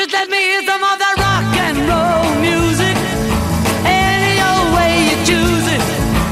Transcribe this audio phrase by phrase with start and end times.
[0.00, 2.96] Just let me hear some of that rock and roll music.
[3.84, 5.82] Any old way you choose it.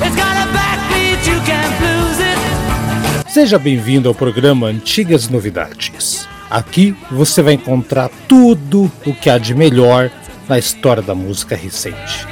[0.06, 3.30] It's got a backbeat, you can't lose it.
[3.30, 6.26] Seja bem-vindo ao programa Antigas Novidades.
[6.48, 10.10] Aqui você vai encontrar tudo o que há de melhor
[10.48, 12.26] na história da música recente.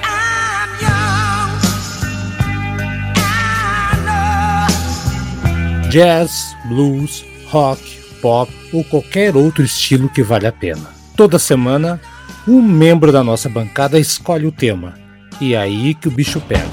[5.90, 7.82] Jazz, blues, rock,
[8.22, 10.95] pop ou qualquer outro estilo que vale a pena.
[11.16, 11.98] Toda semana,
[12.46, 14.92] um membro da nossa bancada escolhe o tema.
[15.40, 16.68] E é aí que o bicho pega.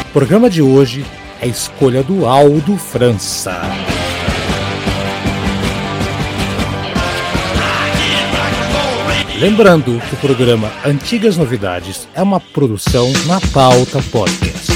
[0.00, 1.06] O programa de hoje
[1.40, 3.62] é a escolha do Aldo França.
[9.38, 14.71] Lembrando que o programa Antigas Novidades é uma produção na pauta podcast.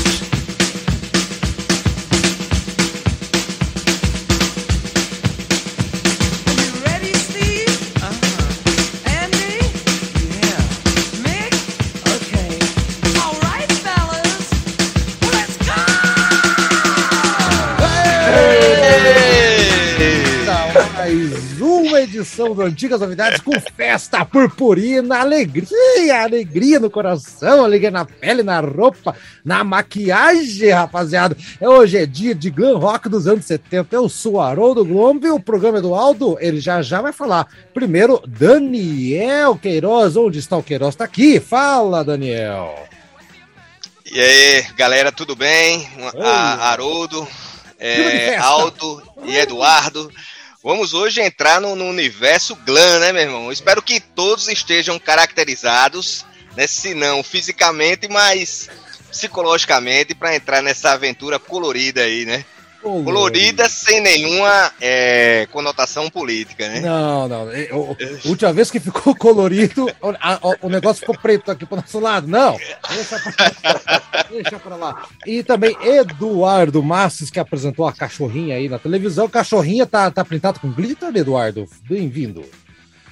[22.54, 29.14] Do Antigas Novidades com festa purpurina, alegria, alegria no coração, alegria na pele, na roupa,
[29.44, 31.36] na maquiagem, rapaziada.
[31.60, 33.94] É, Hoje é dia de glam rock dos anos 70.
[33.94, 37.46] Eu sou o Haroldo Glombe, o programa é do Aldo, ele já já vai falar.
[37.74, 40.16] Primeiro, Daniel Queiroz.
[40.16, 40.94] Onde está o Queiroz?
[40.94, 41.38] Está aqui.
[41.40, 42.74] Fala, Daniel.
[44.10, 45.88] E aí, galera, tudo bem?
[45.98, 46.22] Oi.
[46.22, 47.26] A Haroldo,
[47.78, 48.36] é.
[48.36, 50.10] Aldo e Eduardo.
[50.66, 53.52] Vamos hoje entrar no, no universo glam, né, meu irmão?
[53.52, 58.68] Espero que todos estejam caracterizados, né, se não fisicamente, mas
[59.08, 62.44] psicologicamente, para entrar nessa aventura colorida aí, né?
[63.04, 66.80] Colorida sem nenhuma é, conotação política, né?
[66.80, 67.50] Não, não.
[67.50, 71.50] é, o- a última vez que ficou colorido, o, a- o- o negócio ficou preto
[71.50, 72.26] aqui pro nosso lado.
[72.28, 72.56] Não,
[72.94, 75.06] deixa pra, deixa pra lá.
[75.26, 79.28] E também Eduardo Masses, que apresentou a cachorrinha aí na televisão.
[79.28, 81.66] Cachorrinha tá, tá pintado com glitter, Eduardo?
[81.88, 82.44] Bem-vindo.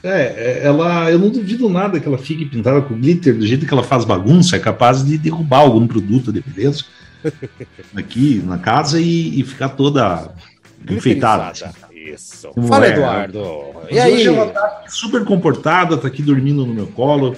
[0.03, 3.67] É, é, ela, eu não duvido nada que ela fique pintada com glitter, do jeito
[3.67, 6.85] que ela faz bagunça, é capaz de derrubar algum produto de beleza
[7.97, 10.31] aqui na casa e, e ficar toda
[10.91, 11.53] enfeitada.
[11.93, 12.49] Isso.
[12.49, 12.91] Como Fala, é?
[12.91, 13.43] Eduardo.
[13.91, 14.27] E aí?
[14.27, 17.35] Ela tá super comportada, tá aqui dormindo no meu colo,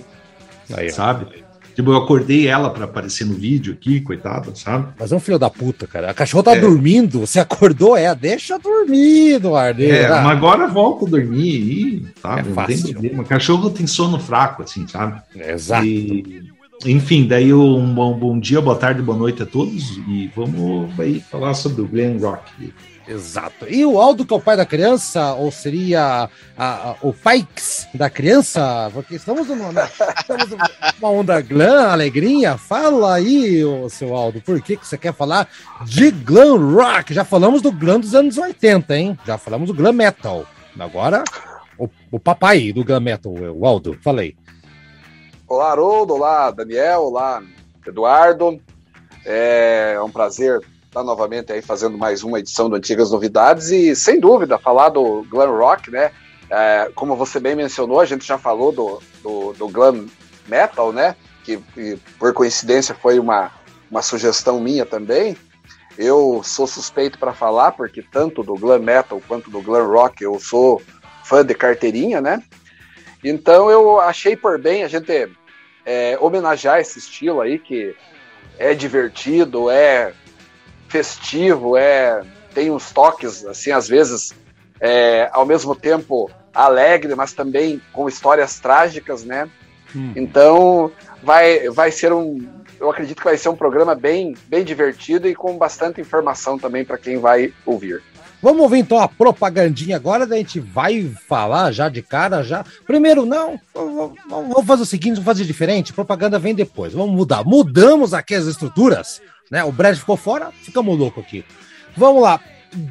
[0.74, 1.44] Aí, sabe?
[1.76, 4.88] Tipo, eu acordei ela pra aparecer no vídeo aqui, coitada, sabe?
[4.98, 6.10] Mas é um filho da puta, cara.
[6.10, 6.60] A cachorra tá É.
[6.60, 9.82] dormindo, você acordou, é, deixa dormir, Eduardo.
[9.82, 12.40] É, Ah, mas agora volta a dormir e, sabe?
[12.40, 12.92] É não tem fácil.
[12.94, 13.24] problema.
[13.24, 15.20] Cachorro tem sono fraco, assim, sabe?
[15.36, 15.84] Exato.
[15.86, 16.42] E,
[16.86, 21.20] enfim, daí um bom, bom dia, boa tarde, boa noite a todos e vamos aí
[21.20, 22.72] falar sobre o Glen Rock.
[23.08, 23.66] Exato.
[23.68, 27.86] E o Aldo, que é o pai da criança, ou seria a- a- o Pikes
[27.94, 28.90] da criança?
[28.92, 29.70] Porque estamos numa,
[30.18, 32.56] estamos numa onda glam, alegria.
[32.56, 35.48] Fala aí, ô, seu Aldo, por que, que você quer falar
[35.84, 37.14] de glam rock?
[37.14, 39.16] Já falamos do glam dos anos 80, hein?
[39.24, 40.44] Já falamos do glam metal.
[40.76, 41.22] Agora,
[41.78, 44.34] o, o papai do glam metal, o Aldo, falei.
[45.48, 47.40] Olá, Haroldo, olá, Daniel, olá,
[47.86, 48.60] Eduardo.
[49.24, 54.18] É um prazer estar novamente aí fazendo mais uma edição do Antigas Novidades e, sem
[54.18, 56.10] dúvida, falar do glam rock, né?
[56.50, 60.06] É, como você bem mencionou, a gente já falou do, do, do glam
[60.48, 61.14] metal, né?
[61.44, 63.52] Que, que, por coincidência foi uma,
[63.88, 65.36] uma sugestão minha também.
[65.96, 70.40] Eu sou suspeito para falar, porque tanto do glam metal quanto do glam rock eu
[70.40, 70.82] sou
[71.22, 72.42] fã de carteirinha, né?
[73.22, 75.30] Então eu achei por bem a gente
[75.84, 77.94] é, homenagear esse estilo aí que
[78.58, 80.12] é divertido, é
[80.88, 82.22] festivo, é
[82.54, 84.34] tem uns toques assim às vezes
[84.80, 89.48] é, ao mesmo tempo alegre, mas também com histórias trágicas, né?
[89.94, 90.12] Hum.
[90.16, 90.90] Então
[91.22, 92.38] vai vai ser um
[92.78, 96.84] eu acredito que vai ser um programa bem bem divertido e com bastante informação também
[96.84, 98.02] para quem vai ouvir.
[98.46, 102.64] Vamos ouvir então a propagandinha agora, daí a gente vai falar já de cara, já.
[102.86, 107.42] Primeiro, não, vamos fazer o seguinte, vamos fazer diferente, propaganda vem depois, vamos mudar.
[107.44, 109.20] Mudamos aqui as estruturas,
[109.50, 109.64] né?
[109.64, 111.44] O Brad ficou fora, ficamos louco aqui.
[111.96, 112.38] Vamos lá,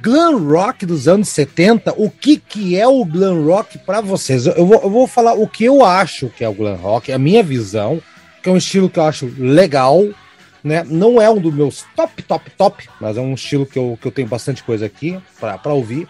[0.02, 4.46] glam rock dos anos 70, o que que é o glam rock para vocês?
[4.48, 7.18] Eu vou, eu vou falar o que eu acho que é o glam rock, a
[7.18, 8.02] minha visão,
[8.44, 10.04] que é um estilo que eu acho legal,
[10.66, 10.84] né?
[10.84, 14.08] Não é um dos meus top, top, top, mas é um estilo que eu, que
[14.08, 16.08] eu tenho bastante coisa aqui para ouvir.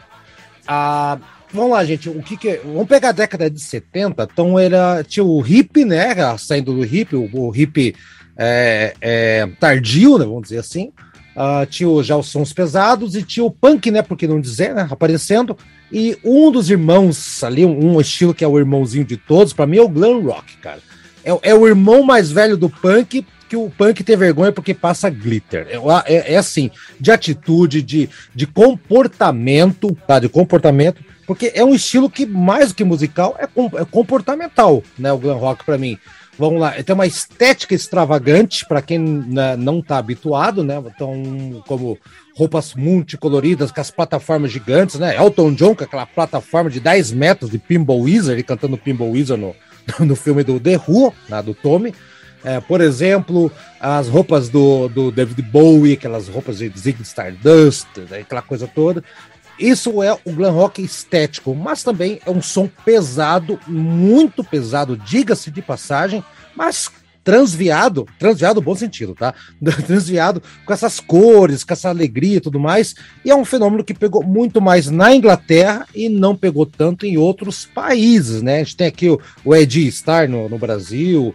[0.66, 1.20] Ah,
[1.52, 2.08] vamos lá, gente.
[2.08, 4.30] O que que é- Vamos pegar a década de 70.
[4.32, 6.16] Então era tinha o hip, né?
[6.38, 7.94] Saindo do hip, o, o hip
[8.38, 10.24] é, é, tardio, né?
[10.24, 10.94] Vamos dizer assim.
[11.36, 14.02] Uh, tinha já os sons pesados e tinha o punk, né?
[14.02, 14.88] Por que não dizer, né?
[14.90, 15.58] Aparecendo.
[15.92, 19.68] E um dos irmãos ali, um, um estilo que é o irmãozinho de todos, para
[19.68, 20.80] mim é o glam rock, cara.
[21.26, 25.10] É, é, o irmão mais velho do punk, que o punk tem vergonha porque passa
[25.10, 25.68] glitter.
[25.70, 30.20] É, é, é assim, de atitude, de, de comportamento, tá?
[30.20, 33.46] De comportamento, porque é um estilo que, mais do que musical, é,
[33.82, 35.12] é comportamental, né?
[35.12, 35.98] O glam rock para mim.
[36.38, 40.84] Vamos lá, tem uma estética extravagante para quem né, não está habituado, né?
[40.94, 41.98] Então, como
[42.36, 45.16] roupas multicoloridas com as plataformas gigantes, né?
[45.16, 49.56] Elton John com aquela plataforma de 10 metros de Pinball Wizard, cantando Pinball Wizard no,
[50.06, 51.94] no filme do The Who, né, do Tommy.
[52.46, 58.20] É, por exemplo, as roupas do, do David Bowie, aquelas roupas de Ziggy Stardust, né,
[58.20, 59.04] aquela coisa toda.
[59.58, 65.50] Isso é o glam rock estético, mas também é um som pesado, muito pesado, diga-se
[65.50, 66.24] de passagem,
[66.56, 66.92] mas
[67.24, 69.34] transviado, transviado no bom sentido, tá?
[69.88, 72.94] transviado com essas cores, com essa alegria e tudo mais.
[73.26, 77.18] E é um fenômeno que pegou muito mais na Inglaterra e não pegou tanto em
[77.18, 78.58] outros países, né?
[78.58, 81.34] A gente tem aqui o, o Ed Star no, no Brasil?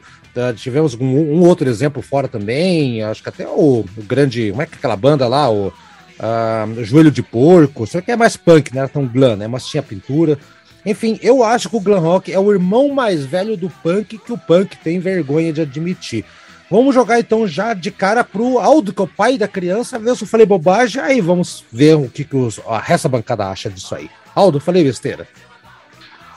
[0.57, 4.67] Tivemos um, um, outro exemplo fora também, acho que até o, o grande, como é
[4.67, 8.73] que é aquela banda lá, o uh, Joelho de Porco, só que é mais punk,
[8.73, 9.47] não era tão glam, né?
[9.47, 10.39] Mas tinha pintura.
[10.85, 14.33] Enfim, eu acho que o glam rock é o irmão mais velho do punk que
[14.33, 16.25] o punk tem vergonha de admitir.
[16.71, 20.15] Vamos jogar então já de cara pro Aldo, que é o pai da criança, ver
[20.17, 23.69] se eu falei bobagem, aí vamos ver o que, que os, a essa bancada acha
[23.69, 24.09] disso aí.
[24.35, 25.27] Aldo, falei besteira.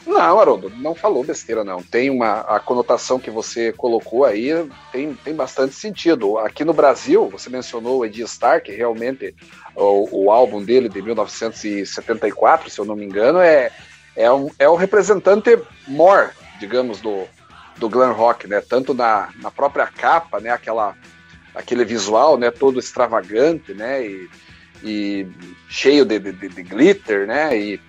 [0.05, 1.81] Não, Haroldo, não falou besteira, não.
[1.81, 4.49] Tem uma a conotação que você colocou aí,
[4.91, 6.37] tem, tem bastante sentido.
[6.39, 9.33] Aqui no Brasil, você mencionou o Eddie Stark, realmente
[9.75, 13.71] o, o álbum dele de 1974, se eu não me engano, é,
[14.15, 15.57] é, um, é o representante
[15.87, 17.25] more, digamos, do,
[17.77, 18.59] do glam rock, né?
[18.59, 20.49] Tanto na, na própria capa, né?
[20.49, 20.97] Aquela,
[21.55, 22.51] aquele visual, né?
[22.51, 24.05] Todo extravagante, né?
[24.05, 24.29] E,
[24.83, 25.27] e
[25.69, 27.57] cheio de, de, de glitter, né?
[27.57, 27.79] E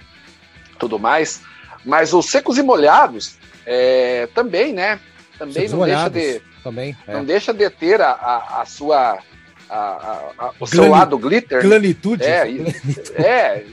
[0.78, 1.42] tudo mais
[1.84, 3.36] mas os secos e molhados
[3.66, 4.98] é, também, né?
[5.38, 6.42] Também secos não deixa de.
[6.62, 7.12] Também, é.
[7.12, 9.18] Não deixa de ter a, a, a sua.
[9.68, 11.62] A, a, o seu lado glitter.
[11.62, 11.68] Né?
[11.68, 12.22] Glanitude.
[12.22, 12.46] É,
[13.16, 13.64] é,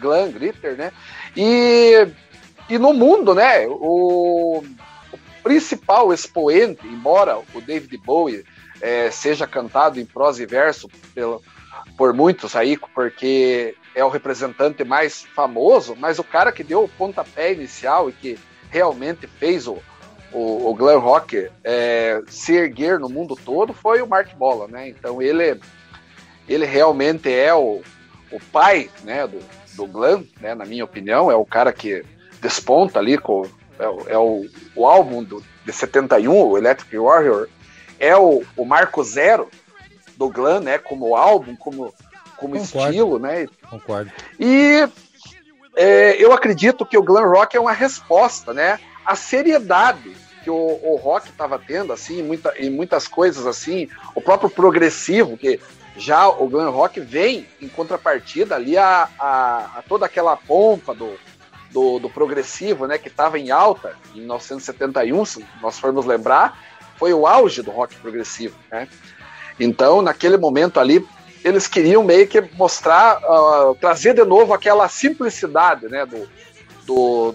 [0.00, 0.90] glam, glitter, né?
[1.36, 2.08] E,
[2.68, 3.66] e no mundo, né?
[3.68, 4.64] O,
[5.12, 8.44] o principal expoente, embora o David Bowie
[8.80, 11.42] é, seja cantado em prosa e verso pelo,
[11.96, 16.88] por muitos aí, porque é o representante mais famoso, mas o cara que deu o
[16.88, 18.38] pontapé inicial e que
[18.70, 19.78] realmente fez o,
[20.32, 24.88] o, o glam rock é, se erguer no mundo todo foi o Mark Bola, né?
[24.88, 25.60] Então ele,
[26.48, 27.82] ele realmente é o,
[28.32, 29.38] o pai né, do,
[29.74, 32.04] do glam, né, na minha opinião, é o cara que
[32.40, 33.46] desponta ali com
[33.78, 34.44] é, é o,
[34.74, 37.48] o álbum do, de 71, o Electric Warrior,
[38.00, 39.48] é o, o marco zero
[40.16, 41.94] do glam, né, como álbum, como
[42.36, 42.88] como Concordo.
[42.90, 43.46] estilo, né?
[43.74, 44.12] Concordo.
[44.38, 44.88] E
[45.76, 48.78] é, eu acredito que o glam rock é uma resposta, né?
[49.04, 54.20] A seriedade que o, o rock estava tendo, assim, muita, em muitas coisas, assim, o
[54.20, 55.58] próprio progressivo, que
[55.96, 61.14] já o glam rock vem em contrapartida ali a, a, a toda aquela pompa do,
[61.70, 66.58] do, do progressivo, né, que estava em alta em 1971, se nós formos lembrar,
[66.98, 68.86] foi o auge do rock progressivo, né?
[69.58, 71.06] Então, naquele momento ali,
[71.44, 76.26] eles queriam meio que mostrar, uh, trazer de novo aquela simplicidade né, do,
[76.86, 77.34] do,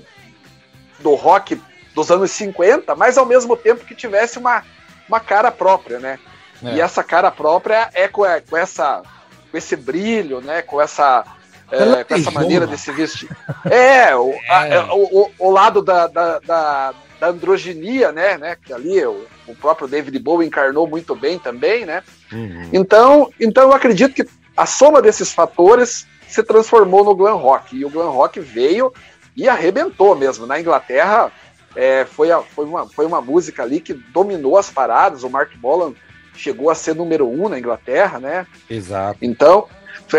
[1.00, 1.62] do rock
[1.94, 4.64] dos anos 50, mas ao mesmo tempo que tivesse uma,
[5.08, 6.20] uma cara própria, né?
[6.64, 6.76] É.
[6.76, 9.04] E essa cara própria é com, com, essa,
[9.52, 10.62] com esse brilho, né?
[10.64, 11.24] Com essa,
[11.72, 13.30] é, com essa maneira de se vestir.
[13.70, 14.76] É, o, é.
[14.76, 18.56] A, o, o, o, lado da, da, da, da androginia, né, né?
[18.64, 22.04] Que ali o, o próprio David Bowie encarnou muito bem também, né?
[22.32, 22.70] Uhum.
[22.72, 27.84] Então, então eu acredito que a soma desses fatores se transformou no glam rock e
[27.84, 28.94] o glam rock veio
[29.36, 31.32] e arrebentou mesmo na Inglaterra.
[31.76, 35.24] É, foi, a, foi, uma, foi uma música ali que dominou as paradas.
[35.24, 35.94] O Mark Bolan
[36.36, 38.48] chegou a ser número um na Inglaterra, né?
[38.70, 39.20] Exato.
[39.22, 39.68] Então,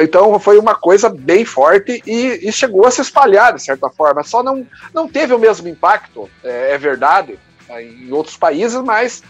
[0.02, 4.22] então foi uma coisa bem forte e, e, chegou a se espalhar de certa forma.
[4.22, 9.22] Só não, não teve o mesmo impacto, é, é verdade, em outros países, mas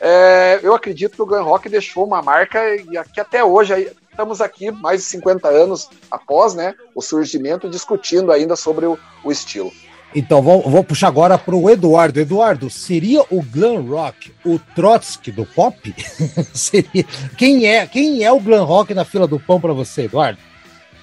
[0.00, 4.40] é, eu acredito que o glam rock deixou uma marca e que até hoje estamos
[4.40, 9.72] aqui, mais de 50 anos após né, o surgimento, discutindo ainda sobre o, o estilo.
[10.14, 12.20] Então, vou, vou puxar agora para o Eduardo.
[12.20, 15.92] Eduardo, seria o glam rock o Trotsky do pop?
[16.54, 17.04] seria.
[17.36, 20.38] Quem é, quem é o glam rock na fila do pão para você, Eduardo?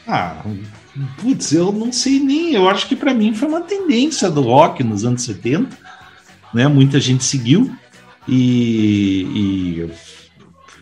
[0.07, 0.41] Ah,
[1.21, 2.53] putz, eu não sei nem.
[2.53, 5.77] Eu acho que para mim foi uma tendência do rock nos anos 70,
[6.53, 6.67] né?
[6.69, 7.75] Muita gente seguiu
[8.27, 9.89] e, e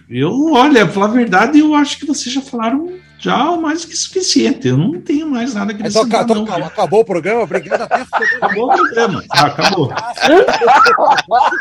[0.09, 4.67] Eu, olha, falar a verdade, eu acho que vocês já falaram já mais que suficiente.
[4.69, 6.43] Eu não tenho mais nada que É só, acrescentar, acabou, não.
[6.45, 7.95] acabou, acabou o programa, obrigado até
[8.41, 9.23] Acabou o programa.
[9.29, 9.89] Acabou.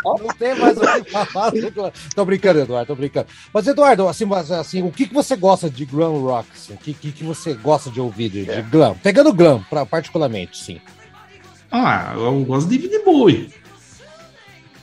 [0.04, 1.52] Não tem mais o que falar.
[2.14, 3.26] Tô brincando, Eduardo, tô brincando.
[3.52, 6.48] Mas, Eduardo, assim, mas, assim o que, que você gosta de glam rock?
[6.54, 6.74] Assim?
[6.74, 8.94] O que, que, que você gosta de ouvir de, de glam?
[9.02, 10.80] Pegando glam, pra, particularmente, sim.
[11.70, 13.50] Ah, eu gosto de David Bowie.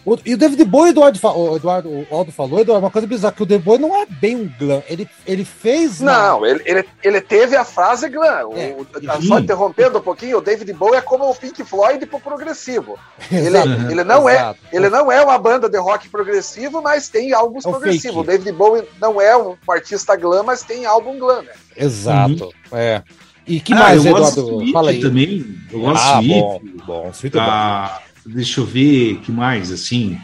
[0.05, 3.33] O- e o David Bowie, Eduardo, o Eduardo, o Aldo falou, Eduardo, uma coisa bizarra,
[3.33, 4.83] que o David Bowie não é bem um glam.
[4.87, 5.99] Ele, ele fez.
[5.99, 8.49] uma- Não, ele, ele, ele teve a frase glam.
[8.49, 8.75] O- É.
[9.05, 12.99] tá só interrompendo um pouquinho, o David Bowie é como o Pink Floyd pro progressivo.
[13.31, 14.59] Ele, Exato, ele, não é, exato.
[14.71, 18.17] ele não é uma banda de rock progressivo, mas tem álbuns É o progressivos.
[18.17, 21.41] O David Bowie não é um artista glam, mas tem álbum glam.
[21.41, 21.49] Né?
[21.75, 23.01] Exato, é.
[23.47, 24.71] E que Ah, mais, Eduardo?
[24.71, 24.99] Fala aí.
[25.01, 25.45] Também.
[25.71, 26.83] Eu gosto ah, de bom, Sweet.
[26.85, 28.05] bom, Sweet é bom.
[28.25, 30.17] Deixa eu ver que mais, assim.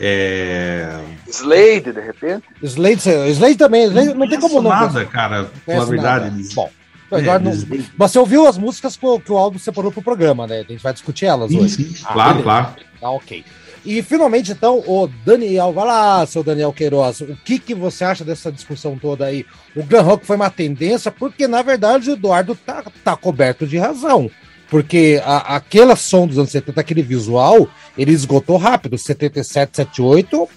[0.00, 0.98] É...
[1.28, 2.44] Slade, de repente.
[2.62, 4.70] Slade, Slade também, Slade, não tem como não.
[4.70, 5.44] nada, cara.
[5.64, 6.30] Pela conhece verdade.
[6.30, 6.48] nada.
[6.54, 6.70] Bom,
[7.12, 10.02] É, Eduardo não- Mas você ouviu as músicas que o, que o Aldo separou pro
[10.02, 10.60] programa, né?
[10.68, 11.74] A gente vai discutir elas Sim, hoje.
[11.94, 12.42] sim, Ah, claro, beleza.
[12.44, 12.74] claro.
[13.00, 13.44] Tá ok.
[13.84, 18.24] E finalmente, então, o Daniel, vai lá, seu Daniel Queiroz, o que, que você acha
[18.24, 19.44] dessa discussão toda aí?
[19.76, 23.76] O glam rock foi uma tendência, porque na verdade o Eduardo tá, tá coberto de
[23.76, 24.30] razão.
[24.74, 28.98] Porque a, aquele som dos anos 70, aquele visual, ele esgotou rápido.
[28.98, 30.48] 77, 78,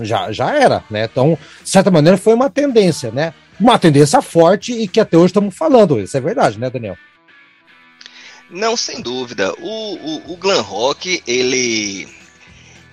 [0.00, 1.04] já, já era, né?
[1.04, 3.32] Então, de certa maneira, foi uma tendência, né?
[3.60, 6.00] Uma tendência forte e que até hoje estamos falando.
[6.00, 6.98] Isso é verdade, né, Daniel?
[8.50, 9.54] Não, sem dúvida.
[9.60, 12.08] O, o, o glam rock, ele,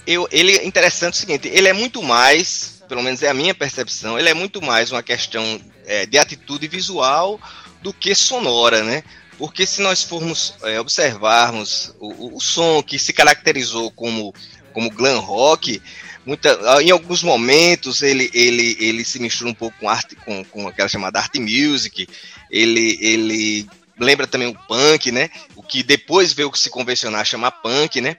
[0.05, 3.55] eu, ele é interessante o seguinte, ele é muito mais, pelo menos é a minha
[3.55, 7.39] percepção, ele é muito mais uma questão é, de atitude visual
[7.81, 9.03] do que sonora, né?
[9.39, 14.35] Porque se nós formos é, observarmos o, o, som que se caracterizou como,
[14.73, 15.81] como glam rock,
[16.25, 20.67] muita, em alguns momentos ele, ele, ele se mistura um pouco com arte, com, com
[20.67, 22.05] aquela chamada art music,
[22.51, 25.29] ele, ele lembra também o punk, né?
[25.55, 28.17] O que depois veio se convencionar a chamar punk, né?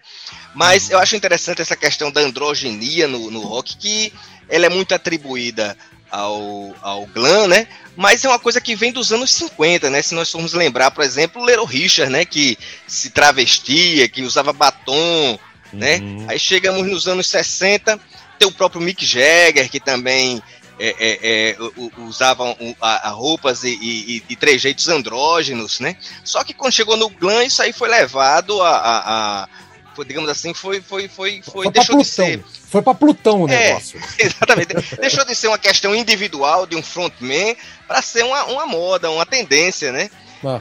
[0.54, 4.10] Mas eu acho interessante essa questão da androgenia no, no rock, que
[4.48, 5.76] ela é muito atribuída
[6.10, 7.66] ao, ao glam, né?
[7.96, 10.00] Mas é uma coisa que vem dos anos 50, né?
[10.02, 12.24] Se nós formos lembrar, por exemplo, o Little Richard, né?
[12.24, 15.38] Que se travestia, que usava batom,
[15.72, 15.98] né?
[15.98, 16.26] Uhum.
[16.28, 17.98] Aí chegamos nos anos 60,
[18.38, 20.42] tem o próprio Mick Jagger, que também
[20.78, 21.56] é, é, é,
[21.98, 25.96] usavam a, a roupas e, e, e trejeitos andrógenos, né?
[26.24, 29.48] Só que quando chegou no glam, isso aí foi levado a, a-
[29.94, 32.26] foi, digamos assim, foi, foi, foi, foi, pra deixou de Plutão.
[32.26, 33.68] ser Foi pra Plutão o É.
[33.68, 34.00] negócio.
[34.18, 34.75] Exatamente.
[35.00, 37.56] Deixou de ser uma questão individual de um frontman
[37.87, 40.11] para ser uma, uma moda, uma tendência, né?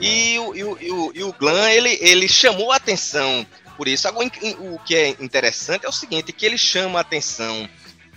[0.01, 3.45] E o, e o, e o, e o glam, ele, ele chamou a atenção
[3.77, 4.07] por isso.
[4.09, 7.69] Agora, o que é interessante é o seguinte, que ele chama a atenção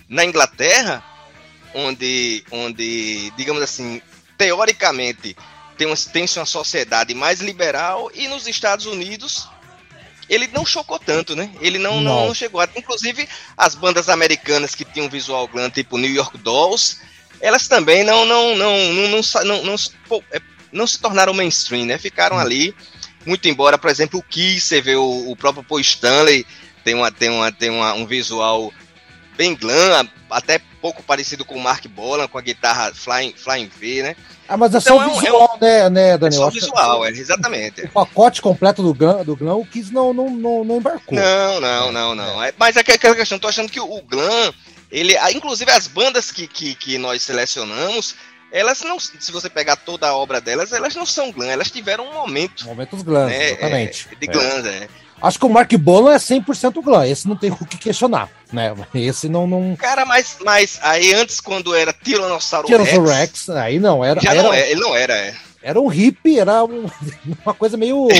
[0.09, 1.01] na Inglaterra,
[1.73, 4.01] onde, onde digamos assim,
[4.37, 5.37] teoricamente,
[5.77, 9.47] tem uma, tem uma sociedade mais liberal, e nos Estados Unidos
[10.33, 11.51] ele não chocou tanto, né?
[11.61, 12.15] Ele não, não.
[12.15, 12.27] Não.
[12.27, 12.67] não chegou a...
[12.75, 16.97] Inclusive, as bandas americanas que tinham visual glam, tipo New York Dolls,
[17.39, 19.75] elas também não não não não, não, não,
[20.31, 21.97] é, não se tornaram mainstream, né?
[21.97, 22.75] Ficaram ali,
[23.25, 26.45] muito embora, por exemplo, o Kiss, você vê o, o próprio Paul Stanley,
[26.83, 28.73] tem, uma, tem, uma, tem uma, um visual
[29.37, 34.03] bem glam, até pouco parecido com o Mark Bolan, com a guitarra Flying, Flying V,
[34.03, 34.15] né?
[34.47, 36.41] Ah, mas é Então só é o um- visual, né, né, É Daniel?
[36.41, 37.81] só Acho que visual, é, exatamente.
[37.85, 41.17] O pacote completo do Glam, do Glam o Kiss não, não, não, não embarcou.
[41.17, 42.43] Não, não, não, não.
[42.43, 44.53] É, mas é aquela questão, tô achando que o glam,
[44.91, 48.15] ele, inclusive as bandas que, que, que nós selecionamos,
[48.51, 52.07] elas não, se você pegar toda a obra delas, elas não são glam, elas tiveram
[52.07, 54.07] um momento Momentos Glam, né, exatamente.
[54.11, 54.31] é, de É.
[54.31, 54.87] glam, é.
[55.23, 57.05] Acho que o Mark Bolan é 100% Glam.
[57.05, 58.75] Esse não tem o que questionar, né?
[58.93, 59.47] Esse não.
[59.47, 59.73] não...
[59.77, 64.03] Cara, mas, mas aí antes, quando era Tiranossauro Tyrannosaurus Rex, Rex, aí não.
[64.03, 65.33] Era, já era, não é, ele não era, é.
[65.61, 66.89] era um hippie, era um-
[67.45, 68.07] uma coisa meio.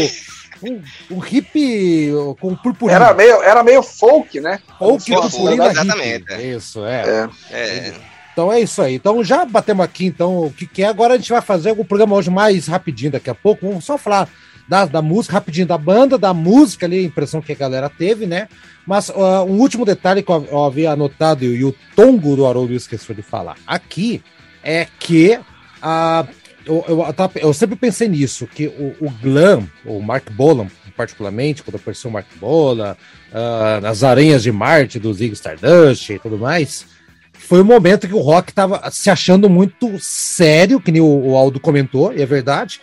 [0.66, 0.82] Um,
[1.18, 2.96] um hippie com purpurina.
[2.98, 4.62] Era meio, era meio folk, né?
[4.66, 6.52] Que Folk, purpurina exatamente, hippie.
[6.56, 7.30] Isso, é.
[7.52, 7.58] É.
[7.58, 7.94] é.
[8.32, 8.96] Então é isso aí.
[8.96, 10.88] Então já batemos aqui, então, o que, que é.
[10.88, 13.68] Agora a gente vai fazer o programa hoje mais rapidinho daqui a pouco.
[13.68, 14.30] Vamos só falar
[14.68, 18.26] da, da música, rapidinho da banda, da música ali, a impressão que a galera teve,
[18.26, 18.48] né?
[18.86, 22.74] Mas ah, um último detalhe que eu, eu havia anotado e o Tongo do Haroldo
[22.74, 24.22] esqueceu de falar aqui
[24.64, 25.40] é que
[25.82, 26.26] a.
[26.66, 31.64] eu, eu, eu eu sempre pensei nisso, que o, o Glam, o Mark Bolan, particularmente,
[31.64, 32.96] quando apareceu o Mark Bolan,
[33.34, 36.86] ah, nas aranhas de Marte, do Zig Stardust e tudo mais,
[37.34, 41.60] foi o momento que o rock tava se achando muito sério, que nem o Aldo
[41.60, 42.80] comentou, e é verdade.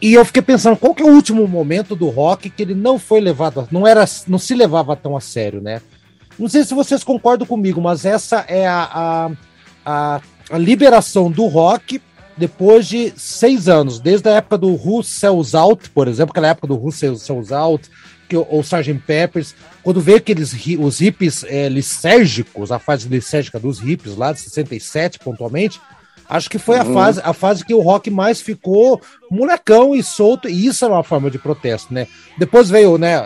[0.00, 2.98] E eu fiquei pensando, qual que é o último momento do rock que ele não
[2.98, 5.80] foi levado, não era, não se levava tão a sério, né?
[6.38, 9.30] Não sei se vocês concordam comigo, mas essa é a,
[9.86, 12.00] a, a, liberação do rock
[12.36, 16.66] depois de seis anos, desde a época do Who Sells Out, por exemplo, aquela época
[16.66, 17.88] do Who Sells Out,
[18.28, 19.02] que, ou Sgt.
[19.06, 21.70] Peppers, quando veio aqueles os hippies é,
[22.70, 25.80] a fase lisérgica dos hippies lá de 67 pontualmente,
[26.28, 30.48] acho que foi a, fase, a fase que o rock mais ficou molecão e solto,
[30.48, 32.06] e isso era uma forma de protesto, né?
[32.38, 33.16] Depois veio, né,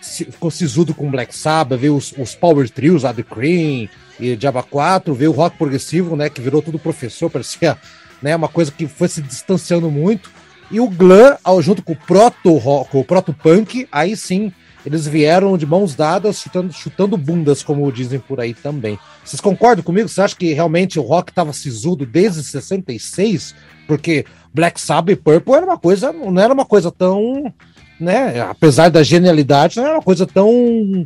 [0.00, 3.88] se- ficou sisudo com Black Sabbath, veio os, os Power Trios, a The Cream
[4.20, 7.76] e Diaba 4, veio o rock progressivo, né, que virou tudo professor, parecia
[8.20, 10.30] né, uma coisa que foi se distanciando muito.
[10.70, 14.52] E o glam, ao- junto com o proto rock, o proto punk, aí sim,
[14.84, 18.98] eles vieram de mãos dadas, chutando, chutando bundas, como dizem por aí também.
[19.24, 20.08] Vocês concordam comigo?
[20.08, 23.54] Você acha que realmente o rock estava sisudo desde 66?
[23.86, 27.52] Porque Black Sabbath e Purple era uma coisa, não era uma coisa tão,
[27.98, 30.48] né, apesar da genialidade, não era uma coisa tão,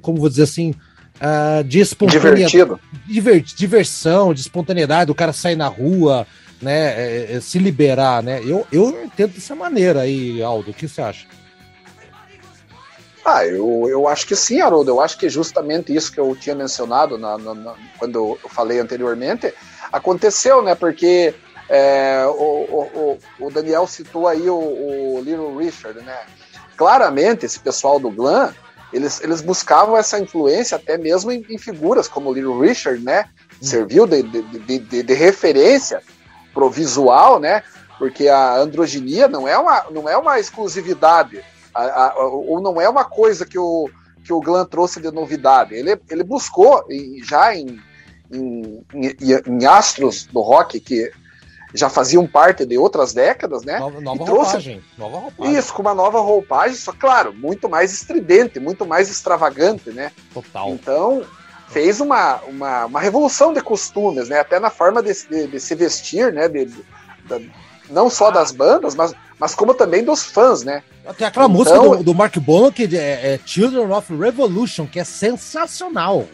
[0.01, 0.75] como vou dizer assim,
[1.21, 2.51] ah, de espontaneidade
[3.07, 6.27] diver- diversão, de espontaneidade, o cara sair na rua,
[6.61, 8.41] né, é, é, se liberar, né?
[8.45, 10.71] Eu, eu entendo dessa maneira aí, Aldo.
[10.71, 11.27] O que você acha?
[13.29, 14.91] Ah, eu, eu acho que sim, Haroldo.
[14.93, 18.79] Eu acho que justamente isso que eu tinha mencionado na, na- na- quando eu falei
[18.79, 19.53] anteriormente
[19.93, 20.77] aconteceu, né?
[20.77, 21.35] Porque
[21.69, 26.17] é, o, o, o- Daniel citou aí o, o Little Richard, né?
[26.77, 28.55] Claramente, esse pessoal do Glam,
[28.93, 33.25] eles, eles buscavam essa influência até mesmo em, em figuras como o Little Richard, né?
[33.61, 36.01] Serviu de, de, de, de- de referência
[36.55, 37.65] pro visual, né?
[37.99, 41.43] Porque a androginia não é uma, não é uma exclusividade
[41.85, 43.89] a- a- ou não é uma coisa que o,
[44.25, 45.75] que o Glam trouxe de novidade.
[45.75, 47.81] Ele, ele buscou em- já em,
[48.33, 48.83] em,
[49.47, 51.11] em, astros do rock que
[51.75, 53.79] já faziam parte de outras décadas, né?
[53.79, 54.85] Nova, nova E trouxe- roupagem.
[54.97, 55.57] Nova roupagem.
[55.59, 60.11] Isso, com uma nova roupagem, só claro, muito mais estridente, muito mais extravagante, né?
[60.33, 60.71] Total.
[60.71, 61.23] Então,
[61.69, 64.41] fez uma, uma, uma revolução de costumes, né?
[64.41, 66.49] Até na forma de, de- de se vestir, né?
[66.49, 66.85] De, de-
[67.91, 70.83] não só das bandas, mas, mas como também dos fãs, né?
[71.17, 74.99] Tem aquela Então- música do, do Mark Bono que é, é Children of Revolution, que
[74.99, 76.27] é sensacional.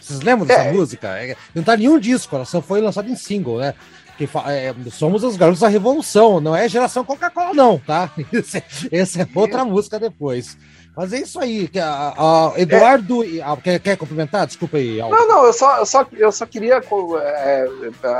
[0.00, 0.72] Vocês lembram dessa É.
[0.72, 1.08] música?
[1.18, 3.74] É, não tá nenhum disco, ela só foi lançada em single, né?
[4.16, 8.10] Que é, somos os garotos da revolução, não é geração Coca-Cola, não, tá?
[8.92, 10.56] Essa é outra música depois.
[10.96, 11.66] Mas é isso aí.
[11.68, 14.46] que a- a- Eduardo, e- ah, quer, quer complementar?
[14.46, 14.98] Desculpa aí.
[14.98, 16.80] Não, não, eu só, eu só, eu só queria.
[16.80, 17.66] co- é,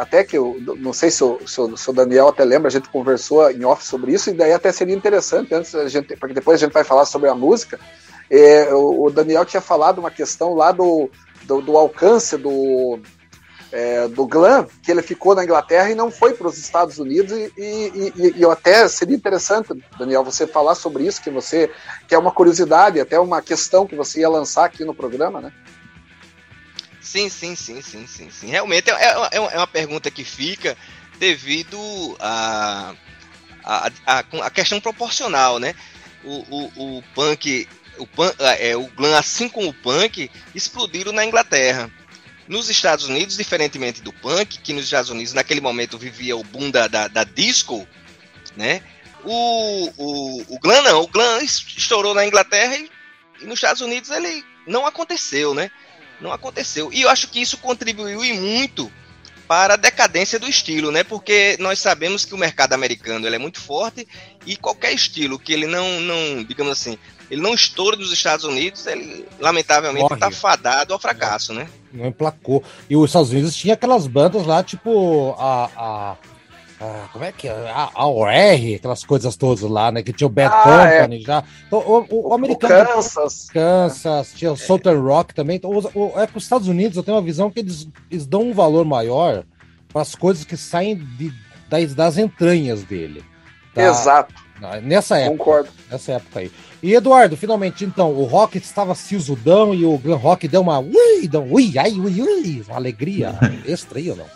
[0.00, 2.70] até que eu não sei se o, se, o, se o Daniel até lembra, a
[2.70, 6.34] gente conversou em off sobre isso, e daí até seria interessante, antes a gente, porque
[6.34, 7.78] depois a gente vai falar sobre a música.
[8.30, 11.10] É, o, o Daniel tinha falado uma questão lá do,
[11.44, 12.98] do, do alcance do,
[13.74, 17.32] é, do Glam, que ele ficou na Inglaterra e não foi para os Estados Unidos,
[17.32, 21.68] e, e, e, e até seria interessante, Daniel, você falar sobre isso, que você
[22.06, 25.52] que é uma curiosidade, até uma questão que você ia lançar aqui no programa, né?
[27.00, 28.46] Sim, sim, sim, sim, sim, sim.
[28.46, 30.76] Realmente é, é, é uma- é uma pergunta que fica
[31.18, 31.76] devido
[32.20, 32.94] a,
[33.64, 35.74] a, a, a questão proporcional, né?
[36.22, 41.24] O, o, o punk, o, punk é, o glam, assim como o punk, explodiram na
[41.24, 41.90] Inglaterra.
[42.46, 46.70] Nos Estados Unidos, diferentemente do punk, que nos Estados Unidos naquele momento vivia o boom
[46.70, 47.86] da, da, da disco,
[48.56, 48.82] né?
[49.24, 52.90] O, o, o glam não, o glam estourou na Inglaterra e,
[53.40, 55.70] e nos Estados Unidos ele não aconteceu, né?
[56.20, 56.92] não aconteceu.
[56.92, 58.90] E eu acho que isso contribuiu e muito
[59.46, 61.04] para a decadência do estilo, né?
[61.04, 64.08] Porque nós sabemos que o mercado americano ele é muito forte
[64.46, 66.98] e qualquer estilo que ele não, não digamos assim,
[67.30, 71.68] ele não estoure nos Estados Unidos, ele lamentavelmente está fadado ao fracasso, né?
[71.94, 72.62] Não emplacou.
[72.90, 75.70] E os Estados Unidos tinha aquelas bandas lá, tipo a.
[75.76, 76.16] a-
[76.80, 77.52] a- como é que é?
[77.52, 78.28] A, a OR,
[78.76, 80.02] aquelas coisas todas lá, né?
[80.02, 80.62] Que tinha o Bad Ah,
[80.98, 81.44] Company já.
[81.66, 82.86] Então, o, o- o O americano.
[82.86, 83.48] Kansas.
[83.50, 85.56] Kansas, tinha o Southern Rock também.
[85.56, 88.42] Então, o- é que os Estados Unidos eu tenho uma visão que eles, eles dão
[88.42, 89.44] um valor maior
[89.88, 91.32] para as coisas que saem de,
[91.70, 93.22] das, das entranhas dele.
[93.72, 93.82] tá?
[93.82, 94.34] Exato,
[94.82, 95.38] Nessa época.
[95.38, 95.68] concordo.
[95.90, 96.50] Nessa época aí.
[96.84, 101.26] E Eduardo, finalmente, então, o rock estava sisudão e o glam rock deu uma ui,
[101.26, 103.34] deu um ui, ai, ui, ui, uma alegria
[103.66, 104.26] extra aí ou não?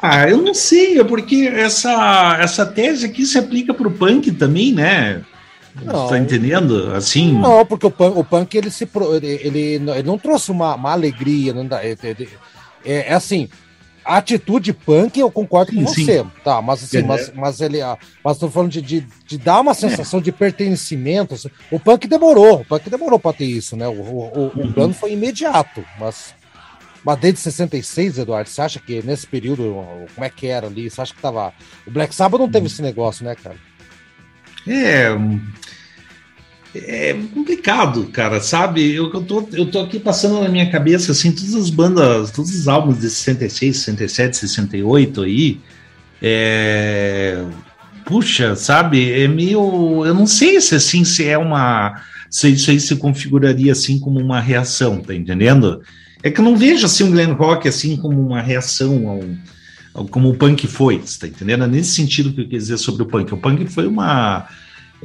[0.00, 4.72] Ah, eu não sei, é porque essa, essa tese aqui se aplica pro punk também,
[4.72, 5.22] né?
[5.82, 6.08] Não.
[6.08, 6.90] Tá entendendo?
[6.94, 7.34] Assim.
[7.34, 11.52] Não, porque o punk, o punk ele se ele, ele, não trouxe uma, uma alegria,
[11.52, 11.94] não dá, é-
[12.86, 13.50] é- é assim,
[14.04, 17.02] a atitude punk eu concordo com Sim, você, tá, mas assim, É.
[17.02, 21.34] mas, mas ele, ah, mas tô falando de, de, de dar uma sensação de pertencimento,
[21.34, 24.72] assim, o punk demorou, o punk demorou pra ter isso, né, o, o, o- o
[24.72, 26.34] plano foi imediato, mas,
[27.04, 29.74] mas desde 66, Eduardo, você acha que nesse período,
[30.14, 31.52] como é que era ali, você acha que tava,
[31.86, 33.56] o Black Sabbath não teve esse negócio, né, cara?
[34.66, 35.08] É.
[36.74, 38.94] é complicado, cara, sabe?
[38.94, 42.54] Eu, eu, tô, eu tô aqui passando na minha cabeça, assim, todas as bandas, todos
[42.54, 45.60] os álbuns de 66, 67, 68 aí.
[46.20, 47.44] É...
[48.04, 49.12] Puxa, sabe?
[49.12, 50.04] É meio.
[50.04, 52.02] Eu não sei se assim se é uma.
[52.28, 55.80] Se isso aí se configuraria assim como uma reação, tá entendendo?
[56.22, 59.20] É que eu não vejo assim um Glen Rock assim como uma reação
[59.94, 61.64] ao, como o punk foi, tá entendendo?
[61.64, 63.32] É nesse sentido que eu quis dizer sobre o punk.
[63.32, 64.48] O punk foi uma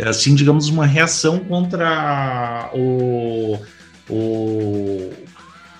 [0.07, 3.57] assim, digamos, uma reação contra o,
[4.09, 5.11] o,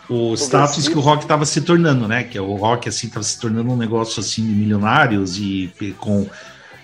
[0.10, 2.24] o status que o rock estava se tornando, né?
[2.24, 6.28] Que é o rock assim estava se tornando um negócio assim de milionários e com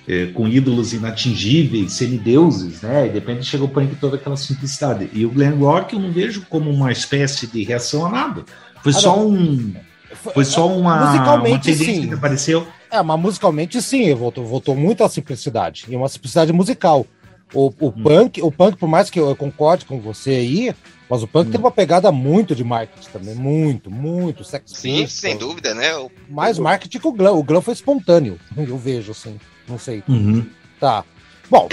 [0.08, 3.08] é, com ídolos inatingíveis, semideuses, né?
[3.08, 5.10] E de repente chegou o punk toda aquela simplicidade.
[5.12, 8.46] E o glam rock eu não vejo como uma espécie de reação a nada.
[8.84, 9.30] Foi ah, só não.
[9.30, 9.76] um
[10.16, 12.08] foi só uma, musicalmente, uma sim.
[12.08, 12.68] que apareceu.
[12.90, 15.86] É, mas musicalmente sim, voltou, voltou muito à simplicidade.
[15.90, 17.06] E uma simplicidade musical.
[17.54, 18.04] O, o hum.
[18.04, 20.76] punk, o punk, por mais que eu, concorde com você aí,
[21.10, 21.52] mas o punk hum.
[21.52, 24.76] tem uma pegada muito de marketing também, muito, muito sexy.
[24.76, 25.96] Sim, sem dúvida, né?
[25.96, 26.10] O...
[26.30, 27.38] Mais marketing que o glam.
[27.38, 30.04] O glam foi espontâneo, eu vejo assim, não sei.
[30.08, 30.46] Uhum.
[30.80, 31.04] Tá.
[31.50, 31.70] Bom,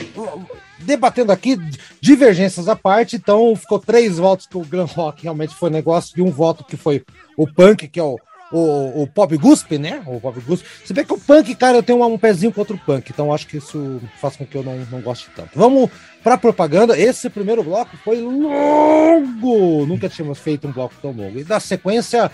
[0.80, 1.56] debatendo aqui,
[2.00, 6.22] divergências à parte, então ficou três votos que o glam rock realmente foi negócio, e
[6.22, 7.02] um voto que foi
[7.36, 8.18] o punk, que é o
[8.52, 10.02] o, o pop guspe, né?
[10.06, 10.68] O pop guspe.
[10.84, 13.32] Se bem que o punk, cara, eu tenho um, um pezinho contra o punk, então
[13.32, 15.50] acho que isso faz com que eu não, não goste tanto.
[15.54, 15.90] Vamos
[16.22, 16.98] para propaganda.
[16.98, 19.86] Esse primeiro bloco foi longo.
[19.86, 21.38] Nunca tínhamos feito um bloco tão longo.
[21.38, 22.30] E da sequência,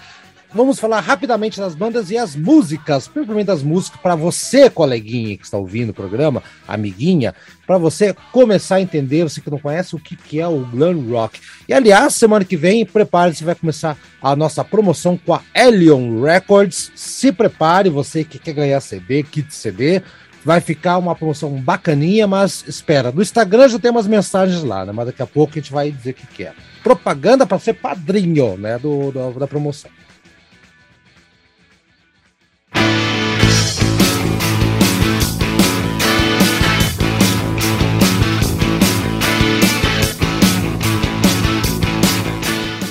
[0.54, 5.44] Vamos falar rapidamente das bandas e as músicas, principalmente das músicas para você, coleguinha que
[5.44, 7.34] está ouvindo o programa, amiguinha,
[7.66, 11.06] para você começar a entender, você que não conhece, o que, que é o glam
[11.10, 11.38] rock.
[11.68, 16.92] E aliás, semana que vem, prepare-se, vai começar a nossa promoção com a Elion Records.
[16.94, 20.02] Se prepare, você que quer ganhar CD, kit CD,
[20.42, 24.92] vai ficar uma promoção bacaninha, mas espera, no Instagram já tem umas mensagens lá, né?
[24.92, 26.54] Mas daqui a pouco a gente vai dizer o que, que é.
[26.82, 29.90] Propaganda para ser padrinho, né, do, do da promoção.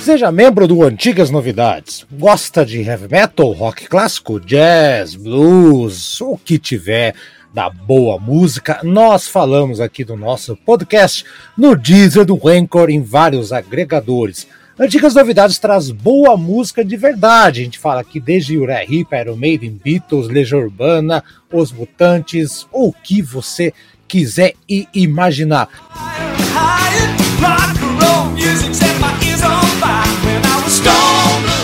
[0.08, 2.06] Seja membro do Antigas Novidades.
[2.10, 7.14] Gosta de heavy metal, rock clássico, jazz, blues, o que tiver
[7.52, 11.24] da boa música, nós falamos aqui do nosso podcast
[11.56, 14.46] no Deezer do Anchor em vários agregadores.
[14.80, 17.60] Antigas Novidades traz boa música de verdade.
[17.60, 22.90] A gente fala aqui desde Uriah Heep, Iron Maiden, Beatles, Legião Urbana, Os Mutantes, ou
[22.90, 23.74] o que você
[24.06, 25.68] quiser e imaginar.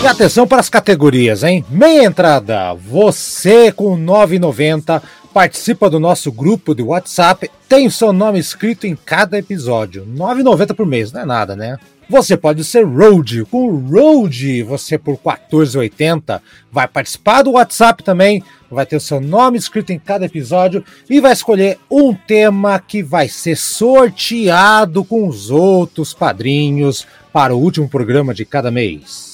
[0.03, 1.65] E atenção para as categorias, hein?
[1.71, 5.01] Meia entrada, você com 9,90
[5.35, 10.07] participa do nosso grupo de WhatsApp, tem o seu nome escrito em cada episódio.
[10.07, 11.77] 9,90 por mês, não é nada, né?
[12.09, 13.45] Você pode ser Road.
[13.47, 19.59] Com Road, você por 14,80 vai participar do WhatsApp também, vai ter o seu nome
[19.59, 25.51] escrito em cada episódio e vai escolher um tema que vai ser sorteado com os
[25.51, 29.34] outros padrinhos para o último programa de cada mês.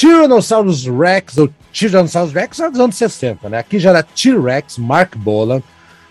[0.00, 3.58] Tyrannosaurus Rex, ou Tyrannosaurus Rex é dos anos 60, né?
[3.58, 5.62] Aqui já era T-Rex, Mark Bolan,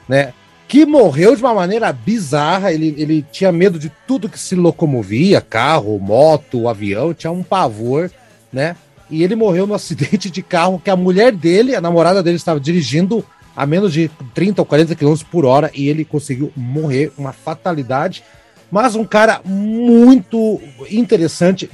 [0.08, 0.32] né?
[0.68, 2.72] Que morreu de uma maneira bizarra.
[2.72, 8.12] Ele, ele tinha medo de tudo que se locomovia, carro, moto, avião, tinha um pavor,
[8.54, 8.76] né?
[9.10, 12.60] E ele morreu no acidente de carro que a mulher dele, a namorada dele, estava
[12.60, 13.26] dirigindo
[13.56, 18.24] a menos de 30 ou 40 km por hora e ele conseguiu morrer, uma fatalidade.
[18.72, 21.68] Mas um cara muito interessante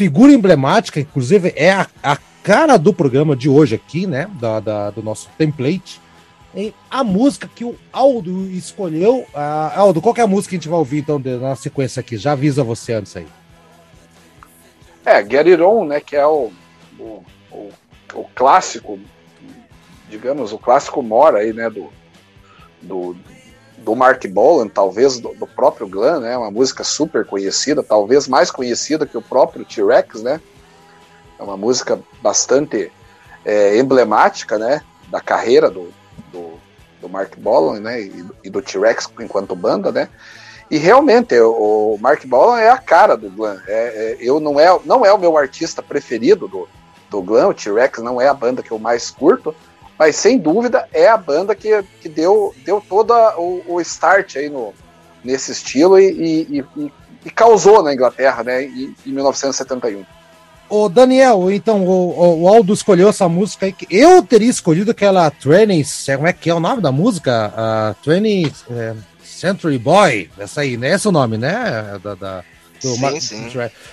[0.00, 4.30] figura emblemática, inclusive é a, a cara do programa de hoje aqui, né?
[4.40, 6.00] Da, da do nosso template.
[6.54, 9.26] E a música que o Aldo escolheu.
[9.34, 12.16] Uh, Aldo, qual é a música que a gente vai ouvir então na sequência aqui?
[12.16, 13.26] Já avisa você antes aí.
[15.04, 16.00] É, Get It On, né?
[16.00, 16.50] Que é o,
[16.98, 17.70] o, o,
[18.14, 18.98] o clássico,
[20.08, 21.68] digamos, o clássico mora aí, né?
[21.68, 21.92] Do,
[22.80, 23.14] do,
[23.80, 26.36] do Mark Bolan, talvez do, do próprio Glenn, né?
[26.36, 30.40] Uma música super conhecida, talvez mais conhecida que o próprio T-Rex, né?
[31.38, 32.92] É uma música bastante
[33.44, 34.82] é, emblemática, né?
[35.08, 35.92] Da carreira do,
[36.30, 36.52] do,
[37.00, 38.02] do Mark Bolan, né?
[38.02, 40.08] E, e do T-Rex enquanto banda, né?
[40.70, 43.58] E realmente, o Mark Bolan é a cara do Glenn.
[43.66, 46.68] É, é, eu não é, não é o meu artista preferido do,
[47.10, 49.54] do Glenn, o T-Rex não é a banda que eu mais curto,
[50.00, 54.48] mas sem dúvida é a banda que, que deu, deu todo o, o start aí
[54.48, 54.72] no,
[55.22, 56.92] nesse estilo e, e, e,
[57.26, 60.06] e causou na Inglaterra, né, em, em 1971.
[60.70, 65.30] Ô Daniel, então o, o, Aldo escolheu essa música aí que eu teria escolhido aquela
[65.30, 65.84] Training,
[66.16, 67.52] como é que é o nome da música?
[67.54, 70.94] Uh, Training é, Century Boy, essa aí, né?
[70.94, 72.00] Esse é o nome, né?
[72.02, 72.44] Da, da
[72.82, 73.50] do sim, sim.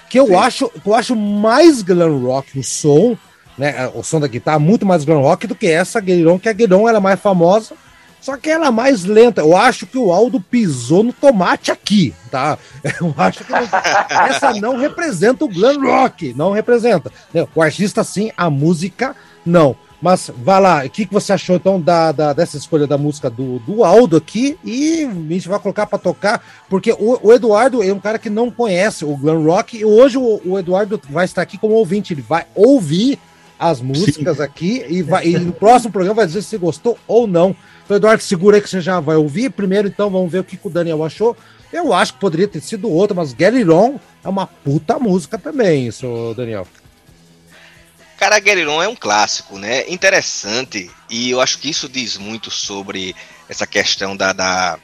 [0.09, 0.35] Que eu sim.
[0.35, 3.17] acho, eu acho mais glam rock o som,
[3.57, 3.89] né?
[3.93, 6.87] O som da guitarra muito mais glam rock do que essa Gueiron, que a Gueiron
[6.87, 7.75] era mais famosa,
[8.21, 9.41] só que ela é mais lenta.
[9.41, 12.57] Eu acho que o Aldo pisou no tomate aqui, tá?
[12.99, 17.11] Eu acho que essa não representa o glam rock, não representa.
[17.55, 19.15] O artista sim, a música
[19.45, 19.75] não.
[19.99, 23.29] Mas vai lá, o que, que você achou então da, da, dessa escolha da música
[23.31, 24.57] do, do Aldo aqui?
[24.63, 28.29] E a gente vai colocar para tocar, porque o, o, Eduardo é um cara que
[28.29, 32.13] não conhece o glam rock, e hoje o, o Eduardo vai estar aqui como ouvinte,
[32.13, 33.17] ele vai ouvir
[33.59, 34.43] as músicas Sim.
[34.43, 37.55] aqui e, vai, e no próximo programa vai dizer se gostou ou não.
[37.85, 39.49] Então, Eduardo, segura aí que você já vai ouvir.
[39.49, 41.35] Primeiro, então, vamos ver o que, que o Daniel achou.
[41.71, 45.37] Eu acho que poderia ter sido outro, mas Get It On é uma puta música
[45.37, 46.67] também, isso, Daniel.
[48.17, 49.87] Cara, Guerrilon é um clássico, né?
[49.87, 50.89] Interessante.
[51.07, 53.15] E eu acho que isso diz muito sobre
[53.47, 54.79] essa questão da, da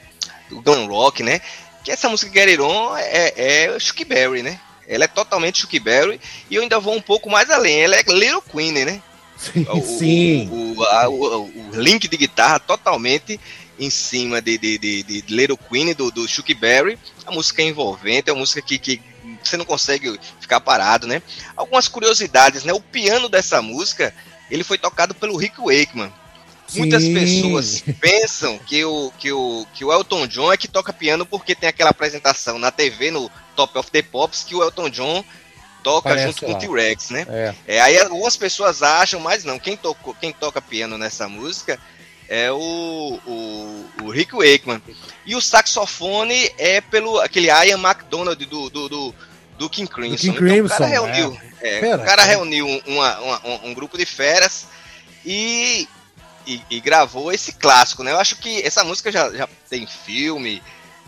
[0.49, 1.41] do glam rock, né?
[1.83, 4.59] Que essa música Guerrilon é, é Chuck Berry, né?
[4.87, 6.19] Ela é totalmente Chuck Berry.
[6.49, 7.81] E eu ainda vou um pouco mais além.
[7.81, 9.01] Ela é Little Queen, né?
[9.37, 9.65] Sim.
[9.69, 10.49] O, sim.
[10.49, 13.39] O, o, a, o, o, link de guitarra totalmente
[13.79, 16.97] em cima de, de, de, de Little Queen do, do Chuck Berry.
[17.25, 19.01] A música é envolvente, é uma música que, que
[19.43, 21.21] você não consegue ficar parado, né?
[21.55, 22.73] Algumas curiosidades, né?
[22.73, 24.13] O piano dessa música,
[24.49, 26.11] ele foi tocado pelo Rick Wakeman.
[26.73, 26.79] Sim.
[26.79, 31.25] Muitas pessoas pensam que o, que, o, que o Elton John é que toca piano
[31.25, 35.23] porque tem aquela apresentação na TV, no Top of the Pops, que o Elton John
[35.83, 36.51] toca Parece junto lá.
[36.51, 37.27] com o T-Rex, né?
[37.29, 37.75] É.
[37.75, 37.81] é.
[37.81, 41.77] aí algumas pessoas acham, mas não, quem, tocou, quem toca piano nessa música
[42.27, 44.81] é o, o, o Rick Wakeman.
[45.25, 49.15] E o saxofone é pelo aquele Ian McDonald do, do, do,
[49.59, 50.17] do King Crimson.
[50.17, 51.75] King Crimson então, o cara reuniu, é.
[51.75, 54.67] É, Pera, o cara reuniu uma, uma, um grupo de feras
[55.25, 55.87] e,
[56.45, 58.11] e, e, gravou esse clássico, né?
[58.11, 60.61] Eu acho que essa música já, já tem filme,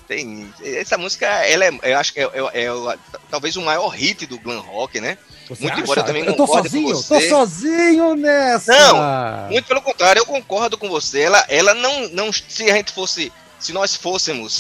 [0.08, 2.98] tem essa música, ela é, eu acho que é, é, é,
[3.30, 5.18] talvez o maior hit do glam rock, né?
[5.50, 5.82] Você muito acha?
[5.84, 8.72] embora eu também eu tô sozinho, tô sozinho nessa.
[8.74, 11.22] Não, muito pelo contrário, eu concordo com você.
[11.22, 14.60] Ela, ela não, não, se a gente fosse, se nós fôssemos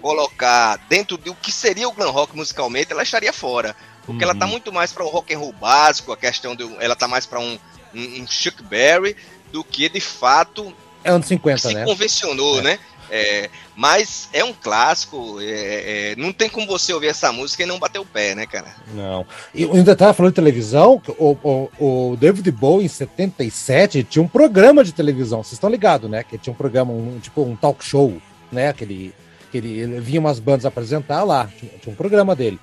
[0.00, 4.30] colocar dentro do que seria o glam rock musicalmente, ela estaria fora, porque uhum.
[4.30, 4.52] ela tá uhum.
[4.52, 7.40] muito mais para o rock and roll básico, a questão de, ela tá mais para
[7.40, 7.58] um,
[7.94, 9.16] um, um Chuck Berry
[9.52, 11.84] do que de fato é anos 50, se né?
[11.84, 12.62] convencionou, é.
[12.62, 12.78] né?
[13.12, 17.66] É, mas é um clássico, é, é, não tem como você ouvir essa música e
[17.66, 18.72] não bater o pé, né, cara?
[18.94, 19.26] Não.
[19.52, 21.70] E ainda estava falando de televisão, o, o,
[22.10, 26.22] o, David Bowie, em 77, tinha um programa de televisão, vocês estão ligados, né?
[26.22, 28.16] Que tinha um programa, um, tipo um talk show,
[28.52, 28.72] né?
[28.72, 29.14] Que ele,
[29.50, 32.60] que ele, ele vinha umas bandas apresentar lá, tinha, tinha um programa dele.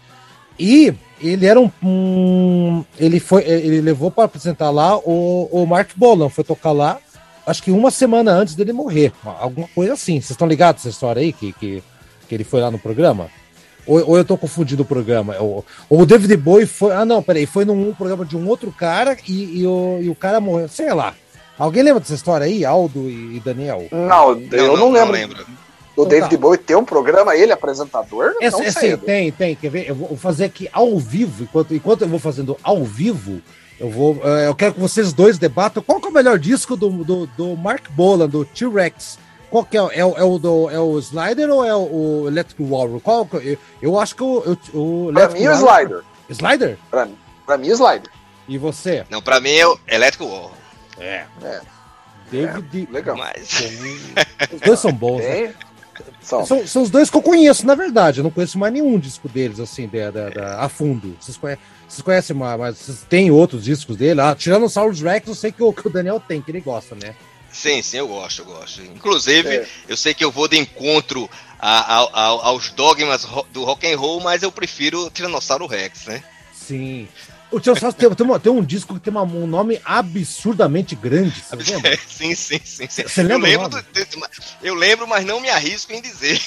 [0.59, 5.89] E ele era um, um, ele foi ele levou para apresentar lá o, o Mark
[5.95, 6.99] Bolan foi tocar lá
[7.47, 9.13] acho que uma semana antes dele morrer.
[9.23, 10.19] Alguma coisa assim.
[10.19, 11.31] Vocês estão ligados essa história aí?
[11.31, 11.83] Que, que,
[12.27, 13.29] que ele foi lá no programa?
[13.87, 15.35] Ou, ou eu tô confundindo o programa?
[15.39, 16.93] Ou, ou, o David Bowie foi.
[16.93, 17.45] Ah, não, peraí.
[17.45, 20.67] Foi num programa de um outro cara e, e, o, e o cara morreu.
[20.67, 21.15] Sei lá.
[21.57, 23.87] Alguém lembra dessa história aí, Aldo e Daniel?
[23.91, 25.11] Não, eu não, não, não lembro.
[25.13, 25.45] lembro.
[25.97, 26.37] O então, David tá.
[26.37, 28.35] Bowie tem um programa, ele é apresentador?
[28.39, 28.95] Esse, não sei.
[28.95, 29.55] tem, tem.
[29.55, 29.89] Quer ver?
[29.89, 33.41] Eu vou fazer aqui ao vivo, enquanto, enquanto eu vou fazendo ao vivo,
[33.79, 34.21] eu vou.
[34.23, 37.57] Eh, eu quero que vocês dois debatam qual é o melhor disco do, do, do
[37.57, 39.17] Mark Bolan, do T-Rex.
[39.49, 39.81] Qual que é?
[39.81, 42.99] É, é, o do, é o Slider ou é o Electric Warrior?
[42.99, 44.57] Qual, eu, eu acho que o.
[44.73, 46.03] o, o pra mim é o Slider.
[46.29, 46.77] Slider?
[46.91, 47.07] Pra,
[47.43, 48.11] pra mim é Slider.
[48.47, 49.03] E você?
[49.09, 50.51] Não, pra mim é o Electric Warrior.
[50.99, 51.25] É.
[51.41, 51.61] é.
[52.29, 52.87] David.
[52.87, 53.17] É, legal.
[53.17, 53.49] Mas...
[54.53, 55.19] Os dois são bons.
[55.19, 55.53] Né?
[56.21, 56.45] São.
[56.45, 56.83] São, são.
[56.83, 58.19] os dois que eu conheço, na verdade.
[58.19, 61.15] Eu não conheço mais nenhum disco deles, assim, da, da, da a fundo.
[61.19, 61.63] Vocês conhecem?
[61.87, 64.19] Vocês conhecem, mas tem outros discos dele?
[64.19, 64.35] Ah,
[64.69, 67.15] Saurus Rex, eu sei que o, que o Daniel tem, que ele gosta, né?
[67.51, 68.81] Sim, sim, eu gosto, eu gosto.
[68.81, 69.67] Inclusive, é.
[69.87, 73.97] eu sei que eu vou de encontro a, a, a, aos dogmas do rock and
[73.97, 76.23] roll, mas eu prefiro o Tiranossauro Rex, né?
[76.67, 77.07] Sim.
[77.49, 81.41] O Tio Salso tem, tem, tem um disco que tem uma- um nome absurdamente grande.
[81.41, 81.97] Você lembra?
[82.07, 82.87] sim, sim, sim.
[82.87, 83.85] Você eu, lembra o lembro do-
[84.61, 86.41] eu lembro, mas não me arrisco em dizer.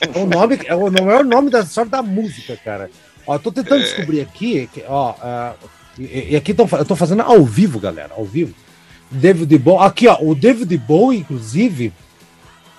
[0.00, 2.90] É o nome, é o, não é o nome da história da música, cara.
[3.26, 5.54] Ó, eu tô tentando descobrir aqui, ó, ah,
[5.98, 8.54] e, e aqui tão, fa- eu tô fazendo ao vivo, galera, ao vivo.
[9.10, 11.92] David Bowie, aqui ó, o David Bowie, inclusive,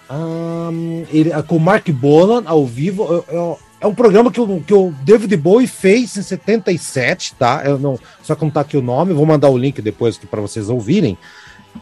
[0.09, 4.61] ahn, ele, com o Mark Bolan ao vivo, eu- eu- é um programa que o,
[4.61, 7.63] que o David Bowie fez em 77, tá?
[7.65, 10.39] Eu não, só que não tá aqui o nome, vou mandar o link depois para
[10.39, 11.17] vocês ouvirem.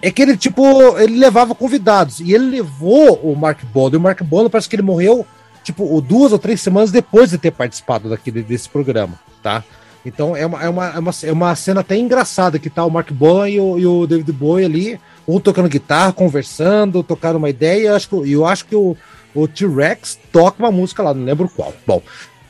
[0.02, 0.64] É que ele, tipo,
[0.98, 2.22] ele levava convidados.
[2.22, 3.96] E ele levou o Mark Bolan.
[3.96, 5.28] E o Mark Bolan parece que ele morreu,
[5.62, 9.62] tipo, duas ou três semanas depois de ter participado daquele, desse programa, tá?
[10.06, 12.90] Então é uma, é, uma, é, uma, é uma cena até engraçada que tá o
[12.90, 17.50] Mark Bolan e o, e o David Bowie ali, um tocando guitarra, conversando, tocando uma
[17.50, 17.82] ideia.
[17.82, 18.96] E eu acho que, eu acho que o,
[19.36, 21.74] o T-Rex toca uma música lá, não lembro qual.
[21.86, 22.02] Bom,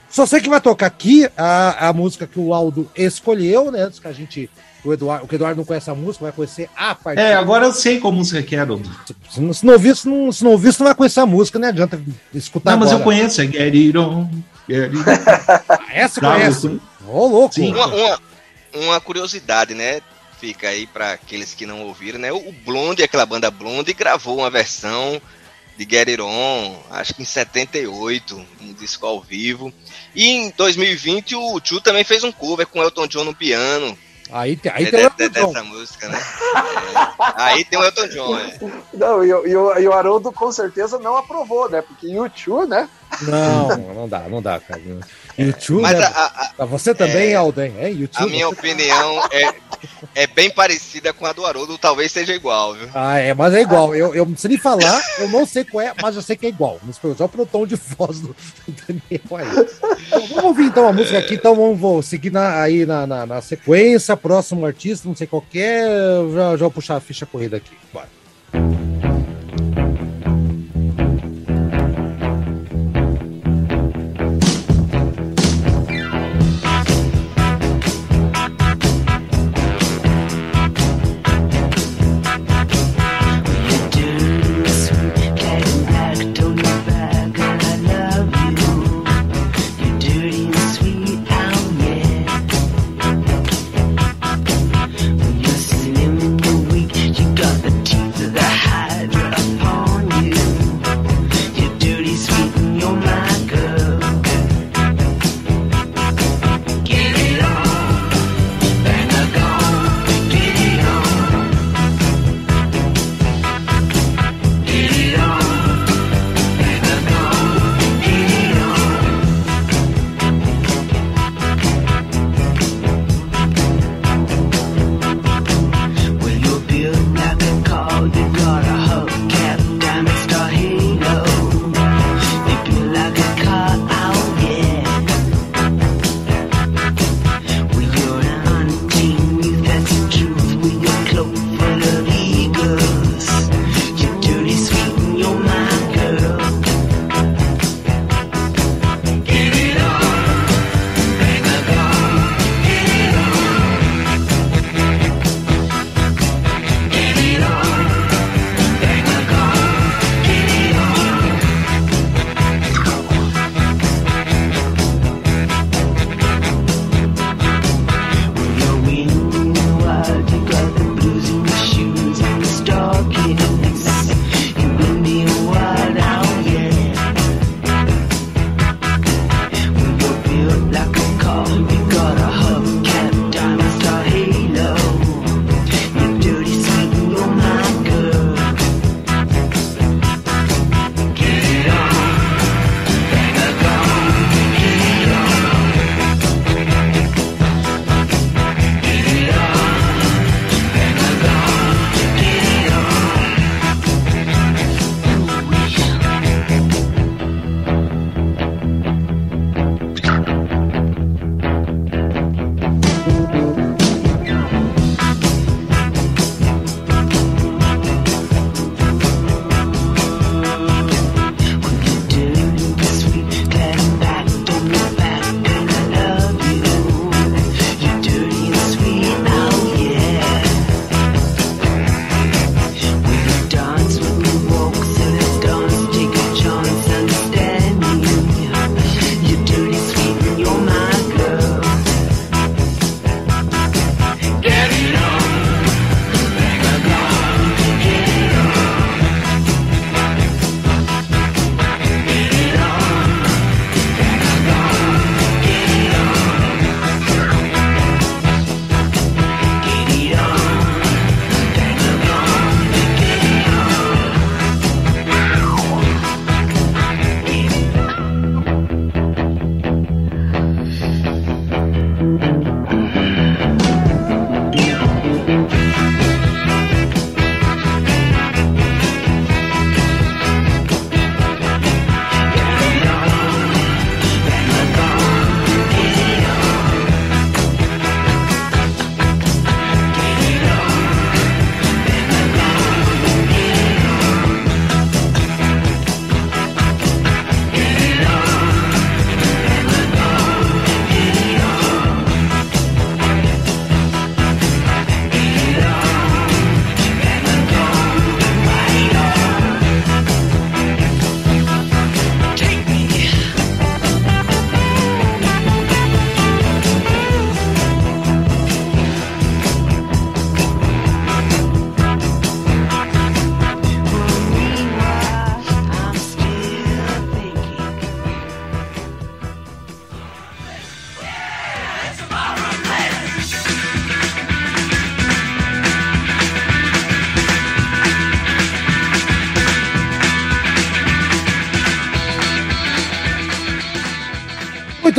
[0.09, 3.81] só sei que vai tocar aqui a, a música que o Aldo escolheu, né?
[3.83, 4.49] Antes que a gente.
[4.83, 7.19] O Eduardo, o que o Eduardo não conhece a música, vai conhecer a partir.
[7.19, 8.65] É, agora eu sei qual música que era.
[8.65, 8.89] Dudu.
[9.29, 11.25] Se não, se não ouvir, se não, se não ouvir, você não vai conhecer a
[11.25, 11.67] música, né?
[11.67, 12.01] Adianta
[12.33, 13.03] escutar Não, mas eu agora.
[13.17, 14.29] conheço, é Get It On.
[14.69, 15.03] Get It On.
[15.69, 16.65] Ah, Essa Tá, conhece.
[16.67, 17.55] eu- Ô, louco.
[17.55, 17.73] Sim.
[17.73, 18.19] Uma, uma,
[18.73, 19.99] uma curiosidade, né?
[20.39, 22.31] Fica aí para aqueles que não ouviram, né?
[22.31, 25.21] O Blonde, aquela banda Blonde, gravou uma versão
[25.79, 29.71] de Get It On, acho que em 78, um disco ao vivo.
[30.13, 33.97] E em 2020 o Tio também fez um cover com Elton John no piano.
[34.31, 35.53] Aí, tem- aí é, tem de- o de- Elton John.
[35.53, 36.19] dessa música, né?
[36.19, 37.41] É.
[37.41, 38.59] Aí tem o Elton John, é.
[38.93, 41.81] Não, e, o- e, o, e o Haroldo com certeza não aprovou, né?
[41.81, 42.89] Porque YouTube, né?
[43.21, 44.81] Não, não dá, não dá, cara.
[45.45, 46.05] YouTube, Mas né?
[46.05, 47.73] a, a- Você também, é, Aldo, hein?
[47.79, 48.23] É, YouTube.
[48.23, 49.53] a minha opinião é,
[50.23, 52.89] é bem parecida com a do Haroldo, talvez seja igual, viu?
[52.93, 53.95] Ah, é, mas é igual.
[53.95, 56.45] Eu, eu não sei nem falar, eu não sei qual é, mas eu sei que
[56.45, 56.79] é igual.
[56.83, 58.35] Mas foi Só pelo tom de voz do,
[58.87, 59.67] Daniel aí.
[60.07, 63.25] Então, vamos ouvir então a música aqui, então vamos vou seguir na- aí na, na,
[63.25, 64.17] na sequência.
[64.17, 65.85] Próximo artista, não sei qual que é,
[66.33, 67.71] já, já vou puxar a ficha corrida aqui.
[67.93, 68.09] Bora.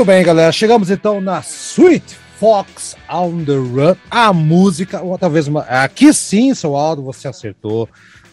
[0.01, 0.51] Muito bem, galera.
[0.51, 3.95] Chegamos então na Sweet Fox on the Run.
[4.11, 5.61] A música, ou talvez uma.
[5.65, 7.87] Aqui sim, seu Aldo, você acertou.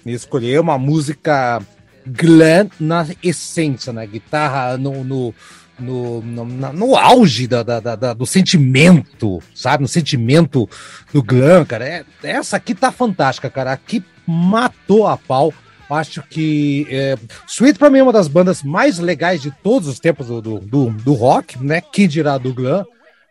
[0.05, 1.61] Escolher uma música
[2.05, 5.36] glam na essência, na guitarra, no, no,
[5.78, 9.82] no, no, no auge da- da- da- do sentimento, sabe?
[9.82, 10.70] No sentimento
[11.11, 11.86] do glam, cara.
[11.86, 13.74] É, essa aqui tá fantástica, cara.
[13.74, 15.53] Aqui matou a pau.
[15.90, 17.16] Acho que é,
[17.48, 20.60] Sweet pra mim é uma das bandas mais legais de todos os tempos do, do,
[20.90, 21.80] do, rock, né?
[21.82, 22.86] Que dirá do glam.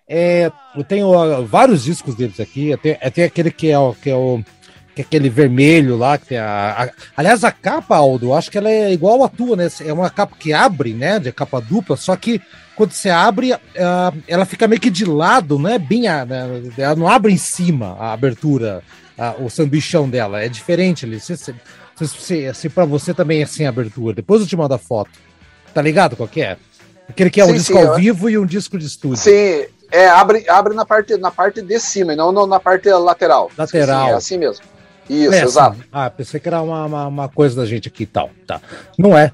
[0.09, 2.73] É, eu tenho ó, vários discos deles aqui.
[2.73, 4.43] Até aquele que é, o, que é o
[4.95, 8.51] que é aquele vermelho lá, que tem a, a- Aliás, a capa, Aldo, eu acho
[8.51, 9.69] que ela é igual a tua, né?
[9.85, 11.19] É uma capa que abre, né?
[11.19, 12.41] De capa dupla, só que
[12.75, 16.25] quando você abre, ah, ela fica meio que de lado, não é bem né?
[16.79, 18.83] Ela não abre em cima a abertura,
[19.19, 20.43] a- o sanduichão dela.
[20.43, 21.21] É diferente ali.
[21.21, 21.37] Se,
[21.97, 25.11] se, se, se, pra você também é sem abertura, depois eu te mando a foto.
[25.75, 26.57] Tá ligado qual que é?
[27.09, 29.17] Aquele que é um Sim, disco sim, ao eu- vivo e um disco de estúdio.
[29.19, 32.89] Sim, é, abre, abre na, parte, na parte de cima e não no- na parte
[32.91, 33.51] lateral.
[33.57, 34.07] Lateral.
[34.07, 34.65] Sim, é assim mesmo.
[35.09, 35.77] Isso, É, exato.
[35.77, 35.83] sim.
[35.93, 38.29] Ah, pensei que era uma, uma, uma coisa da gente aqui e tal.
[38.47, 38.61] Tá.
[38.99, 39.31] Não é.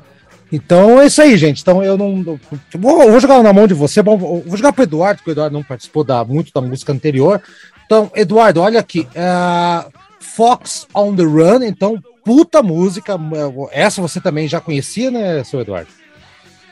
[0.52, 1.62] Então é isso aí, gente.
[1.62, 2.22] Então eu não.
[2.26, 2.38] eu
[2.78, 4.02] Vou, jogar na mão de você.
[4.02, 7.40] Bom, vou jogar pro Eduardo, porque o Eduardo não participou da, muito da música anterior.
[7.86, 9.08] Então, Eduardo, olha aqui.
[9.14, 9.86] é,
[10.20, 11.62] Fox on the Run.
[11.62, 13.18] Então, puta música.
[13.70, 15.90] Essa você também já conhecia, né, seu Eduardo?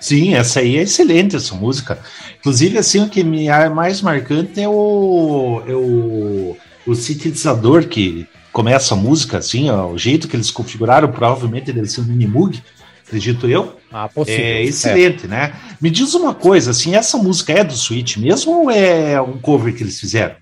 [0.00, 1.98] Sim, essa aí é excelente, essa música.
[2.38, 8.26] Inclusive, assim, o que me é mais marcante é o, é o, o sintetizador que
[8.50, 12.62] começa a música, assim, ó, o jeito que eles configuraram, provavelmente deve ser um Minimoog,
[13.06, 13.76] acredito eu.
[13.92, 14.42] Ah, possível.
[14.42, 15.52] É excelente, né?
[15.80, 19.74] Me diz uma coisa, assim, essa música é do Switch mesmo ou é um cover
[19.76, 20.34] que eles fizeram?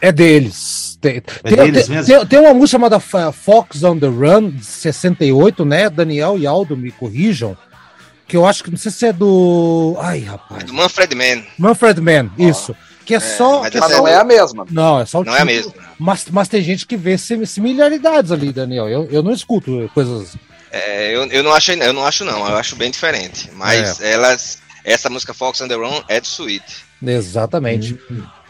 [0.00, 0.98] É deles.
[1.00, 2.16] Tem, É tem, deles tem- mesmo?
[2.18, 5.88] tem- tem uma música chamada Fox on the Run, de 68, né?
[5.90, 7.56] Daniel e Aldo me corrijam.
[8.26, 9.96] Que eu acho que não sei se é do.
[10.00, 10.64] Ai, rapaz.
[10.64, 11.44] Do Manfred Mann.
[11.58, 12.74] Manfred Mann, isso.
[13.04, 13.60] Que é só.
[13.60, 14.66] mas que é Mas só- não é a mesma.
[14.70, 15.72] Não, é só o Não é a mesma.
[15.98, 18.88] Mas, mas tem gente que vê sim- similaridades ali, Daniel.
[18.88, 20.36] Eu, eu não escuto coisas.
[20.72, 23.50] É, eu, eu não acho, eu não acho não, eu acho bem diferente.
[23.54, 26.64] Mas elas, essa música Fox on the Run é do Sweet.
[27.06, 27.98] Exatamente.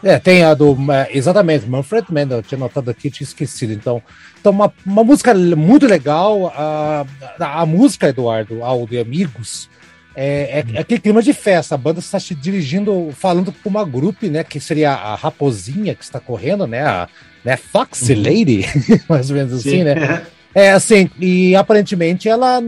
[0.05, 0.77] É, tem a do.
[0.91, 3.73] é, exatamente, Manfred Mann, eu tinha notado aqui, tinha esquecido.
[3.73, 4.03] Então,
[4.39, 6.53] então uma, uma música muito legal.
[6.55, 7.07] A,
[7.39, 9.67] a, música, Eduardo, Aldo e amigos,
[10.15, 11.73] é, é, é aquele clima de festa.
[11.73, 14.43] A banda está se dirigindo, falando com uma grupo, né?
[14.43, 16.85] Que seria a raposinha que está correndo, né?
[16.85, 17.09] A
[17.43, 18.63] né, Foxy Lady,
[19.09, 20.21] mais ou menos assim, né?
[20.57, 22.61] É, assim, e aparentemente ela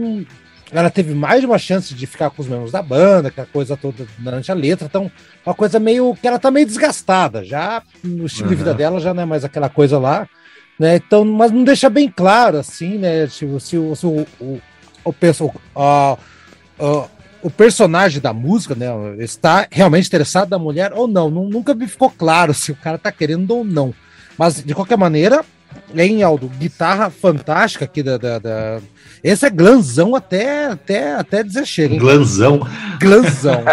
[0.70, 3.76] ela teve mais de uma chance de ficar com os membros da banda, aquela coisa
[3.76, 5.10] toda durante a letra, então
[5.46, 8.76] uma coisa meio que ela tá meio desgastada, já no estilo de vida Uhum.
[8.76, 10.28] dela já não é mais aquela coisa lá,
[10.78, 10.96] né?
[10.96, 13.26] Então, mas não deixa bem claro assim, né?
[13.28, 14.60] Se, se, o- se o, o,
[15.04, 16.16] o, perso- a-
[16.78, 17.06] a-
[17.42, 18.86] o personagem da música, né,
[19.20, 21.30] está realmente interessado na mulher ou não.
[21.30, 23.94] Nu- Nunca me ficou claro se o cara tá querendo ou não.
[24.36, 25.44] Mas de qualquer maneira,
[25.94, 26.48] hein, Aldo?
[26.48, 28.18] Guitarra fantástica aqui da.
[28.18, 28.80] da, da-
[29.22, 32.00] Esse é glanzão até, até, até dizer chega, hein?
[32.00, 32.60] Glanzão.
[33.00, 33.62] Glanzão.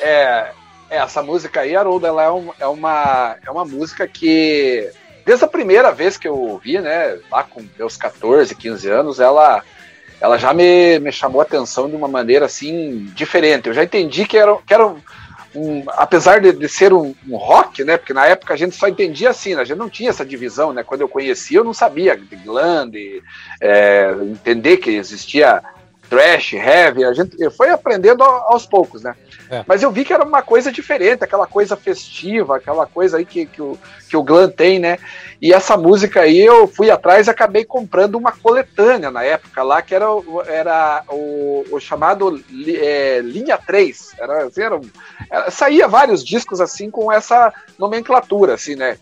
[0.00, 0.50] É,
[0.90, 4.90] é, essa música aí, Haroldo, ela é, um- é uma, é uma música que,
[5.24, 9.62] desde a primeira vez que eu ouvi, né, lá com meus 14, 15 anos, ela,
[10.20, 13.68] ela já me, me chamou a atenção de uma maneira, assim, diferente.
[13.68, 14.94] Eu já entendi que era, que era
[15.54, 18.88] um, apesar de, de ser um, um rock, né, porque na época a gente só
[18.88, 21.74] entendia assim, né, a gente não tinha essa divisão, né, quando eu conhecia eu não
[21.74, 23.22] sabia de glam, de
[23.60, 25.62] é, entender que existia
[26.08, 29.14] thrash, heavy, a gente foi aprendendo ao- aos poucos, né?
[29.50, 29.64] É.
[29.66, 33.46] Mas eu vi que era uma coisa diferente, aquela coisa festiva, aquela coisa aí que,
[33.46, 33.78] que, o,
[34.08, 34.98] que o Glam tem, né?
[35.40, 39.80] E essa música aí eu fui atrás e acabei comprando uma coletânea na época lá,
[39.80, 44.10] que era, o- era o, o chamado é, Linha 3.
[44.18, 44.80] Era, assim, era,
[45.30, 48.98] era- saía vários discos assim com essa nomenclatura, assim, né?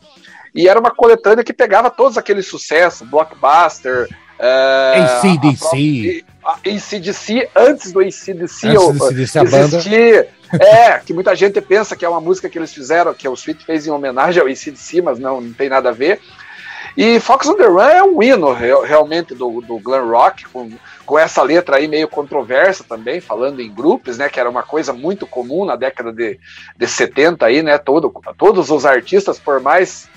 [0.55, 6.25] E era uma coletânea que pegava todos aqueles sucessos, Blockbuster, é, AC/DC.
[6.65, 9.77] ACDC antes do ACDC Antes ou- de decidir a banda.
[9.77, 10.29] existir.
[10.61, 13.65] É, que muita gente pensa que é uma música que eles fizeram, que o Sweet
[13.65, 16.21] fez em homenagem ao ACDC, mas não, não tem nada a ver.
[16.97, 20.71] E Fox on the Run é um hino real- realmente do, do glam rock, com,
[21.05, 24.95] com essa letra aí meio controversa também, falando em grupos, né, que era uma coisa
[24.95, 26.39] muito comum na década de,
[26.75, 30.09] de 70 aí, né, todo, todos os artistas, por mais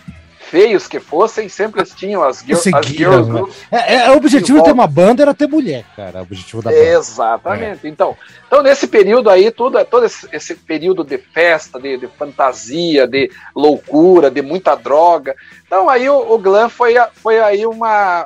[0.50, 3.40] feios que fossem, sempre tinham as, girl, as girl Seguiram, né?
[3.40, 6.20] groups É, é, o objetivo de ter uma banda era ter mulher, cara.
[6.20, 6.84] O objetivo da banda.
[6.84, 7.88] Exatamente.
[7.88, 13.08] Então, então, nesse período aí, tudo, todo esse, esse período de festa, de, de fantasia,
[13.08, 15.36] de loucura, de muita droga.
[15.66, 18.26] Então, aí o, o glam foi, foi aí uma,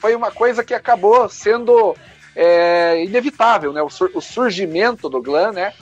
[0.00, 1.94] foi uma coisa que acabou sendo
[2.34, 3.80] é, inevitável, né?
[3.80, 5.72] O, sur o surgimento do glam, né?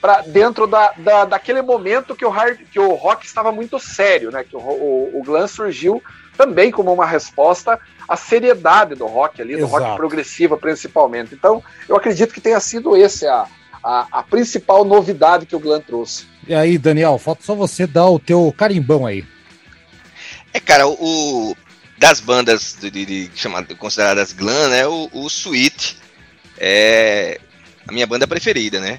[0.00, 4.30] Pra dentro da, da, daquele momento que o, hard, que o rock estava muito sério,
[4.30, 4.42] né?
[4.42, 6.02] Que o, o, o glam surgiu
[6.38, 7.78] também como uma resposta
[8.08, 9.84] à seriedade do rock ali, do Exato.
[9.84, 11.34] rock progressivo principalmente.
[11.34, 13.46] Então, eu acredito que tenha sido esse a,
[13.84, 16.24] a, a principal novidade que o glam trouxe.
[16.48, 19.22] E aí, Daniel, falta só você dar o teu carimbão aí.
[20.54, 20.94] É, cara, o,
[21.50, 21.56] o-
[21.98, 24.86] das bandas de, de, de chamado- consideradas glam, né?
[24.86, 25.98] O, o Sweet
[26.58, 27.38] é
[27.86, 28.98] a minha banda preferida, né?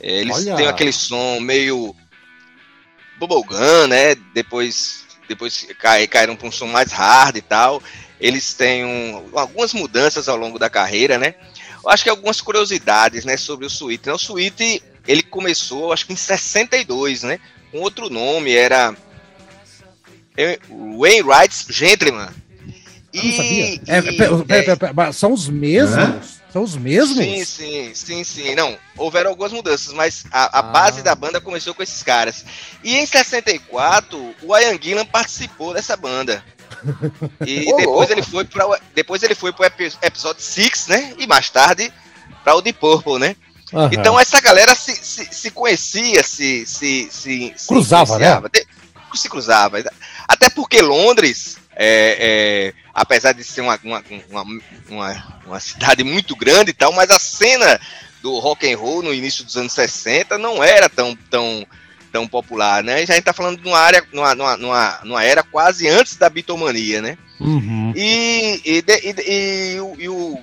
[0.00, 0.56] É, Eles Olha.
[0.56, 1.94] têm aquele som meio
[3.18, 4.14] bubblegum, né?
[4.34, 7.82] Depois, depois cai, caíram para um som mais hard e tal.
[8.20, 11.34] Eles têm um- algumas mudanças ao longo da carreira, né?
[11.82, 14.06] Eu acho que algumas curiosidades, né, sobre o Sweet.
[14.06, 14.12] Né?
[14.12, 17.38] O Sweet, ele começou, acho que em 62, né?
[17.70, 18.94] Com outro nome, era
[20.98, 22.28] Wainwright's Gentleman.
[23.12, 23.64] Eu não sabia.
[23.74, 26.39] E, É, e- pera, pera, pera, são os mesmos?
[26.52, 27.16] São os mesmos?
[27.18, 28.54] Sim, sim, sim, sim.
[28.54, 30.62] Não, houveram algumas mudanças, mas a, a Ah.
[30.62, 32.44] base da banda começou com esses caras.
[32.82, 36.44] E em 64, o Ian Gillan participou dessa banda.
[37.46, 41.14] E Ô, depois ele foi para depois ele foi pro epi- episódio 6, né?
[41.18, 41.92] E mais tarde
[42.42, 43.36] para o The Purple, né?
[43.72, 43.90] Aham.
[43.92, 48.26] Então essa galera se, se, se conhecia, se, se, se, se Cruzava, né?
[48.34, 48.48] influenciava.
[48.48, 48.66] De-
[49.18, 49.82] Se cruzava.
[50.26, 54.04] Até porque Londres, é, é, apesar de ser uma, uma,
[54.88, 57.80] uma, uma, cidade muito grande e tal, mas a cena
[58.22, 61.66] do rock and roll no início dos anos 60 não era tão, tão,
[62.12, 63.06] tão popular, né?
[63.06, 66.28] Já a gente tá falando de uma área, numa, numa, numa, era quase antes da
[66.28, 67.16] bitomania, né?
[67.38, 67.92] Uhum.
[67.96, 70.38] E, e, e, e o- e o,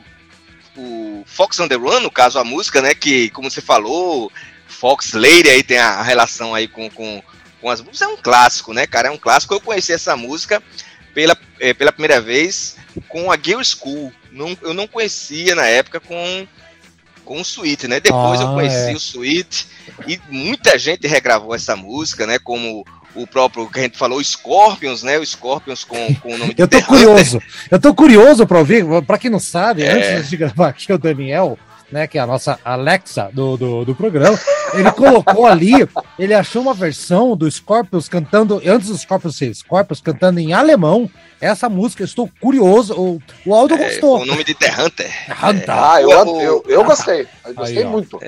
[0.76, 2.96] o Fox on the Run, no caso a música, né?
[2.96, 4.32] Que, como você falou,
[4.68, 7.22] Fox Lady aí tem a, a relação aí com, com,
[7.62, 8.02] com as músicas.
[8.02, 9.10] É um clássico, né, cara?
[9.10, 9.54] É um clássico.
[9.54, 10.64] Eu conheci essa música
[11.18, 12.76] pela, eh, pela primeira vez
[13.10, 14.14] com a Girl School.
[14.32, 16.48] Não, eu não conhecia na época com,
[17.26, 18.00] com o Sweet, né?
[18.00, 18.94] Depois Ah, eu conheci é.
[18.94, 19.68] o Sweet
[20.08, 22.38] e muita gente regravou essa música, né?
[22.38, 25.18] Como o próprio que a gente falou, Scorpions, né?
[25.18, 27.42] O Scorpions com, com o nome de Eu tô curioso.
[27.72, 28.86] Eu tô curioso pra ouvir.
[29.08, 30.18] Pra quem não sabe, É.
[30.18, 31.58] antes de gravar aqui o Daniel,
[31.92, 34.38] né, que é a nossa Alexa do, do, do programa,
[34.74, 35.72] ele colocou ali,
[36.20, 41.10] ele achou uma versão do Scorpions cantando, antes do Scorpions ser Scorpions, cantando em alemão,
[41.40, 42.02] essa música.
[42.04, 42.94] Eu estou curioso.
[42.94, 44.22] O, o Aldo É, gostou.
[44.22, 45.12] o nome de The Hunter.
[45.44, 45.70] Hunter.
[45.70, 47.28] Ah, eu, o- eu, eu gostei.
[47.46, 48.20] Eu gostei Aí, muito.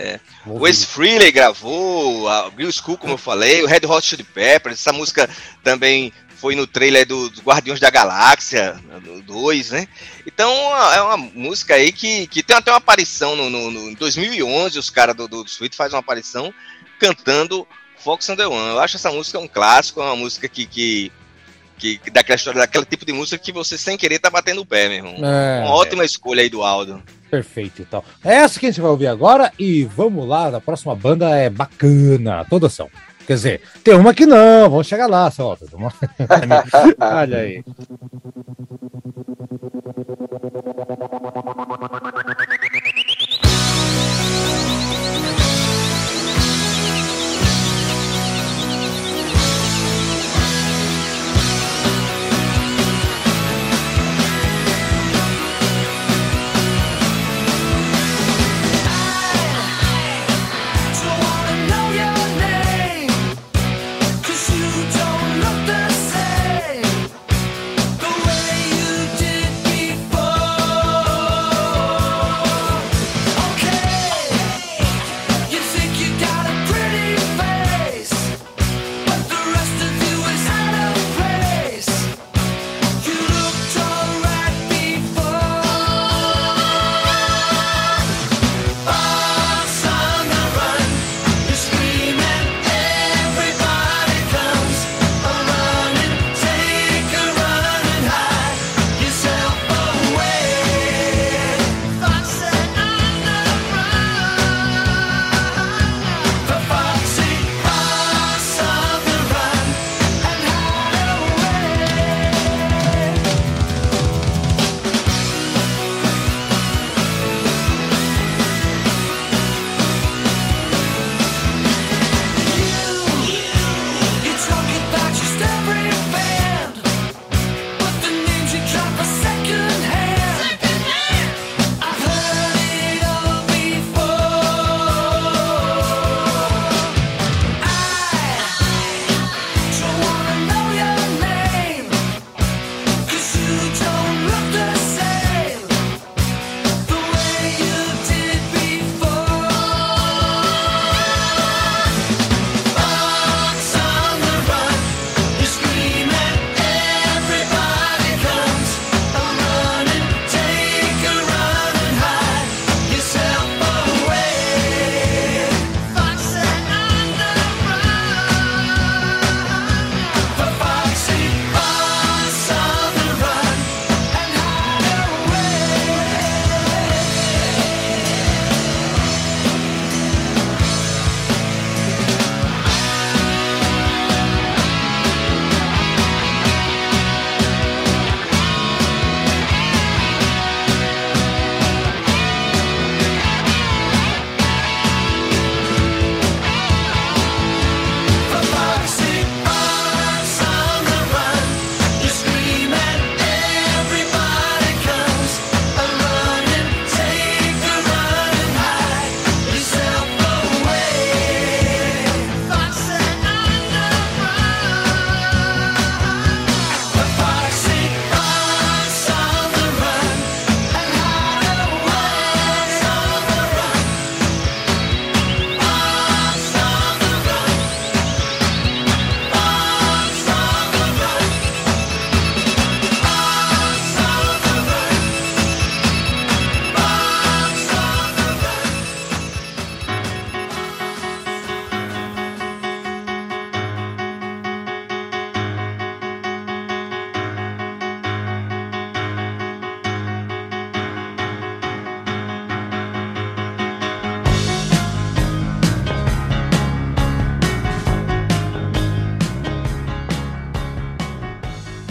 [0.46, 0.62] Vou O.
[0.62, 4.94] Wes Frehley gravou, a Bill School, como eu falei, o Red Hot Chili Peppers, essa
[4.94, 5.30] música
[5.64, 9.88] também foi no trailer do, do Guardiões da Galáxia, do 2, né?
[10.26, 10.50] Então
[10.94, 14.80] é uma música aí que, que tem até uma aparição no, no, no- em 2011,
[14.80, 16.54] os caras do, do, do Sweet fazem uma aparição
[17.00, 17.68] cantando
[17.98, 18.70] Fox on the One.
[18.70, 21.12] Eu acho essa música um clássico, é uma música que, que,
[21.78, 24.88] que daquela história, daquele tipo de música que você sem querer tá batendo o pé,
[24.88, 25.16] meu irmão.
[25.26, 27.02] É, Uma ótima escolha aí do Aldo.
[27.30, 28.04] Perfeito, então.
[28.24, 31.50] É essa que a gente vai ouvir agora e vamos lá, a próxima banda é
[31.50, 32.90] bacana, todas são.
[33.30, 35.56] Quer dizer, tem uma que não, vamos chegar lá, só.
[37.00, 37.64] Olha aí.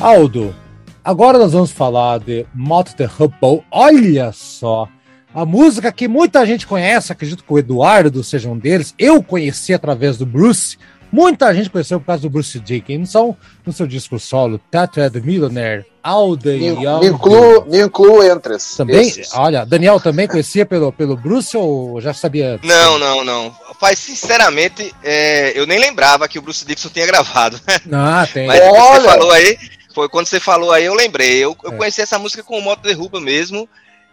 [0.08, 0.56] Aldo,
[1.04, 3.62] agora nós vamos falar de Moto the Hubble.
[3.70, 4.88] Olha só,
[5.34, 8.94] a música que muita gente conhece, acredito que o Eduardo seja um deles.
[8.98, 10.78] Eu conheci através do Bruce.
[11.12, 13.36] Muita gente conheceu por causa do Bruce Dickinson
[13.66, 17.00] no seu disco solo, Tattooed Millionaire, All the Me, Young.
[17.00, 18.76] me incluo, me incluo entre esses.
[18.76, 19.34] Também, esses.
[19.34, 22.58] olha, Daniel também conhecia pelo, pelo Bruce ou já sabia?
[22.62, 23.54] Não, não, não.
[23.80, 27.60] Mas, sinceramente, é, eu nem lembrava que o Bruce Dixon tinha gravado.
[27.92, 28.46] Ah, tem.
[28.46, 29.00] Mas Olha!
[29.00, 29.58] você falou aí,
[29.98, 31.38] foi quando você falou aí, eu lembrei.
[31.38, 31.76] Eu, eu É.
[31.76, 33.68] conheci essa música com o Moto Derruba mesmo.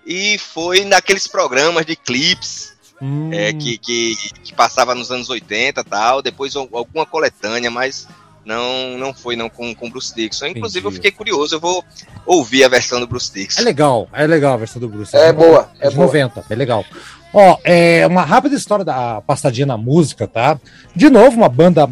[0.06, 5.82] E foi naqueles programas de clips Hum, é, que, que, que passava nos anos 80
[5.82, 6.22] e tal.
[6.22, 8.08] Depois al- alguma coletânea, mas
[8.46, 10.48] não não foi não com o Bruce Dixon.
[10.48, 10.86] Inclusive, Entendi.
[10.86, 11.56] eu fiquei curioso.
[11.56, 11.84] Eu vou
[12.26, 13.64] ouvir a versão do Bruce É Dixon.
[13.64, 15.16] legal, é legal a versão do Bruce.
[15.16, 16.06] É de boa, É é de boa.
[16.08, 16.86] 90, é legal.
[17.34, 20.58] Ó, é uma rápida história da passadinha na música, tá?
[20.96, 21.90] De novo, uma banda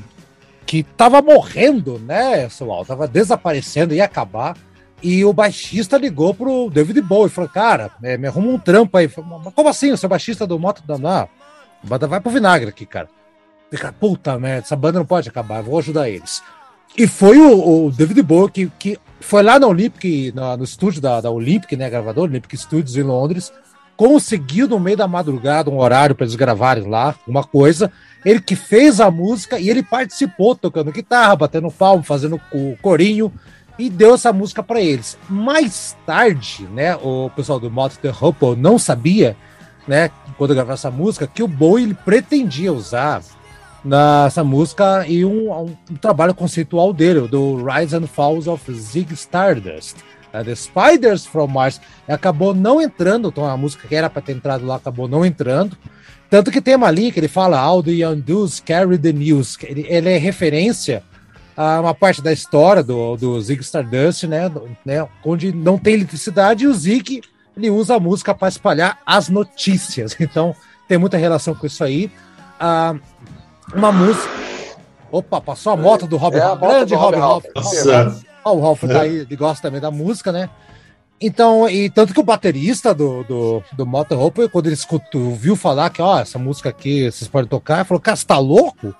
[0.65, 2.85] que tava morrendo, né, seu Al?
[2.85, 4.57] Tava desaparecendo, ia acabar.
[5.01, 8.97] E o baixista ligou pro David Bowie e falou: Cara, é, me arruma um trampo
[8.97, 9.07] aí.
[9.09, 9.91] Falei, como assim?
[9.91, 10.97] O seu baixista do Moto da.
[10.97, 11.27] Não, a
[11.83, 13.09] banda vai pro vinagre aqui, cara.
[13.69, 16.41] Fica, puta merda, essa banda não pode acabar, vou ajudar eles.
[16.97, 21.01] E foi o, o David Bowie que, que foi lá na Olympic, na- no estúdio
[21.01, 23.51] da, da Olympic, né, gravador, Olympic Studios em Londres,
[23.95, 27.91] conseguiu no meio da madrugada um horário para eles gravarem lá, uma coisa.
[28.25, 33.31] Ele que fez a música e ele participou tocando guitarra, batendo palmo, fazendo o corinho
[33.77, 35.17] e deu essa música para eles.
[35.29, 38.11] Mais tarde, né, o pessoal do Moto The
[38.57, 39.35] não sabia,
[39.87, 43.21] né, quando gravou essa música, que o Bowie ele pretendia usar
[43.83, 49.13] nessa música e um, um- um trabalho conceitual dele, do Rise and Falls of Zig
[49.13, 49.97] Stardust.
[50.33, 54.33] Né, The Spiders from Mars acabou não entrando, então a música que era para ter
[54.33, 55.77] entrado lá acabou não entrando.
[56.29, 59.55] Tanto que tem uma linha que ele fala All the Young Dudes Carry the News.
[59.61, 61.03] Ele, ele é referência
[61.55, 65.07] a uma parte da história do, do Zig Stardust, né, do- né?
[65.23, 67.21] Onde não tem eletricidade e o Zig
[67.55, 70.15] ele usa a música para espalhar as notícias.
[70.19, 70.55] Então
[70.87, 72.11] tem muita relação com isso aí.
[72.59, 72.95] Ah,
[73.75, 74.27] uma música.
[75.11, 77.15] Opa, passou a moto do Rob É moto Grande do Rob
[78.45, 80.49] O Ralph tá aí, ele gosta também da música, né?
[81.21, 85.89] Então, e tanto que o baterista do, do, do Motorhopper, quando ele escutou, viu falar
[85.89, 88.93] que, ó, essa música aqui vocês podem tocar, falou, cara, você tá louco?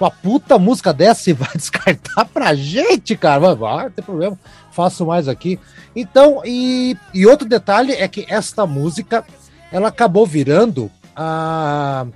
[0.00, 3.38] Uma puta música dessa você vai descartar pra gente, cara?
[3.40, 4.38] Vai, vai, não tem problema,
[4.72, 5.58] faço mais aqui.
[5.94, 9.24] Então, e, e outro detalhe é que esta música,
[9.70, 12.06] ela acabou virando a,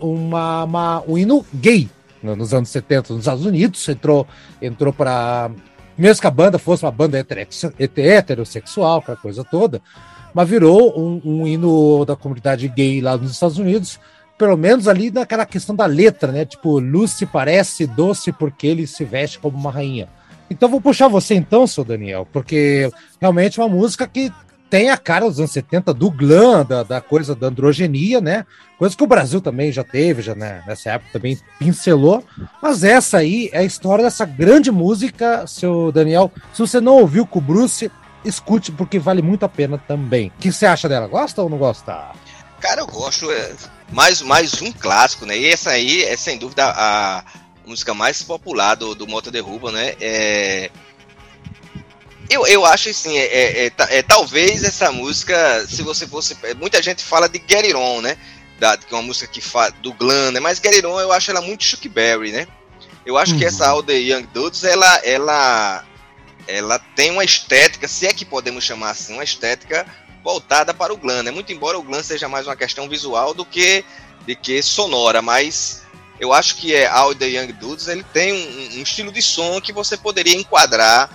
[0.00, 1.88] uma, uma, um hino gay
[2.22, 4.26] no- nos anos 70 nos Estados Unidos, entrou,
[4.60, 5.50] entrou para
[5.96, 7.24] mesmo que a banda fosse uma banda
[7.78, 9.80] heterossexual, aquela coisa toda,
[10.34, 13.98] mas virou um, um hino da comunidade gay lá nos Estados Unidos,
[14.36, 16.44] pelo menos ali naquela questão da letra, né?
[16.44, 20.08] Tipo, Lucy parece doce porque ele se veste como uma rainha.
[20.50, 22.90] Então vou puxar você então, seu Daniel, porque
[23.20, 24.30] realmente é uma música que
[24.68, 28.44] tem a cara dos anos 70 do glam, da, da coisa da androgenia, né?
[28.78, 32.24] Coisa que o Brasil também já teve, já né, nessa época também pincelou.
[32.60, 36.30] Mas essa aí é a história dessa grande música, seu Daniel.
[36.52, 37.90] Se você não ouviu com o Bruce,
[38.24, 40.28] escute, porque vale muito a pena também.
[40.28, 41.06] O que você acha dela?
[41.06, 42.12] Gosta ou não gosta?
[42.60, 43.30] Cara, eu gosto.
[43.30, 43.54] É,
[43.92, 45.38] mais, mais um clássico, né?
[45.38, 47.24] E essa aí é sem dúvida a
[47.66, 49.94] música mais popular do, do Moto Derruba, né?
[50.00, 50.70] É,
[52.30, 56.36] eu, eu acho assim, é, é- é é, talvez essa música, se você fosse.
[56.42, 58.16] é, Muita gente fala de Get It On, né?
[58.58, 60.40] Da, que é uma música que fa, do Glam, né?
[60.40, 62.46] Mas Get It On eu acho ela muito Chuck Berry, né?
[63.04, 63.48] Eu acho que Uhum.
[63.48, 65.84] essa All the Young Dudes, ela, ela,
[66.48, 69.86] ela tem uma estética, se é que podemos chamar assim, uma estética
[70.24, 71.30] voltada para o glam, né?
[71.30, 73.84] Muito embora o glam seja mais uma questão visual do que
[74.26, 75.82] de que sonora, mas
[76.18, 79.60] eu acho que é All the Young Dudes, ele tem um, um estilo de som
[79.60, 81.08] que você poderia enquadrar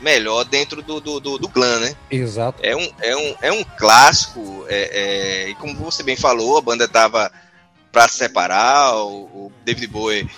[0.00, 1.94] melhor dentro do, do, do, do glam, né?
[2.10, 2.58] Exato.
[2.62, 6.62] É um, é um, é um clássico, é, é, e como você bem falou, a
[6.62, 7.30] banda tava
[7.90, 10.28] para separar, o, o David Bowie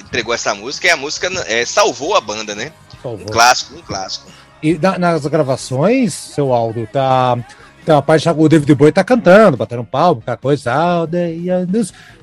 [0.00, 2.72] entregou essa música e a música é, salvou a banda, né?
[2.96, 3.26] Um Salvou.
[3.26, 4.30] clássico, um clássico.
[4.62, 7.38] E na- nas gravações, seu Aldo, tá.
[7.84, 10.70] Tem uma parte o David Bowie tá cantando, batendo palmo, aquela coisa.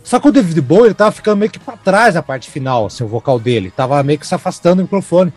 [0.04, 2.86] Só que o David Bowie ele tava ficando meio que pra trás na parte final,
[2.86, 3.72] assim, o vocal dele.
[3.76, 5.34] Tava meio que se afastando do microfone.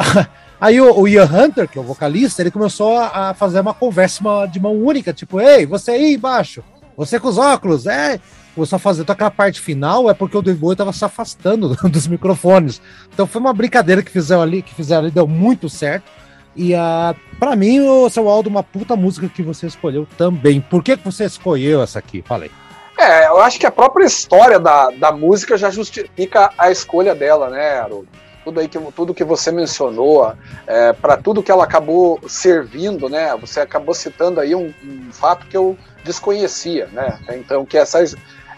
[0.60, 4.46] Aí o, o Ian Hunter, que é o vocalista, ele começou a, fazer uma conversa
[4.46, 6.62] de mão única, tipo, ei, você aí embaixo,
[6.94, 8.20] você com os óculos, é.
[8.54, 12.06] Começou a fazer aquela parte final, é porque o David Bowie tava se afastando dos
[12.06, 12.82] microfones.
[13.14, 16.10] Então foi uma brincadeira que fizeram ali, que fizeram ali, deu muito certo.
[16.54, 20.60] E uh, para mim, o seu Aldo, uma puta música que você escolheu também.
[20.60, 22.22] Por que, que você escolheu essa aqui?
[22.26, 22.50] Falei.
[22.98, 27.48] É, eu acho que a própria história da, da música já justifica a escolha dela,
[27.48, 28.08] né, Haroldo?
[28.50, 30.34] Tudo aí que tudo que você mencionou,
[30.66, 33.34] é, para tudo que ela acabou servindo, né?
[33.36, 37.18] Você acabou citando aí um, um fato que eu desconhecia, né?
[37.30, 38.02] Então que essa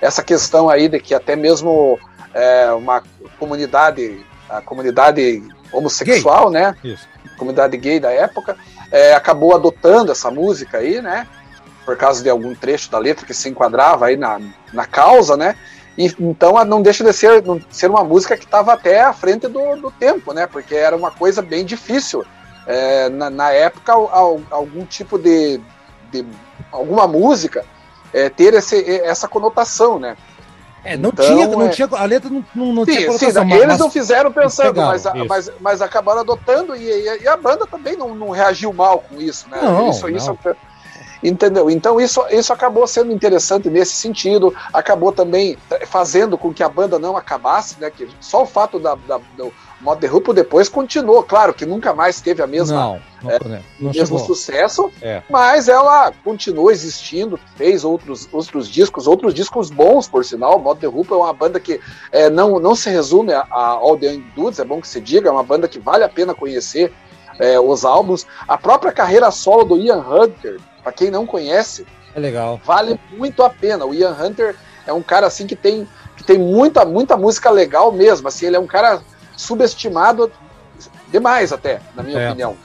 [0.01, 1.99] essa questão aí de que até mesmo
[2.33, 3.03] é, uma
[3.39, 6.61] comunidade a comunidade homossexual, gay.
[6.61, 6.77] né?
[6.83, 7.07] Isso.
[7.37, 8.57] Comunidade gay da época
[8.91, 11.27] é, acabou adotando essa música aí, né?
[11.85, 14.41] Por causa de algum trecho da letra que se enquadrava aí na,
[14.73, 15.57] na causa, né?
[15.97, 19.77] E, então não deixa de ser, ser uma música que estava até à frente do,
[19.77, 20.47] do tempo, né?
[20.47, 22.25] Porque era uma coisa bem difícil.
[22.67, 25.61] É, na, na, época, algum tipo de,
[26.11, 26.25] de
[26.71, 27.65] alguma música
[28.13, 30.17] é, ter esse, essa conotação, né?
[30.85, 31.69] É, não, então, tinha, não é...
[31.69, 33.45] tinha, a letra não, não, não sim, tinha colocação.
[33.45, 37.67] Sim, eles mas, não fizeram pensando, mas, mas, mas acabaram adotando e, e, a banda
[37.67, 39.61] também não, não reagiu mal com isso, né?
[39.63, 40.17] Não, isso, não.
[40.17, 40.39] isso
[41.23, 41.71] Entendeu?
[41.71, 45.57] Então isso, isso acabou sendo interessante nesse sentido, acabou também
[45.87, 47.91] fazendo com que a banda não acabasse, né?
[47.91, 49.53] Que só o fato da, da do
[49.83, 53.39] Modo depois continuou, claro que nunca mais teve a mesma não, não, é,
[53.81, 54.19] não mesmo chegou.
[54.21, 55.23] sucesso, é.
[55.29, 60.57] mas ela continuou existindo, fez outros, outros discos, outros discos bons, por sinal.
[60.57, 61.81] O Modo The Ruplo é uma banda que
[62.13, 65.29] é, não, não se resume a, a All The Dudes, é bom que se diga,
[65.29, 66.93] é uma banda que vale a pena conhecer
[67.41, 68.25] é, os álbuns.
[68.47, 72.61] A própria carreira solo do Ian Hunter, para quem não conhece, é legal.
[72.65, 73.85] Vale muito a pena.
[73.87, 74.55] O Ian Hunter
[74.87, 78.29] é um cara assim que tem, que tem muita, muita música legal mesmo.
[78.29, 79.01] Assim, ele é um cara
[79.37, 80.31] subestimado
[81.11, 82.29] demais até, na minha é.
[82.29, 82.57] opinião.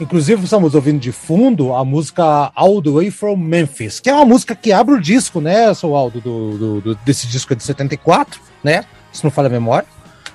[0.00, 4.24] Inclusive, estamos ouvindo de fundo a música All the Way from Memphis, que é uma
[4.24, 8.40] música que abre o disco, né, seu Aldo, do, do, do, desse disco de 74,
[8.62, 8.84] né?
[9.12, 9.86] Se não falha a memória.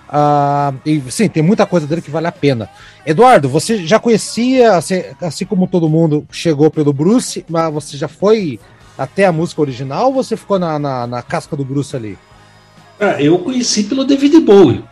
[0.10, 2.68] Uh, e sim, tem muita coisa dele que vale a pena.
[3.06, 8.08] Eduardo, você já conhecia, assim, assim, como todo mundo chegou pelo Bruce, mas você já
[8.08, 8.60] foi
[8.98, 12.18] até a música original ou você ficou na, na, na casca do Bruce ali?
[13.00, 14.84] Ah, eu conheci pelo David Bowie.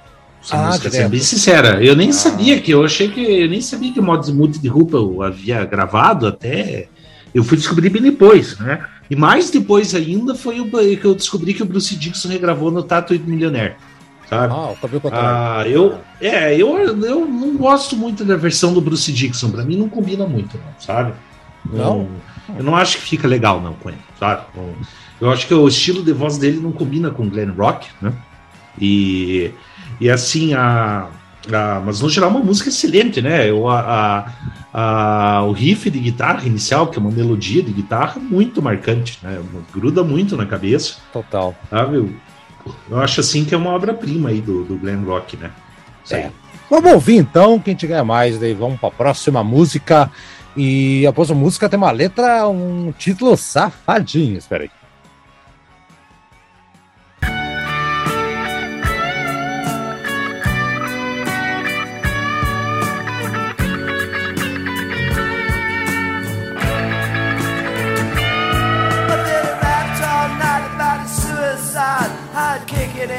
[0.52, 1.84] Ah, música, ser bem sincera.
[1.84, 2.14] Eu nem ah.
[2.14, 6.28] sabia que, eu achei que, eu nem sabia que o Multi de Rupa havia gravado
[6.28, 6.88] até.
[7.34, 8.86] Eu fui descobrir bem depois, né?
[9.10, 12.84] E mais depois ainda foi o que eu descobri que o Bruce Dixon regravou no
[12.84, 13.76] Tattoo Millionaire
[14.30, 14.54] sabe?
[14.54, 19.12] Ah, o cabelo ah, eu, é, eu, eu não gosto muito da versão do Bruce
[19.12, 21.14] Dixon, pra mim não combina muito, não, sabe?
[21.66, 22.08] Não?
[22.58, 24.44] Eu não acho que fica legal, não, com ele, sabe?
[25.20, 28.14] Eu acho que o estilo de voz dele não combina com Glenn Rock, né?
[28.80, 29.52] E,
[30.00, 31.08] e assim, a,
[31.52, 33.50] a, mas no geral é uma música excelente, né?
[33.50, 34.32] Eu, a,
[34.74, 39.42] a, o riff de guitarra inicial, que é uma melodia de guitarra muito marcante, né?
[39.74, 40.98] Gruda muito na cabeça.
[41.12, 41.56] Total.
[41.70, 42.16] Sabe?
[42.90, 45.52] Eu acho assim que é uma obra-prima aí do, do Glenn Rock, né?
[46.10, 46.30] É.
[46.70, 50.12] Vamos ouvir então, quem tiver mais, daí vamos para a próxima música.
[50.56, 54.38] E após a música tem uma letra, um título safadinho.
[54.38, 54.72] Espera aí.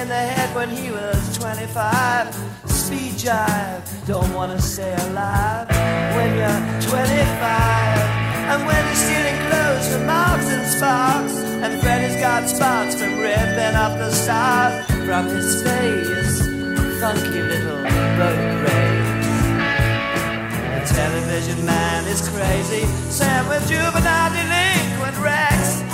[0.01, 2.35] In the head when he was 25.
[2.67, 5.69] Speed jive, don't wanna stay alive
[6.17, 7.19] when you're 25.
[8.51, 13.75] And when you're stealing clothes from Marks and Sparks, and Freddy's got spots from ripping
[13.83, 16.39] off the stars from his face.
[17.01, 17.83] Funky little
[18.19, 19.27] boat race.
[20.75, 25.88] The television man is crazy, Sam with juvenile delinquent Rex.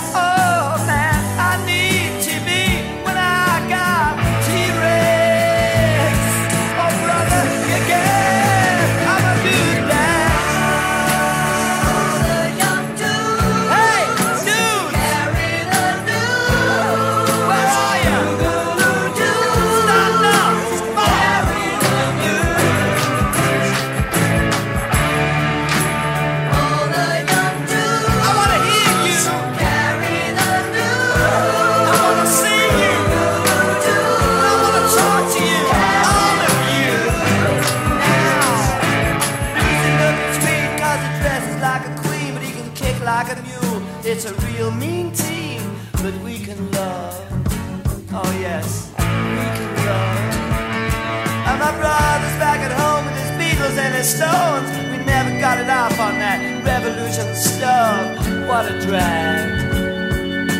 [54.05, 54.69] Stones.
[54.91, 58.17] We never got it off on that revolution stuff.
[58.47, 59.73] What a drag.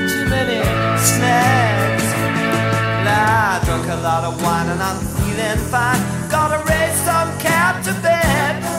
[0.09, 0.65] Too many
[0.97, 2.05] snags.
[3.05, 6.01] Nah, I drunk a lot of wine and I'm feeling fine.
[6.29, 8.74] Gotta raise some cap to bed.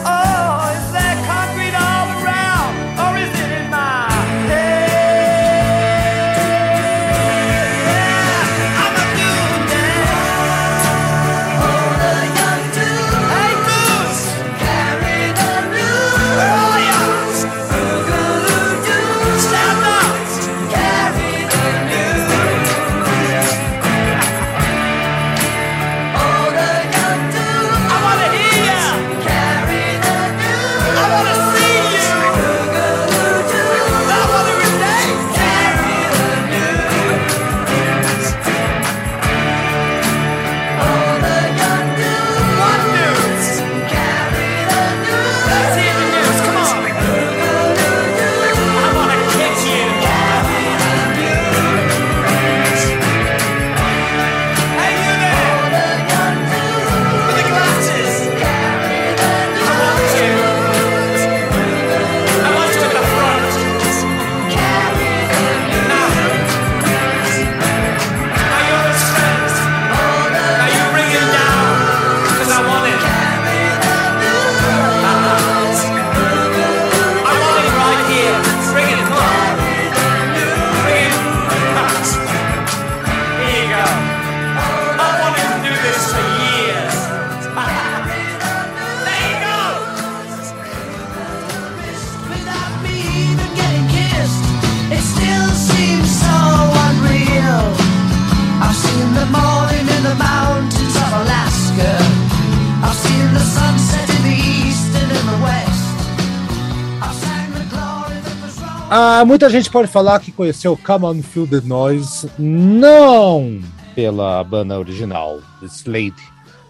[109.18, 113.62] Ah, muita gente pode falar que conheceu Come On Feel the Noise não
[113.94, 116.22] pela banda original, Slade,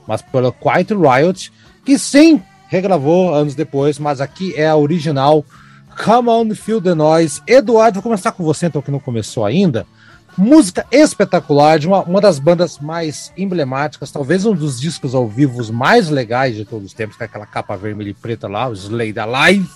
[0.07, 1.53] mas pela Quiet Riot,
[1.85, 5.45] que sim regravou anos depois, mas aqui é a original
[6.05, 7.43] Come On Feel the Noise.
[7.49, 9.85] Eduardo, vou começar com você então, que não começou ainda.
[10.39, 15.73] Música espetacular, de uma, uma das bandas mais emblemáticas, talvez um dos discos ao vivo
[15.73, 19.19] mais legais de todos os tempos, com aquela capa vermelha e preta lá, o Slade
[19.19, 19.69] Alive,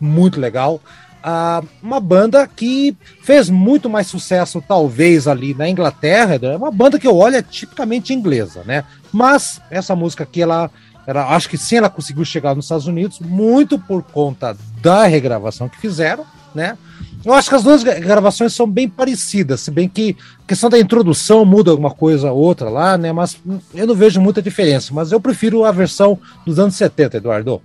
[0.00, 0.80] muito legal.
[1.24, 6.38] Uh, uma banda que fez muito mais sucesso, talvez, ali na Inglaterra.
[6.42, 8.84] É uma banda que eu olho é tipicamente inglesa, né?
[9.10, 10.70] Mas essa música aqui, ela,
[11.06, 15.66] ela acho que sim, ela conseguiu chegar nos Estados Unidos, muito por conta da regravação
[15.66, 16.76] que fizeram, né?
[17.24, 20.14] Eu acho que as duas gravações são bem parecidas, se bem que
[20.44, 23.12] a questão da introdução muda alguma coisa ou outra lá, né?
[23.14, 23.38] Mas
[23.74, 24.92] eu não vejo muita diferença.
[24.92, 27.62] Mas eu prefiro a versão dos anos 70, Eduardo.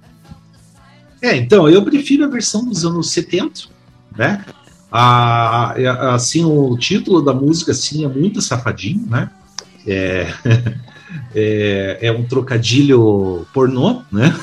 [1.22, 3.64] É, então, eu prefiro a versão dos anos 70,
[4.18, 4.46] né?
[4.92, 9.30] A, a, assim, o título da música, assim, é muito safadinho, né?
[9.86, 10.34] É,
[11.36, 14.34] é, é um trocadilho pornô, né?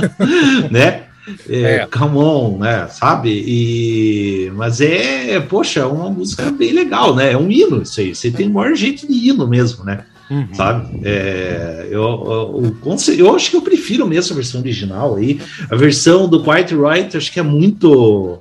[0.70, 1.04] né?
[1.48, 1.86] É, é.
[1.86, 2.88] Come on, né?
[2.88, 3.30] Sabe?
[3.30, 7.32] E, mas é, poxa, uma música bem legal, né?
[7.32, 8.14] É um hino isso aí.
[8.14, 10.04] Você tem o maior jeito de hino mesmo, né?
[10.30, 10.48] Uhum.
[10.52, 10.88] Sabe?
[11.02, 12.76] É, eu, eu,
[13.18, 15.40] eu, acho que eu prefiro mesmo a versão original aí.
[15.70, 18.40] A versão do Quiet Right acho que é muito.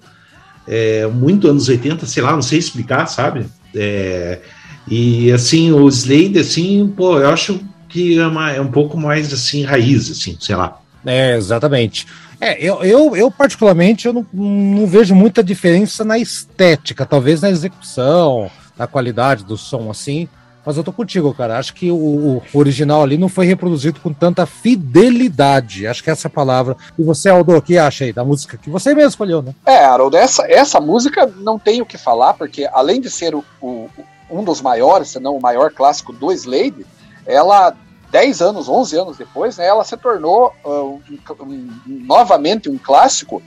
[0.68, 3.46] É, muito anos 80, sei lá, não sei explicar, sabe?
[3.76, 4.40] É,
[4.88, 7.60] e assim, o Slade, assim, pô, eu acho
[7.90, 10.80] que é, uma, é um pouco mais assim, raiz, assim, sei lá.
[11.06, 12.06] É, exatamente.
[12.40, 17.50] É, eu, eu, eu particularmente eu não, não vejo muita diferença na estética, talvez na
[17.50, 20.28] execução, na qualidade do som assim.
[20.66, 21.58] Mas eu tô contigo, cara.
[21.58, 25.88] Acho que o, o, original ali não foi reproduzido com tanta fidelidade.
[25.88, 26.78] Acho que essa é palavra.
[26.98, 29.54] E você, Aldo, o que acha aí da música que você mesmo escolheu, né?
[29.66, 33.44] É, Harold, essa, essa música não tem o que falar, porque além de ser o,
[33.62, 33.90] o,
[34.30, 36.86] um dos maiores, se não o maior clássico do Slade,
[37.26, 37.76] ela
[38.12, 41.02] 10 anos, 11 anos depois, né, ela se tornou uh,
[41.40, 43.42] um, um, novamente um clássico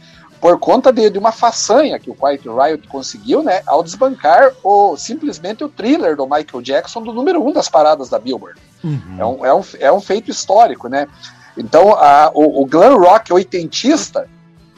[0.45, 4.95] por conta de, de, uma façanha que o Quiet Riot conseguiu, né, ao desbancar o,
[4.95, 8.61] simplesmente o thriller do Michael Jackson do número um das paradas da Billboard.
[8.85, 9.17] Uhum.
[9.19, 11.09] É, um, é, um, é um feito histórico, né?
[11.57, 14.29] Então, a, o, o glam rock oitentista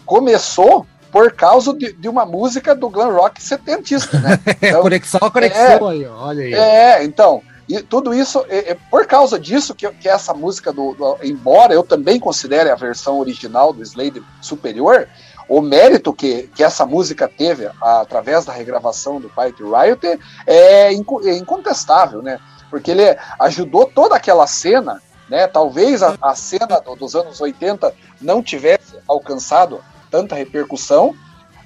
[0.05, 4.39] começou por causa de, de, uma música do glam rock setentista, né?
[4.62, 6.55] Então, conexão, conexão é, aí, olha aí.
[6.55, 10.95] É, então, e tudo isso, é, é por causa disso que, que essa música, do,
[10.95, 15.09] do, embora eu também considere a versão original do Slade superior,
[15.49, 20.93] o mérito que, que essa música teve a, através da regravação do Quiet Riot é,
[20.93, 22.39] é, incontestável, né?
[22.71, 25.47] Porque ele ajudou toda aquela cena, né?
[25.47, 29.81] Talvez a, a cena do, dos anos 80 não tivesse alcançado
[30.11, 31.15] tanta repercussão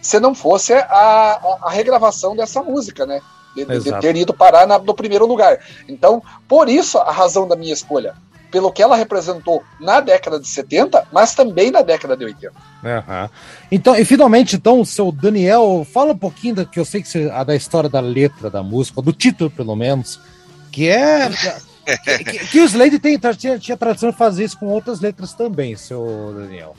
[0.03, 3.20] se não fosse a, a, a regravação dessa música, né?
[3.55, 5.59] de, de ter ido parar na, no primeiro lugar.
[5.89, 8.14] Então, por isso a razão da minha escolha.
[8.51, 12.53] Pelo que ela representou na década de 70, mas também na década de 80.
[12.83, 13.28] Uhum.
[13.70, 17.09] Então, e finalmente, então, o seu Daniel, fala um pouquinho da, que eu sei que
[17.09, 20.20] você, da história da letra da música, do título, pelo menos,
[20.72, 21.28] que é.
[22.05, 25.33] que, que, que, o Slade tem, tinha, tinha tradição de fazer isso com outras letras
[25.33, 26.76] também, seu Daniel.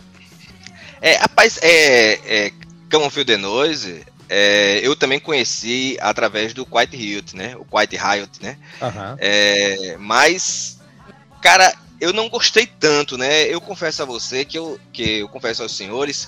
[1.01, 2.51] É, rapaz, é, é
[2.91, 7.53] Come on Feel the Noise é, eu também conheci através do Quiet Riot, né?
[7.57, 8.57] O Quiet Riot, né?
[8.81, 9.17] Uhum.
[9.17, 10.79] É, mas,
[11.41, 13.43] cara, eu não gostei tanto, né?
[13.43, 16.27] Eu confesso a você que eu, que eu confesso aos senhores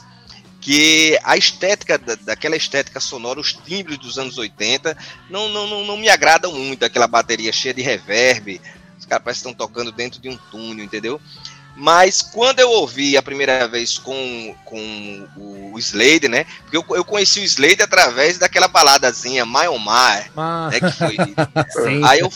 [0.61, 4.95] que a estética daquela estética sonora, os timbres dos anos 80,
[5.29, 6.85] não, não, não, não me agradam muito.
[6.85, 8.61] Aquela bateria cheia de reverb,
[8.97, 11.19] os caras parecem que estão tocando dentro de um túnel, entendeu?
[11.75, 15.27] Mas quando eu ouvi a primeira vez com, com
[15.73, 16.45] o Slade, né?
[16.61, 20.69] Porque eu, eu conheci o Slade através daquela baladazinha My On My, ah.
[20.71, 20.79] né?
[20.79, 21.17] Que foi.
[22.07, 22.31] aí eu,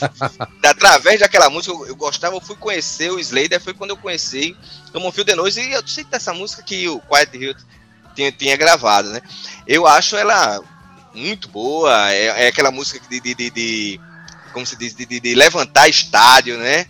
[0.64, 3.98] através daquela música, eu, eu, gostava, eu fui conhecer o Slade, aí foi quando eu
[3.98, 4.58] conheci
[4.92, 7.56] Como Fio de Noite, e eu sei dessa música que o Quiet Hill
[8.16, 9.22] tinha, tinha gravado, né?
[9.68, 10.60] Eu acho ela
[11.14, 14.02] muito boa, é, é aquela música de, de, de, de
[14.52, 16.88] como se diz, de, de, de levantar estádio, né?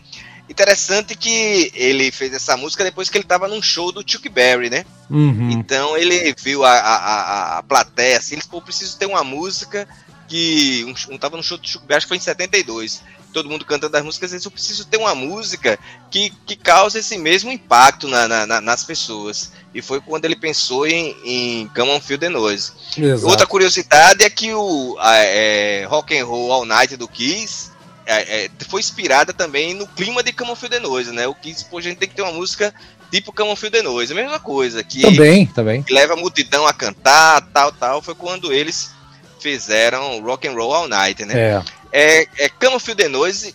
[0.50, 4.70] Interessante que ele fez essa música depois que ele estava num show do Chuck Berry,
[4.70, 4.86] né?
[5.10, 5.52] Uhum.
[5.52, 9.88] Então ele viu a, a, a, plateia, assim, ele falou, preciso ter uma música
[10.28, 13.04] que um, um tava no show do Chuck Berry, acho que foi em 72.
[13.34, 15.78] Todo mundo cantando as músicas, eu preciso ter uma música
[16.10, 19.52] que, que cause esse mesmo impacto na, na, na, nas pessoas.
[19.74, 22.72] E foi quando ele pensou em, em Come on Feel the Noise.
[22.98, 23.30] Exato.
[23.30, 27.77] Outra curiosidade é que o a, é, Rock and Roll All Night do Kiss
[28.08, 31.28] é, é, foi inspirada também no clima de Feel the Noise, né?
[31.28, 32.74] O que pô, a gente tem que ter uma música
[33.12, 35.84] tipo Camonfield the Noise, a mesma coisa, que, Também, também.
[35.84, 38.92] que leva a multidão a cantar, tal, tal, foi quando eles
[39.40, 41.34] fizeram Rock and Roll All Night, né?
[41.38, 41.64] É.
[41.92, 42.50] É, é
[42.96, 43.54] the Noise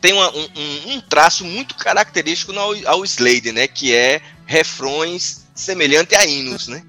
[0.00, 0.48] tem uma- um,
[0.94, 3.66] um- traço muito característico no, ao Slade, né?
[3.66, 6.82] Que é refrões semelhantes a hinos, né?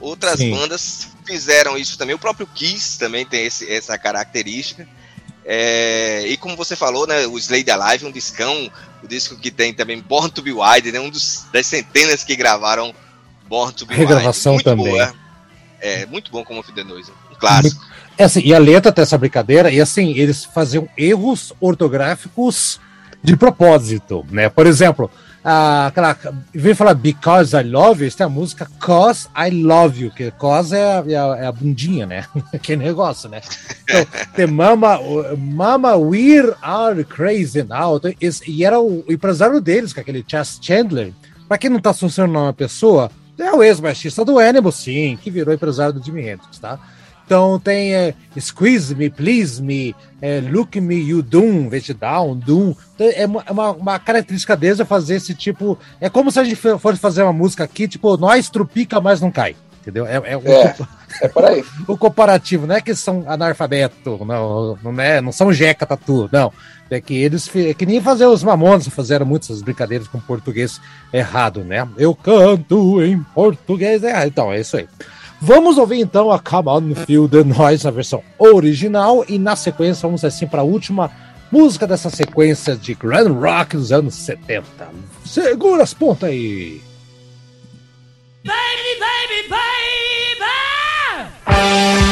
[0.00, 0.50] Outras Sim.
[0.50, 2.14] bandas fizeram isso também.
[2.14, 4.88] O próprio Kiss também tem esse- essa característica.
[5.44, 7.26] É, e como você falou, né?
[7.26, 8.70] O Slade Alive, um discão,
[9.02, 11.00] o disco que tem também Born to Be Wild, né?
[11.00, 12.94] Um dos, das centenas que gravaram
[13.48, 14.64] Born to Be Regravação Wild.
[14.66, 14.92] Muito também.
[14.92, 15.14] boa.
[15.80, 17.10] É, muito bom como The Noise.
[17.30, 17.84] Um clássico.
[18.16, 22.78] É assim, e a letra tem essa brincadeira, e assim, eles faziam erros ortográficos
[23.22, 24.48] de propósito, né?
[24.48, 25.10] Por exemplo,
[25.44, 26.16] a- aquela.
[26.54, 30.74] Vem falar Because I Love You, tem a música Cause I Love You, que Cause
[30.76, 32.24] é a, é é a bundinha, né?
[32.62, 33.40] que negócio, né?
[33.82, 34.98] Então, tem Mama,
[35.36, 37.96] Mama, we are crazy now.
[37.96, 41.12] Então, esse- e era o, empresário deles, é aquele Chas Chandler.
[41.48, 45.52] Pra quem não tá associando uma pessoa, é o ex-baixista do Animal, sim, que virou
[45.52, 46.78] empresário do Jimi Hendrix, tá?
[47.24, 52.74] Então tem é, Squeeze Me, Please Me, é, Look Me, You Doom, de Down, Doom.
[52.94, 55.78] Então, é uma, uma, uma característica deles é fazer esse tipo.
[56.00, 59.30] É como se a gente fosse fazer uma música aqui, tipo, nós trupica, mas não
[59.30, 59.56] cai.
[59.80, 60.06] Entendeu?
[60.06, 60.74] É, é, um É.
[61.20, 61.64] É por aí.
[61.86, 66.52] o comparativo, não é que são analfabeto, não, não, é, não são jeca tatu, não.
[66.90, 70.80] É que eles, é que nem fazer os mamonas fizeram muitas brincadeiras com português
[71.12, 71.88] errado, né?
[71.96, 74.28] Eu canto em português errado.
[74.28, 74.86] Então, é isso aí.
[75.44, 80.02] Vamos ouvir então a Come On Feel the Noise, a versão original, e na sequência
[80.02, 81.10] vamos assim para a última
[81.50, 84.64] música dessa sequência de Grand Rock dos anos 70.
[85.24, 86.80] Segura as pontas aí!
[88.44, 89.48] Baby, baby,
[91.48, 92.11] baby!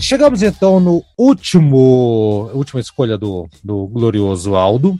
[0.00, 4.98] Chegamos então no último, última escolha do, do glorioso Aldo,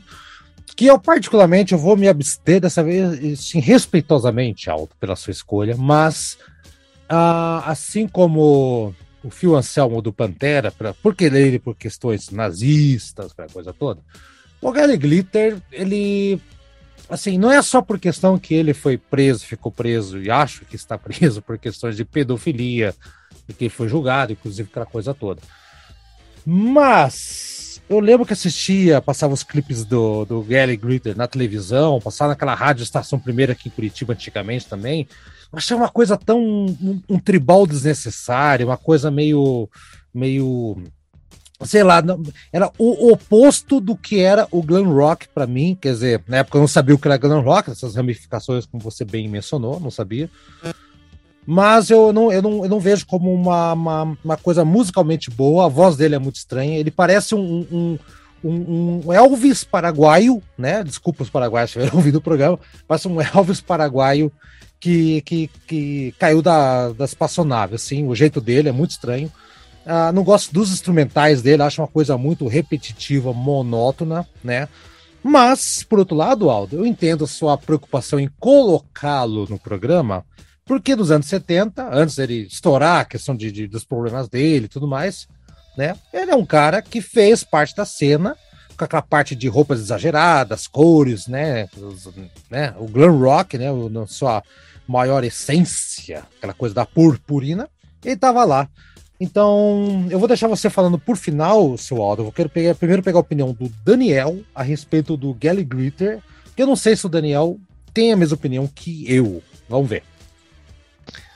[0.75, 5.75] que eu particularmente eu vou me abster dessa vez, sim, respeitosamente, Aldo, pela sua escolha,
[5.77, 6.37] mas
[7.07, 8.93] ah, assim como
[9.23, 14.01] o Phil Anselmo do Pantera, pra, porque ele por questões nazistas, aquela coisa toda,
[14.61, 16.41] o Gary Glitter, ele
[17.09, 20.75] assim, não é só por questão que ele foi preso, ficou preso e acho que
[20.75, 22.95] está preso por questões de pedofilia,
[23.53, 25.41] que foi julgado, inclusive aquela coisa toda.
[26.45, 32.29] Mas eu lembro que assistia, passava os clipes do, do Gary Glitter na televisão, passava
[32.29, 35.07] naquela rádio Estação Primeira aqui em Curitiba antigamente também.
[35.51, 36.39] Achei uma coisa tão.
[36.39, 39.69] Um, um tribal desnecessário, uma coisa meio.
[40.13, 40.77] meio
[41.65, 42.03] sei lá,
[42.51, 46.57] era o oposto do que era o glam rock para mim, quer dizer, na época
[46.57, 49.89] eu não sabia o que era glam rock, essas ramificações como você bem mencionou, não
[49.89, 50.29] sabia.
[51.45, 55.65] Mas eu não, eu não, eu não vejo como uma, uma, uma coisa musicalmente boa,
[55.65, 57.99] a voz dele é muito estranha, ele parece um, um,
[58.43, 60.83] um, um Elvis paraguaio, né?
[60.83, 64.31] Desculpa os paraguaios se tiveram ouvido o programa, parece um Elvis paraguaio
[64.79, 69.31] que, que, que caiu da, da espaçonave, assim, o jeito dele é muito estranho.
[69.85, 74.69] Ah, não gosto dos instrumentais dele, acho uma coisa muito repetitiva, monótona, né?
[75.21, 80.25] Mas, por outro lado, Aldo, eu entendo a sua preocupação em colocá-lo no programa,
[80.65, 84.69] porque nos anos 70, antes dele estourar a questão de, de, dos problemas dele e
[84.69, 85.27] tudo mais,
[85.77, 85.95] né?
[86.13, 88.35] Ele é um cara que fez parte da cena,
[88.77, 91.67] com aquela parte de roupas exageradas, cores, né?
[91.77, 92.09] Os,
[92.49, 92.73] né?
[92.77, 93.71] O glam rock, né?
[93.71, 94.43] O, na sua
[94.87, 97.69] maior essência, aquela coisa da purpurina,
[98.03, 98.69] ele tava lá.
[99.19, 102.23] Então, eu vou deixar você falando por final, seu Aldo.
[102.23, 106.19] Eu quero pegar, primeiro pegar a opinião do Daniel a respeito do Gally Glitter,
[106.55, 107.57] que eu não sei se o Daniel
[107.93, 109.41] tem a mesma opinião que eu.
[109.69, 110.03] Vamos ver.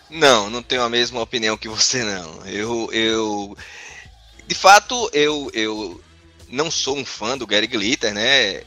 [0.09, 2.45] Não, não tenho a mesma opinião que você, não.
[2.45, 3.57] Eu, eu
[4.45, 6.01] de fato, eu, eu
[6.47, 8.63] não sou um fã do Gary Glitter, né?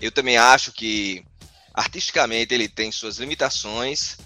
[0.00, 1.24] Eu também acho que
[1.72, 4.16] artisticamente ele tem suas limitações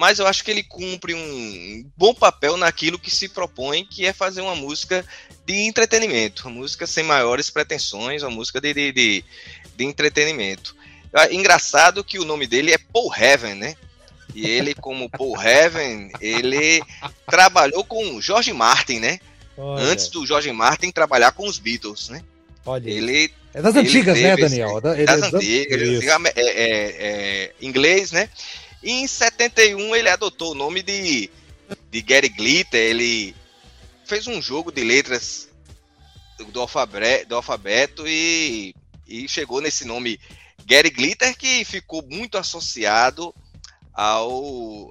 [0.00, 4.14] mas eu acho que ele cumpre um bom papel naquilo que se propõe, que é
[4.14, 5.04] fazer uma música
[5.44, 9.24] de entretenimento, uma música sem maiores pretensões, uma música de, de, de,
[9.76, 10.74] de entretenimento.
[11.12, 13.76] É engraçado que o nome dele é Paul Heaven, né?
[14.34, 16.82] E ele, como Paul Heaven, ele
[17.26, 19.20] trabalhou com George Martin, né?
[19.56, 19.84] Olha.
[19.84, 22.22] Antes do George Martin trabalhar com os Beatles, né?
[22.64, 22.88] Olha.
[22.88, 24.78] Ele é das antigas, né, Daniel?
[24.78, 28.28] Esse, das, das antigas, é, é, é, inglês, né?
[28.82, 31.28] E em 71 ele adotou o nome de,
[31.90, 32.80] de Gary Glitter.
[32.80, 33.34] Ele
[34.04, 35.48] fez um jogo de letras
[36.52, 38.74] do, alfabeto, do alfabeto e,
[39.06, 40.18] e chegou nesse nome
[40.64, 43.34] Gary Glitter, que ficou muito associado
[44.00, 44.90] ao,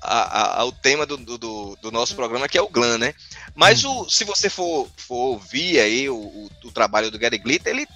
[0.00, 3.14] a, a, ao tema do, do, do, nosso programa, que é o Glam, né?
[3.54, 7.74] Mas o, se você for, for ouvir aí o, o, o trabalho do Gary Glitter,
[7.74, 7.86] ele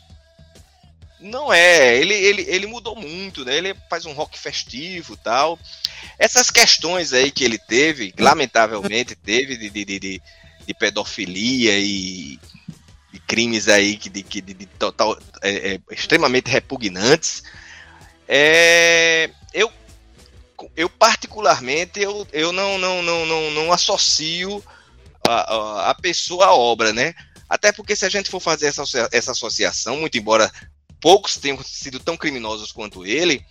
[1.19, 3.57] não é, ele, ele, ele mudou muito, né?
[3.57, 5.59] Ele faz um rock festivo tal.
[6.19, 10.23] Essas questões aí que ele teve, lamentavelmente teve, de, de, de,
[10.67, 12.39] de pedofilia e,
[13.11, 17.43] de crimes aí que de, de, de total, é, é, extremamente repugnantes.
[18.29, 19.73] É, eu,
[20.77, 24.63] eu particularmente eu, eu não, não, não, não, não associo
[25.27, 27.15] a, a, pessoa à obra, né?
[27.49, 28.83] Até porque se a gente for fazer essa,
[29.13, 30.51] essa associação, muito embora
[31.01, 33.45] poucos tenham sido tão criminosos quanto ele,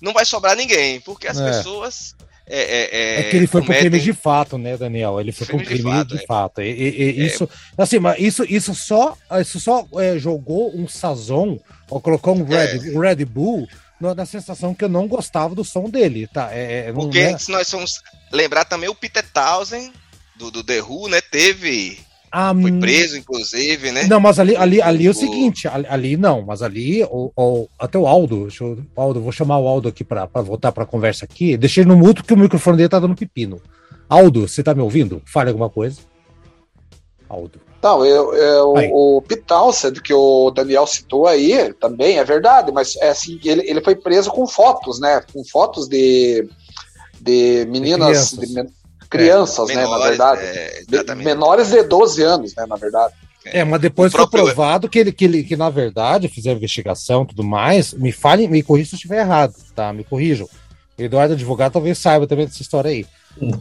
[0.00, 1.44] não vai sobrar ninguém, porque as é.
[1.44, 2.14] pessoas.
[2.46, 3.84] É, é, é, é, que ele foi cometem...
[3.84, 5.20] por crime de fato, né, Daniel?
[5.20, 6.16] Ele foi por crime de fato.
[6.16, 6.62] De fato.
[6.62, 7.24] E, é.
[7.24, 7.48] isso,
[7.78, 9.86] assim, mas isso, isso só, isso só
[10.18, 13.68] jogou um sazon, ou colocou um Red, um Red Bull
[14.00, 16.48] na sensação que eu não gostava do som dele, tá?
[16.52, 18.00] É, Porque se nós vamos
[18.32, 19.92] lembrar também o Peter Townsend
[20.36, 21.20] do, do The Who, né?
[21.20, 21.98] Teve
[22.32, 22.78] ah, Foi hum.
[22.78, 24.04] preso, inclusive, né?
[24.04, 27.68] Não, mas ali, ali, ali é o seguinte, ali, ali não, mas ali, o, o,
[27.76, 31.24] até o Aldo, eu, Aldo, vou chamar o Aldo aqui para voltar para a conversa
[31.24, 33.60] aqui, deixei no mudo porque o microfone dele tá dando pepino.
[34.08, 35.20] Aldo, você tá me ouvindo?
[35.26, 36.00] Fale alguma coisa.
[37.28, 37.60] Aldo.
[37.82, 43.08] Não, eu, eu o Pitalced, que o Daniel citou aí, também é verdade, mas é
[43.08, 45.22] assim, ele, ele foi preso com fotos, né?
[45.32, 46.46] Com fotos de,
[47.20, 48.66] de meninas, de,
[49.08, 50.42] crianças, é, né, menores, na verdade.
[50.42, 53.14] É, menores de 12 anos, né, na verdade.
[53.44, 57.28] É, mas depois foi provado que ele, que ele, que na verdade, fizeram investigação e
[57.28, 57.94] tudo mais.
[57.94, 59.92] Me fale, me corrija se eu estiver errado, tá?
[59.92, 60.48] Me corrijam.
[60.98, 63.06] O Eduardo advogado talvez saiba também dessa história aí.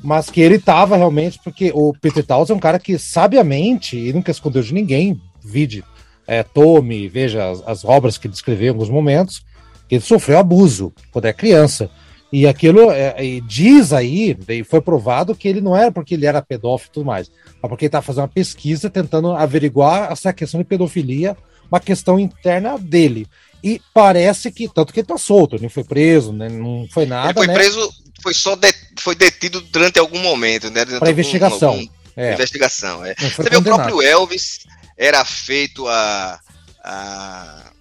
[0.04, 4.12] Mas que ele estava realmente, porque o Peter Taus é um cara que sabiamente, e
[4.12, 5.84] nunca escondeu de ninguém, vide,
[6.28, 9.44] é, tome, veja as, as obras que ele escreveu em alguns momentos,
[9.90, 11.90] ele sofreu abuso quando é criança.
[12.32, 16.28] E aquilo, é, e diz aí, e foi provado que ele não era porque ele
[16.28, 20.32] era pedófilo e tudo mais, mas porque ele estava fazendo uma pesquisa tentando averiguar essa
[20.32, 21.36] questão de pedofilia,
[21.72, 23.26] uma questão interna dele.
[23.64, 27.08] E parece que, tanto que ele tá solto, ele não foi preso, né, não foi
[27.08, 27.30] nada.
[27.30, 27.90] Ele foi né, preso,
[28.22, 30.82] foi só de- foi detido durante algum momento, né?
[30.82, 31.70] Algum- investigação.
[31.70, 31.88] algum-
[32.18, 33.16] É, Investigação, é.
[33.16, 33.64] Você vê o condenado.
[33.64, 34.60] próprio Elvis
[34.98, 36.40] era feito a,
[36.84, 37.72] a,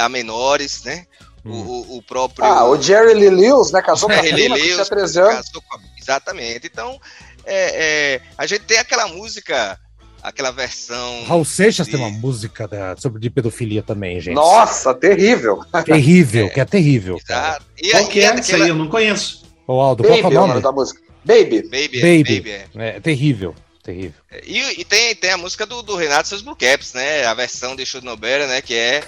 [0.00, 1.06] a menores, né?
[1.44, 1.66] O, Hum.
[1.90, 2.44] o, o próprio.
[2.44, 3.80] Ah, o Jerry Lee Lewis, né?
[3.82, 5.34] Casou com a Jerry Lee prima, tinha Lewis, 13 anos.
[5.46, 6.66] casou com a- Exatamente.
[6.66, 6.98] Então,
[7.44, 9.78] é, é, a gente tem aquela música,
[10.22, 11.24] aquela versão.
[11.24, 14.34] Raul Seixas de- tem uma música da- sobre de pedofilia também, gente.
[14.34, 15.62] Nossa, terrível.
[15.84, 17.18] Terrível, que é terrível.
[17.26, 17.48] Cara.
[17.48, 17.66] Exato.
[17.78, 18.70] E, Qual que é essa aquela- aí?
[18.70, 19.43] Eu não conheço.
[19.66, 20.52] Ô, Aldo, qual que é Baby o é o nome?
[20.54, 21.00] nome da música.
[21.24, 21.62] Baby.
[21.62, 22.36] Baby, Baby.
[22.40, 22.68] Baby é.
[22.96, 24.20] É terrível, terrível.
[24.46, 27.24] E, e tem, tem a música do, do Renato e seus Blue Caps, né?
[27.24, 27.84] A versão de
[28.18, 28.60] Better, né?
[28.60, 29.02] Que é,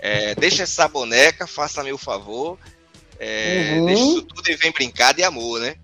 [0.00, 2.58] é, Deixa essa boneca, faça-me o favor.
[3.20, 3.86] É, Uhum.
[3.86, 5.76] Deixa isso tudo e vem brincar de amor, né?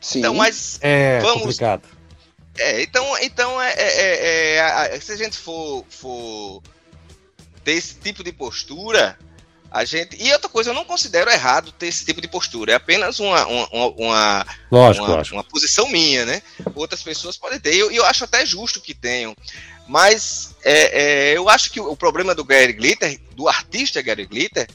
[0.00, 0.18] Sim.
[0.18, 0.78] Então, mas.
[0.82, 1.82] É Vamos- complicado.
[2.58, 6.62] É, então, então é, é- é- é, se a gente for, for
[7.64, 9.18] ter esse tipo de postura,
[9.74, 10.16] a gente.
[10.22, 12.70] E outra coisa, eu não considero errado ter esse tipo de postura.
[12.70, 15.36] É apenas uma, uma, uma- Lógico, uma, lógico.
[15.36, 16.40] uma posição minha, né?
[16.76, 17.74] Outras pessoas podem ter.
[17.74, 19.34] E eu, eu acho até justo que tenham.
[19.88, 24.68] Mas é, é, eu acho que o, problema do Gary Glitter, do artista Gary Glitter,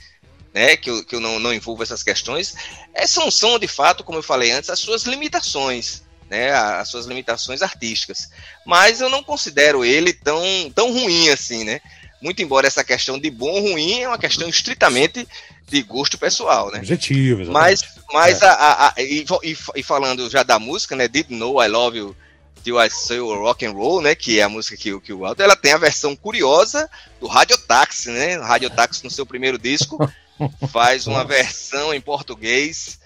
[0.54, 0.76] né?
[0.76, 2.54] Que eu, que eu não, não envolvo essas questões,
[2.94, 6.04] é, são, são, de fato, como eu falei antes, as suas limitações.
[6.30, 8.30] Né, as suas limitações artísticas.
[8.64, 10.44] Mas eu não considero ele tão,
[10.76, 11.82] tão ruim assim, né?
[12.22, 15.28] Muito embora essa questão de bom ou ruim é uma questão estritamente
[15.68, 16.80] de gosto pessoal, né?
[16.80, 17.52] Objetivo, exatamente.
[17.54, 21.08] Mas, mas a, a- a- e, e- e falando já da música, né?
[21.08, 22.16] Didn't Know I Love You
[22.64, 24.16] Till I Say You Rock and Roll, né?
[24.16, 26.90] Que é a música que, o- que o Aldo, ela tem a versão curiosa
[27.22, 28.36] do Radiotaxi, né?
[28.38, 29.98] Radiotaxi no seu primeiro disco
[30.72, 33.00] faz uma versão em português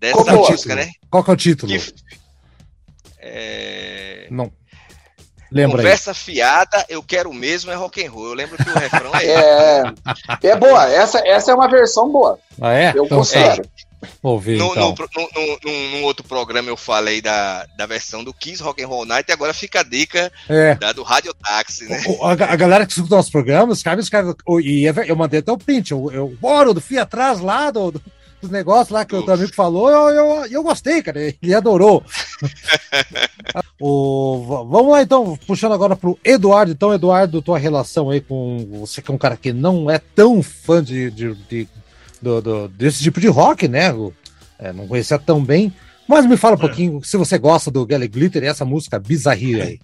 [0.00, 0.34] dessa Como é?
[0.34, 0.90] música, né?
[1.10, 1.72] Qual que é o título?
[1.72, 1.94] Que,
[3.18, 4.52] é, Não.
[5.56, 5.84] Lembra aí.
[5.84, 8.26] Conversa fiada, eu quero mesmo é rock and roll.
[8.28, 9.82] Eu lembro que o refrão é,
[10.42, 10.88] É, é boa.
[10.90, 12.38] Essa, essa é uma versão boa.
[12.60, 12.92] Ah, é?
[12.94, 13.64] Eu Então, considero.
[14.22, 14.94] Vou ver, No, então.
[14.94, 19.06] no, no- no- outro programa eu falei da, da versão do Kiss Rock and Roll
[19.06, 20.74] Night e agora fica a dica É.
[20.76, 22.02] da do Radiotaxi, né?
[22.06, 24.34] O- A, a galera que escuta nossos programas, os caras escrevem.
[24.46, 25.90] o- E é eu mandei até o print.
[25.90, 28.02] Eu, eu moro, eu fui atrás lá do, do,
[28.42, 29.90] do negócio lá que o teu amigo falou.
[29.90, 31.20] Eu, eu, eu gostei, cara.
[31.20, 32.04] Ele adorou.
[33.80, 36.72] o, vamos lá, então, puxando agora pro Eduardo.
[36.72, 40.42] Então, Eduardo, tua relação aí com você, que é um cara que não é tão
[40.42, 41.68] fã de, de- de-
[42.20, 43.92] do- do- desse tipo de rock, né?
[44.58, 45.72] É, não conhecia tão bem.
[46.08, 49.64] Mas me fala um pouquinho se você gosta do Gally Glitter e essa música bizarria
[49.64, 49.80] aí.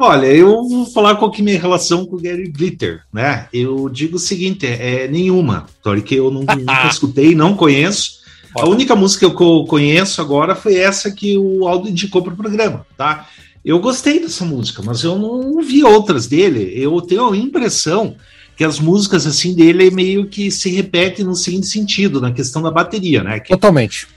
[0.00, 3.48] Olha, eu vou falar qual que é a minha relação com o Gary Glitter, né?
[3.52, 8.18] Eu digo o seguinte, é, é nenhuma, porque eu não, nunca escutei, não conheço.
[8.56, 12.36] A única música que eu conheço agora foi essa que o Aldo indicou para o
[12.36, 13.28] programa, tá?
[13.64, 16.72] Eu gostei dessa música, mas eu não vi outras dele.
[16.76, 18.14] Eu tenho a impressão
[18.58, 22.72] que as músicas assim dele meio que se repetem no seguinte sentido, na questão da
[22.72, 23.38] bateria, né?
[23.38, 24.08] Que Totalmente.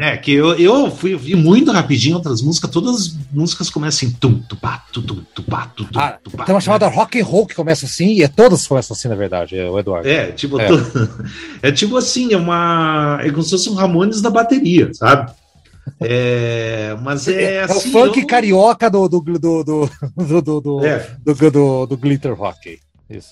[0.00, 4.12] é, que eu, eu fui vi muito rapidinho outras músicas, todas as músicas começam em
[4.12, 6.64] tum, tupá, tum, tum, tupá, tum, tum, Ah, tupá, Tem uma né?
[6.64, 9.68] chamada rock and roll que começa assim, e é todas começam assim, na verdade, é
[9.68, 10.08] o Eduardo.
[10.08, 10.68] É, tipo, É.
[11.60, 13.18] é tipo assim, é uma.
[13.20, 15.32] É como se fosse um Ramones da bateria, sabe?
[16.00, 17.88] É, mas é, É, assim.
[17.88, 21.96] o funk eu- carioca do do, do, do, do, do, do, É, do, do- do
[21.96, 22.78] glitter rock.
[23.10, 23.30] Isso.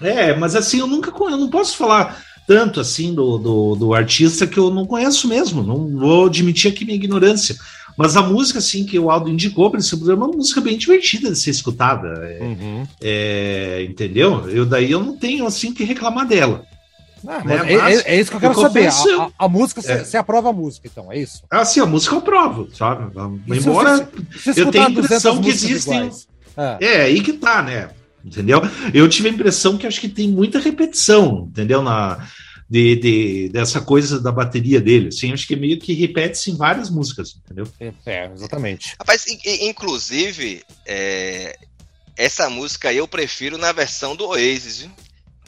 [0.00, 4.46] É, mas assim, eu nunca eu não posso falar tanto assim do, do, do artista
[4.46, 5.62] que eu não conheço mesmo.
[5.62, 7.56] Não vou admitir aqui minha ignorância.
[7.96, 10.78] Mas a música, assim, que o Aldo indicou para esse programa é uma música bem
[10.78, 12.08] divertida de ser escutada.
[12.24, 12.86] é, Uhum.
[13.02, 14.48] é, entendeu?
[14.48, 16.64] Eu daí eu não tenho assim que reclamar dela.
[17.24, 18.88] Ah, Né, mas é, é- é isso que eu quero eu saber.
[18.88, 18.92] A,
[19.22, 20.04] a- a música, você É.
[20.04, 21.42] você aprova a música, então, é isso?
[21.48, 23.12] Assim, a música eu provo, sabe?
[23.12, 27.20] Se Embora você- se eu tenho a 200 impressão que existem- iguais, ah, É, aí
[27.20, 27.90] que tá, né?
[28.24, 28.60] Entendeu?
[28.94, 31.82] Eu tive a impressão que acho que tem muita repetição, entendeu?
[31.82, 32.28] Na,
[32.70, 35.08] de, de- dessa coisa da bateria dele.
[35.08, 37.66] Assim, acho que meio que repete-se em várias músicas, entendeu?
[37.80, 38.94] é, é, exatamente.
[38.98, 41.58] Rapaz, in- in- inclusive, é,
[42.16, 44.90] essa música aí eu prefiro na versão do Oasis, viu?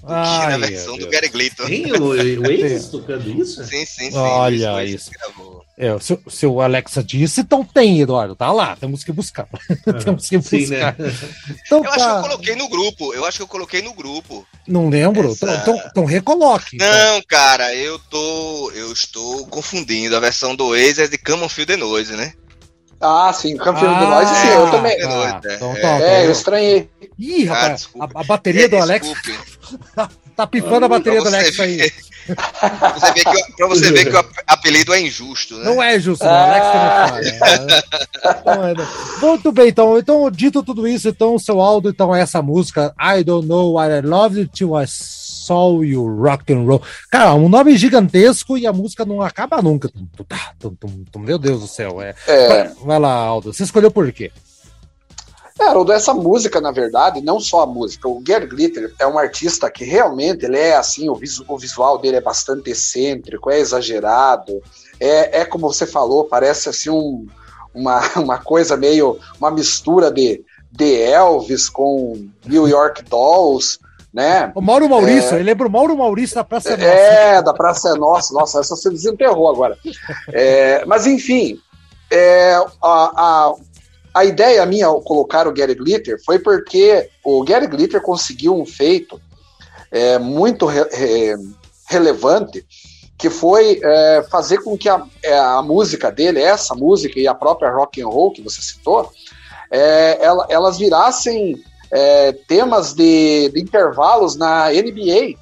[0.04, 1.08] Do que na versão do.
[1.08, 1.66] Gary Glitter.
[1.66, 2.12] Tem o, o
[2.66, 3.64] Aces tocando isso?
[3.64, 4.16] Sim, sim, sim.
[4.16, 5.10] Olha isso.
[5.10, 5.64] gravou.
[5.76, 8.36] É, se, se o Alexa disse, então tem, Eduardo.
[8.36, 9.48] Tá lá, temos que buscar.
[10.04, 10.96] temos que Sim, buscar.
[10.96, 11.12] né?
[11.66, 13.12] Então, Eu acho que eu tá, coloquei no grupo.
[13.14, 14.46] Eu acho que eu coloquei no grupo.
[14.68, 15.32] não lembro.
[15.32, 16.76] Essa- Então, então, então recoloque.
[16.76, 16.86] então.
[16.86, 18.70] Não, cara, eu tô.
[18.72, 20.16] Eu estou confundindo.
[20.16, 22.34] A versão do Oasis é de Come on Feel the Noise, né?
[23.00, 24.96] Ah, sim, campeão Ah, de nós, sim, eu também.
[24.98, 25.80] Tá, É, então, é.
[25.80, 26.32] tá, É, eu tá.
[26.32, 26.88] estranhei.
[27.18, 28.12] Ih, Ah, rapaz, desculpa.
[28.14, 29.53] a, a bateria do É, Alex desculpe.
[30.36, 31.76] tá pifando a bateria do Alex aí.
[31.76, 31.92] ver.
[32.26, 35.64] Pra você ver que, pra você ver que o ap- apelido é injusto, né?
[35.64, 36.32] Não é justo, não.
[36.32, 36.66] Alex
[37.12, 38.56] também fala.
[38.56, 38.86] Não é, não.
[39.20, 43.46] Muito bem, então, então, dito tudo isso, então, seu Aldo, então, essa música, I Don't
[43.46, 46.80] Know What I Love You Till I Saw You Rock and Roll.
[47.10, 49.90] Cara, um nome gigantesco e a música não acaba nunca.
[51.18, 52.00] Meu Deus do céu.
[52.00, 52.14] É.
[52.26, 53.52] É, vai lá, Aldo.
[53.52, 54.32] Você escolheu por quê?
[55.60, 59.16] É, Haroldo, essa música, na verdade, não só a música, o Gary Glitter é um
[59.16, 63.60] artista que realmente ele é assim, o, visu- o visual dele é bastante excêntrico, é
[63.60, 64.60] exagerado,
[64.98, 67.24] é, é como você falou, parece assim um,
[67.72, 73.78] uma, uma coisa meio, uma mistura de, de Elvis com New York Dolls,
[74.12, 74.50] né?
[74.56, 76.84] O Mauro Maurício, ele lembra o Mauro Maurício da Praça Nossa.
[76.84, 78.34] É, da Praça é Nossa.
[78.34, 79.78] Nossa, essa você desenterrou agora.
[80.32, 81.60] É, mas, enfim,
[82.10, 83.54] é, a, a,
[84.14, 88.64] a ideia minha ao colocar o Gary Glitter foi porque o Gary Glitter conseguiu um
[88.64, 89.20] feito
[89.90, 91.36] é, muito re- re-
[91.88, 92.64] relevante,
[93.18, 97.34] que foi é, fazer com que a, é, a música dele, essa música e a
[97.34, 99.10] própria rock and roll que você citou,
[99.70, 105.36] é, ela- elas virassem é, temas de, de intervalos na NBA.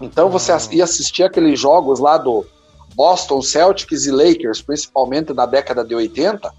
[0.00, 2.46] Então você ass- ia assistir aqueles jogos lá do
[2.94, 6.50] Boston Celtics e Lakers, principalmente na década de 80.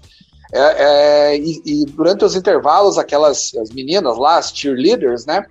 [0.52, 5.46] É, é, e, e durante os intervalos, aquelas as meninas lá, as cheerleaders, né?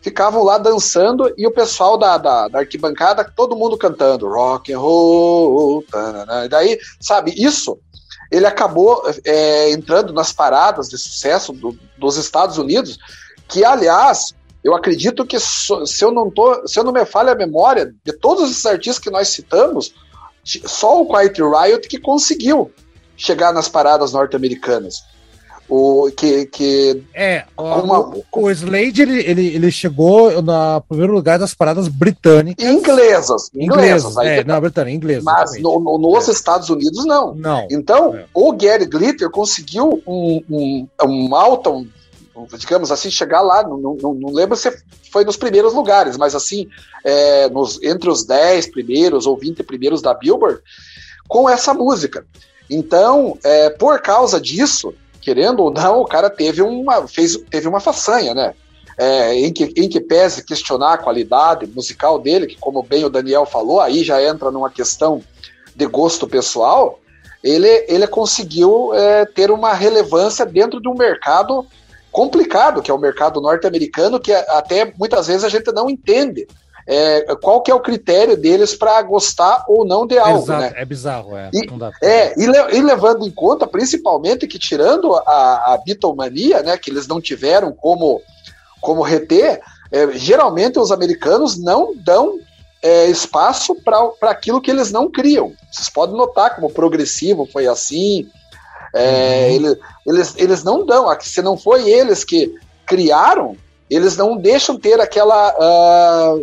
[0.00, 4.78] Ficavam lá dançando e o pessoal da, da, da arquibancada, todo mundo cantando rock and
[4.78, 5.84] roll.
[5.90, 6.44] tanana.
[6.44, 7.78] E daí, sabe, isso
[8.30, 12.98] ele acabou é, entrando nas paradas de sucesso do- dos Estados Unidos,
[13.48, 17.36] que aliás eu acredito que se eu não tô, se eu não me falha a
[17.36, 19.94] memória de todos esses artistas que nós citamos,
[20.44, 22.70] só o Quiet Riot que conseguiu
[23.18, 25.02] chegar nas paradas norte-americanas.
[25.70, 31.12] O que, que É, o, Uma- o, o Slade, ele, ele, ele chegou no primeiro
[31.12, 32.64] lugar das paradas britânicas.
[32.64, 34.54] inglesas, Inglesas, inglesas, é, tá.
[34.54, 35.22] não, britânica, inglesa.
[35.24, 37.34] mas no- no- nos Estados Unidos não.
[37.34, 37.66] Não.
[37.70, 38.24] Então, É.
[38.32, 41.86] o Gary Glitter conseguiu um, um, um alta, um-
[42.56, 44.72] digamos assim, chegar lá, não, não, não lembro se
[45.12, 46.66] foi nos primeiros lugares, mas assim,
[47.04, 50.60] é, nos, entre os 10 primeiros ou 20 primeiros da Billboard,
[51.28, 52.24] com essa música.
[52.70, 57.80] Então, é, por causa disso, querendo ou não, o cara teve uma, fez, teve uma
[57.80, 58.54] façanha, né?
[59.00, 63.10] É, em, que, em que pese questionar a qualidade musical dele, que como bem o
[63.10, 65.22] Daniel falou, aí já entra numa questão
[65.76, 66.98] de gosto pessoal,
[67.42, 71.64] ele, ele conseguiu é, ter uma relevância dentro de um mercado
[72.10, 76.48] complicado, que é o mercado norte-americano, que até muitas vezes a gente não entende
[76.90, 80.72] é, qual que é o critério deles para gostar ou não de algo, Exato, né?
[80.74, 81.50] é bizarro, é.
[81.52, 81.66] E-
[82.02, 86.90] É, e, le- e levando em conta, principalmente, que tirando a, a Beatlemania, né, que
[86.90, 88.22] eles não tiveram como,
[88.80, 89.60] como reter,
[89.92, 92.38] é, geralmente os americanos não dão
[92.82, 95.52] é, espaço para aquilo que eles não criam.
[95.70, 98.26] Vocês podem notar como progressivo foi assim.
[98.94, 102.54] é, ele- eles, eles não dão, se não foi eles que
[102.86, 103.54] criaram,
[103.90, 105.54] eles não deixam ter aquela.
[105.60, 106.34] ah,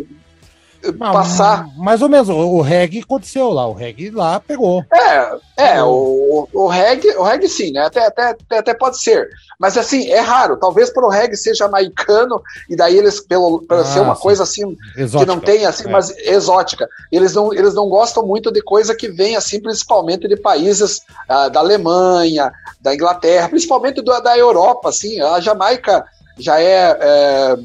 [1.00, 4.84] Ah, passar Mais ou menos, o, reggae aconteceu lá, o reggae lá pegou.
[4.92, 7.86] É, é, o, o, reggae, o reggae sim, né?
[7.86, 9.28] Até, até, até, pode ser.
[9.58, 10.56] Mas assim, é raro.
[10.56, 14.22] Talvez para o reggae seja jamaicano, e daí eles, pelo, pelo Ah, ser uma sim.
[14.22, 15.18] coisa assim, Exótica.
[15.18, 15.90] que não tem assim, é.
[15.90, 16.88] mas exótica.
[17.10, 21.48] Eles não, eles não gostam muito de coisa que vem assim, principalmente de países ah,
[21.48, 25.20] da Alemanha, da Inglaterra, principalmente do, da Europa, assim.
[25.20, 26.04] A Jamaica
[26.38, 27.56] já é, é,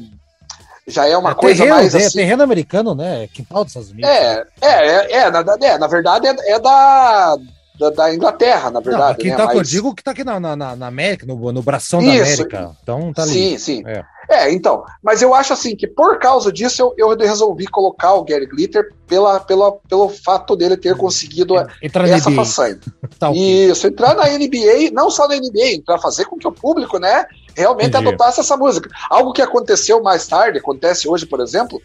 [0.86, 2.18] já é uma É coisa terreno, mais é assim.
[2.18, 3.28] terreno americano, né?
[3.32, 4.10] Quintal dos Estados Unidos.
[4.10, 7.36] É, é, é, é, na, é, na verdade é, é da,
[7.78, 9.18] da, da Inglaterra, na Não, verdade.
[9.18, 9.52] quintal né?
[9.54, 12.22] eu Mas- digo que tá aqui na, na, na- América, no, no bração da Isso.
[12.42, 12.70] América.
[12.82, 13.32] Então tá ali.
[13.32, 13.82] Sim, sim.
[13.86, 14.02] É.
[14.30, 14.52] É.
[14.52, 14.82] então.
[15.02, 18.92] Mas eu acho assim que por causa disso eu, eu resolvi colocar o Gary Glitter
[19.06, 22.78] pela, pela, pelo fato dele ter conseguido Entrar essa façanha.
[23.18, 23.70] Tá, ok.
[23.70, 27.24] Isso, entrar na NBA, não só na NBA, entrar fazer com que o público, né,
[27.56, 28.08] realmente Entendi.
[28.08, 28.90] adotasse essa música.
[29.08, 31.80] Algo que aconteceu mais tarde, acontece hoje, por exemplo,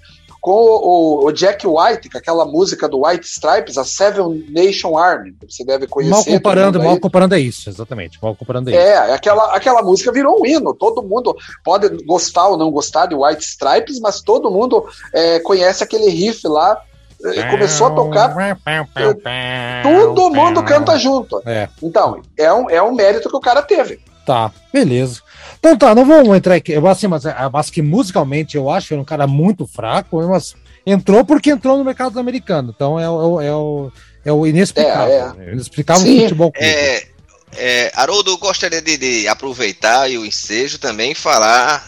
[0.48, 5.36] com o, o Jack White, com aquela música do White Stripes, a Seven Nation Army,
[5.48, 6.12] você deve conhecer.
[6.12, 8.18] Mal comparando, mal comparando é isso, exatamente.
[8.22, 8.82] Mal comparando é isso.
[8.82, 10.74] É, aquela, aquela música virou um hino.
[10.74, 15.84] Todo mundo pode gostar ou não gostar de White Stripes, mas todo mundo é, conhece
[15.84, 16.82] aquele riff lá.
[17.24, 18.36] É, Começou a tocar,
[19.82, 21.42] todo mundo canta junto.
[21.48, 21.68] É.
[21.82, 24.00] Então, é um, é um mérito que o cara teve.
[24.24, 25.22] Tá, beleza.
[25.60, 26.72] Então tá, não vamos entrar aqui.
[26.72, 30.56] Eu, assim, mas, mas que musicalmente eu acho ele um cara muito fraco, mas
[30.86, 32.74] entrou porque entrou no mercado americano.
[32.76, 33.92] Então é, o- é, o,
[34.26, 35.34] é o inexplicável.
[35.40, 36.22] É, É, Inexplicável Sim.
[36.22, 36.66] futebol clube.
[36.68, 37.08] É,
[37.56, 41.84] é, Haroldo, eu gostaria de, de aproveitar e o ensejo também falar,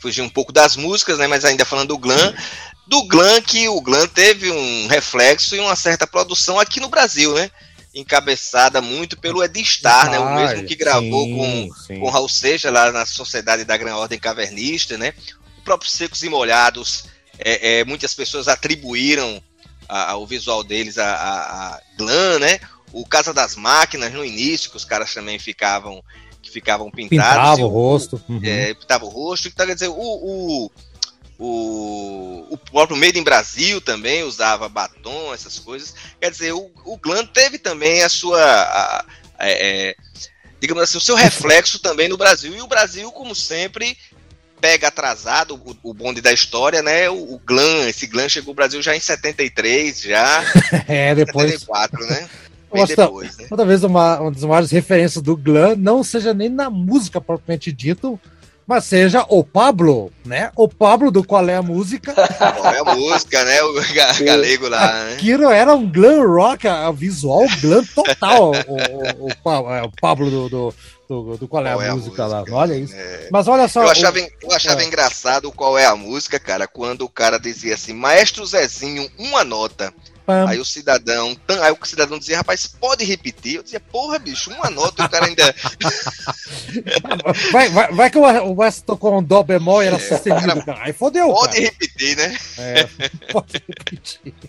[0.00, 1.26] fugir um pouco das músicas, né?
[1.26, 2.34] Mas ainda falando do glam,
[2.86, 7.34] do glam, que o glam teve um reflexo e uma certa produção aqui no Brasil,
[7.34, 7.50] né?
[8.00, 10.18] Encabeçada muito pelo Ed Star, né?
[10.18, 12.00] O mesmo que gravou sim, com, sim.
[12.00, 15.12] com Raul Seixas lá na Sociedade da Gran Ordem Cavernista, né?
[15.58, 17.04] O próprio Secos e Molhados,
[17.38, 19.42] é, é, muitas pessoas atribuíram
[19.88, 22.60] a- a- o visual deles a, a, a glam, né?
[22.92, 26.02] O Casa das Máquinas no início, que os caras também ficavam
[26.40, 27.34] que ficavam pintados.
[27.50, 28.22] Pintava o rosto.
[28.28, 28.40] Uhum.
[28.44, 29.48] é, pintava o rosto.
[29.48, 30.70] Então, quer dizer, o, o,
[31.38, 35.94] o, o próprio Made in Brasil também usava batom, essas coisas.
[36.20, 38.40] Quer dizer, o, o glam teve também a sua.
[38.42, 39.04] a-
[39.38, 39.94] é, é,
[40.60, 42.52] digamos assim, o seu reflexo também no Brasil.
[42.56, 43.96] E o Brasil, como sempre,
[44.60, 47.08] pega atrasado o, o bonde da história, né?
[47.08, 50.42] O, o glam, esse glam chegou ao Brasil já em 73, já.
[50.88, 51.52] É, depois.
[51.52, 52.28] 74, né?
[52.74, 53.46] Nossa, depois, né?
[53.48, 58.20] Talvez uma, uma das maiores referências do Glam não seja nem na música propriamente dito,
[58.68, 60.52] mas seja o Pablo, né?
[60.54, 62.12] O Pablo do Qual é a Música.
[62.38, 63.62] Qual é a música, né?
[63.62, 65.14] O ga- galego lá, né?
[65.14, 68.52] Aquilo era um glam rock, a visual glam total.
[68.68, 69.28] o, o,
[69.64, 70.74] o é, o Pablo do, do,
[71.08, 72.40] do, do Qual é Qual a é a Música lá.
[72.40, 72.56] música?
[72.56, 72.94] Olha isso.
[72.94, 73.28] É.
[73.32, 73.80] Mas olha só.
[73.82, 74.84] Eu o- achava, eu achava é.
[74.84, 79.92] engraçado qual é a música, cara, quando o cara dizia assim, Maestro Zezinho, uma nota.
[80.28, 83.54] Pam, Aí o cidadão, aí o cidadão dizia, rapaz, pode repetir?
[83.54, 85.54] Eu dizia, porra, bicho, uma nota, e o cara ainda.
[87.50, 90.84] vai, vai, vai que o West tocou um dó bemol e era sustenido, cara.
[90.84, 91.32] Aí fodeu.
[91.32, 91.64] Pode cara.
[91.64, 92.36] repetir, né?
[92.58, 92.84] É,
[93.32, 94.34] pode repetir.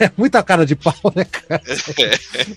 [0.00, 1.62] É muita cara de pau, né, cara?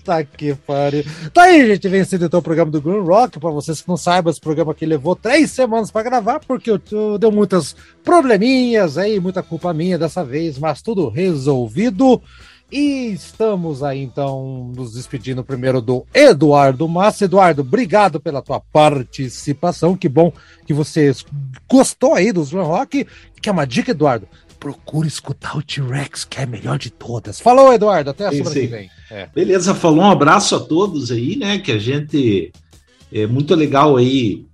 [0.04, 1.04] tá que pariu.
[1.32, 3.38] Tá aí, gente, vencido então o programa do Green Rock.
[3.38, 6.80] Pra vocês que não saibam, esse programa aqui levou três semanas pra gravar, porque eu,
[6.90, 12.20] eu- deu muitas probleminhas aí, muita culpa minha dessa vez, mas tudo resolvido.
[12.76, 17.26] E estamos aí, então, nos despedindo primeiro do Eduardo Massa.
[17.26, 19.96] Eduardo, obrigado pela tua participação.
[19.96, 20.32] Que bom
[20.66, 21.12] que você
[21.70, 23.06] gostou aí dos Run Rock.
[23.40, 24.26] Que é uma dica, Eduardo.
[24.58, 27.38] Procure escutar o T-Rex, que é a melhor de todas.
[27.38, 28.10] Falou, Eduardo.
[28.10, 28.60] Até a Sim, semana sim.
[28.62, 28.90] que vem.
[29.08, 29.28] É.
[29.32, 31.60] Beleza, falou um abraço a todos aí, né?
[31.60, 32.50] Que a gente
[33.12, 34.46] é muito legal aí.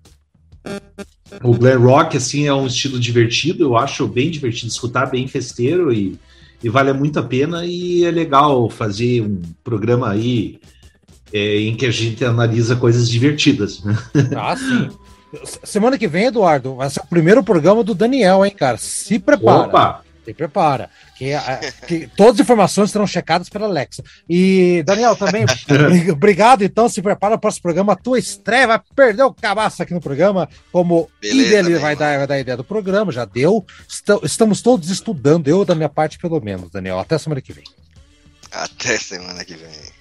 [1.42, 5.90] O glam rock assim é um estilo divertido, eu acho bem divertido escutar, bem festeiro
[5.90, 6.18] e,
[6.62, 10.60] e vale muito a pena e é legal fazer um programa aí
[11.32, 13.82] é, em que a gente analisa coisas divertidas.
[13.82, 13.96] Né?
[14.36, 14.90] Ah, sim.
[15.62, 18.76] Semana que vem, Eduardo, vai ser o primeiro programa do Daniel, hein, cara?
[18.76, 19.68] Se prepara.
[19.68, 20.02] Opa!
[20.24, 20.90] Se prepara.
[21.16, 21.32] Que,
[21.86, 24.02] que todas as informações serão checadas pela Alexa.
[24.28, 26.62] E, Daniel, também, obri- obrigado.
[26.62, 27.94] Então, se prepara para o próximo programa.
[27.94, 30.48] A tua estreia vai perder o cabaço aqui no programa.
[30.70, 33.64] Como Beleza, meu vai, dar, vai dar a ideia do programa, já deu.
[33.90, 36.98] Esta- Estamos todos estudando, eu da minha parte, pelo menos, Daniel.
[36.98, 37.64] Até semana que vem.
[38.52, 39.99] Até semana que vem.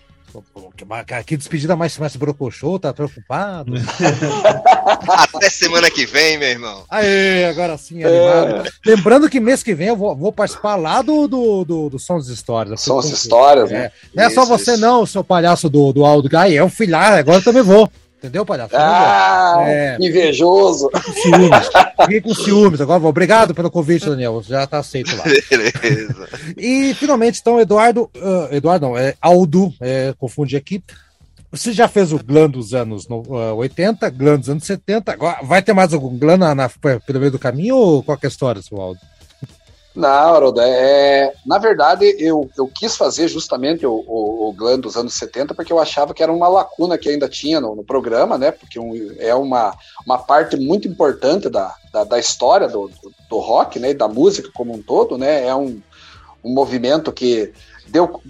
[1.25, 3.73] Que, despedida mais, mais brocochô, tá preocupado?
[5.35, 6.83] Até semana que vem, meu irmão.
[6.89, 8.69] Aê, agora sim, animado.
[8.85, 12.27] Lembrando que mês que vem eu vou, vou participar lá do, do, do, do Sons
[12.27, 12.81] Histórias.
[12.81, 13.73] São as histórias, É.
[13.73, 13.91] né?
[14.13, 14.81] Não é só Isso, você, isso.
[14.81, 16.53] não, seu palhaço do, do Aldo Gai.
[16.53, 17.89] Eu fui lá, agora eu também vou.
[18.19, 18.75] Entendeu, palhaço?
[18.75, 19.97] Ah, É.
[19.99, 20.89] invejoso.
[20.91, 21.69] com ciúmes.
[22.01, 22.81] Fiquei com ciúmes.
[22.81, 23.09] Agora vou.
[23.09, 24.43] Obrigado pelo convite, Daniel.
[24.45, 25.23] Já tá aceito lá.
[25.23, 26.27] Beleza.
[26.57, 28.09] E finalmente, então, Eduardo.
[28.21, 30.83] ah, Eduardo não, é Aldo, é, confundi aqui.
[31.51, 35.13] Você já fez o Glam dos anos no- ah, 80, Glam dos anos 70.
[35.13, 38.25] Agora, vai ter mais algum Glam na, na- pelo meio do caminho ou qual que
[38.25, 38.99] é a história, seu Aldo?
[39.95, 44.95] Não, Haroldo, é, na verdade eu, eu quis fazer justamente o, o, o Glam dos
[44.95, 48.37] anos 70 porque eu achava que era uma lacuna que ainda tinha no, no programa,
[48.37, 48.51] né?
[48.51, 49.75] Porque um- é uma,
[50.05, 53.89] uma parte muito importante da, da, da história do, do, do rock, né?
[53.89, 55.45] E da música como um todo, né?
[55.47, 55.81] É um,
[56.43, 57.51] um movimento que
[57.87, 58.21] deu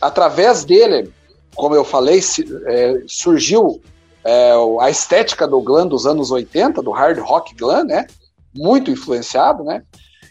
[0.00, 1.10] através dele,
[1.54, 3.80] como eu falei, se- é, surgiu
[4.24, 8.06] é, a estética do glam dos anos 80, do hard rock glam, né?
[8.54, 9.82] Muito influenciado, né?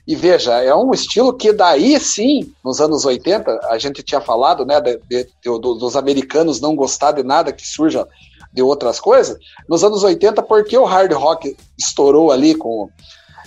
[0.08, 4.64] E veja, é um estilo que daí sim, nos anos 80, a gente tinha falado,
[4.66, 8.08] né, de- de- do- dos americanos não gostar de nada que surja
[8.54, 9.38] de outras coisas.
[9.68, 12.88] Nos anos 80, porque o hard rock estourou ali com,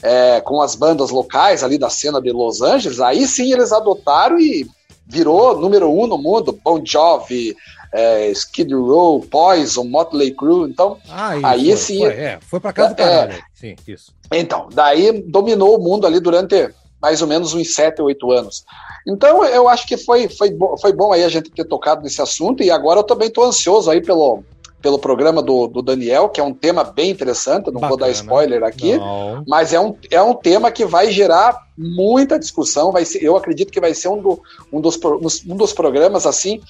[0.02, 4.38] é, com as bandas locais ali da cena de Los Angeles, aí sim eles adotaram
[4.38, 4.66] e
[5.06, 6.58] virou número um no mundo.
[6.62, 7.56] Bon Jovi,
[7.92, 10.68] é, Skid Row, Poison, Motley Crue.
[10.70, 13.38] Então, Ah, Aí foi, sim- Foi, é, foi pra casa do É.
[13.54, 14.12] Sim, isso.
[14.32, 16.70] Então, daí dominou o mundo ali durante
[17.00, 18.64] mais ou menos uns 7, 8 anos.
[19.06, 22.20] Então, eu acho que foi, foi, bo- foi bom aí a gente ter tocado nesse
[22.20, 24.42] assunto, e agora eu também estou ansioso aí pelo,
[24.82, 28.12] pelo programa do, do Daniel, que é um tema bem interessante, não vou dar Bacana.
[28.12, 29.44] spoiler aqui, Não.
[29.46, 33.72] mas é um, é um tema que vai gerar muita discussão, vai ser, eu acredito
[33.72, 34.42] que vai ser um, do,
[34.72, 34.98] um, dos,
[35.46, 36.60] um dos programas, assim,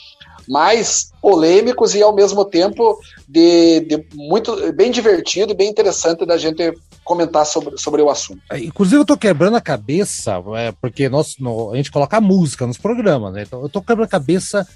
[0.49, 2.99] mais polêmicos e ao mesmo tempo
[3.29, 6.73] de, de muito bem divertido e bem interessante da gente
[7.05, 8.41] comentar sobre, sobre o assunto.
[8.53, 12.67] É, Inclusive, eu tô quebrando a cabeça, é, porque nós, no- a gente coloca música
[12.67, 13.43] nos programas, né?
[13.47, 14.67] Então, eu tô quebrando a cabeça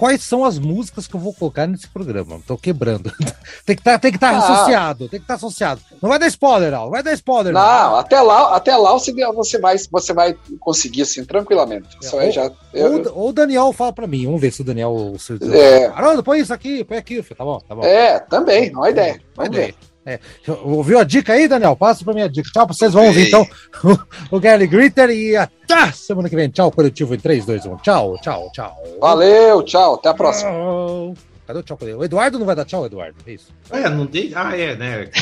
[0.00, 2.40] quais são as músicas que eu vou colocar nesse programa.
[2.46, 3.12] Tô quebrando.
[3.66, 4.38] tem que estar tem que tá Ah.
[4.38, 5.80] associado, tem que estar associado.
[6.00, 7.52] Não vai dar spoiler, Al, não vai dar spoiler.
[7.52, 11.88] Não, até lá, até lá você, você, vai, você vai conseguir, assim, tranquilamente.
[12.00, 14.64] Isso aí ou- já, eu- ou o Daniel fala pra mim, vamos ver se o
[14.64, 15.14] Daniel.
[15.18, 15.86] Se, É.
[15.88, 17.36] Haroldo, põe isso aqui, põe aqui, filho.
[17.36, 17.84] tá bom, tá bom.
[17.84, 19.20] é, também, não é ideia.
[19.36, 19.74] Vamos Vamos ver.
[20.04, 20.18] É,
[20.64, 21.76] ouviu a dica aí, Daniel?
[21.76, 22.48] Passa pra minha dica.
[22.52, 22.92] Tchau vocês.
[22.92, 23.46] Vamos ouvir então
[24.30, 26.48] o, Gary Gritter e até semana que vem.
[26.48, 27.76] Tchau, coletivo em 3, 2, 1.
[27.78, 28.82] Tchau, tchau, tchau.
[29.00, 30.50] Valeu, tchau, até a próxima.
[30.50, 31.14] Tchau.
[31.46, 31.78] Cadê o tchau?
[31.98, 33.16] O Eduardo não vai dar tchau, Eduardo?
[33.26, 33.52] É isso.
[33.70, 34.32] É, não dei.
[34.34, 35.08] Ah, é, né?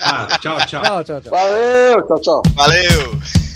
[0.00, 0.82] Ah, tchau, tchau.
[0.82, 1.30] Tchau, tchau, tchau.
[1.30, 2.42] Valeu, tchau, tchau.
[2.54, 3.47] Valeu!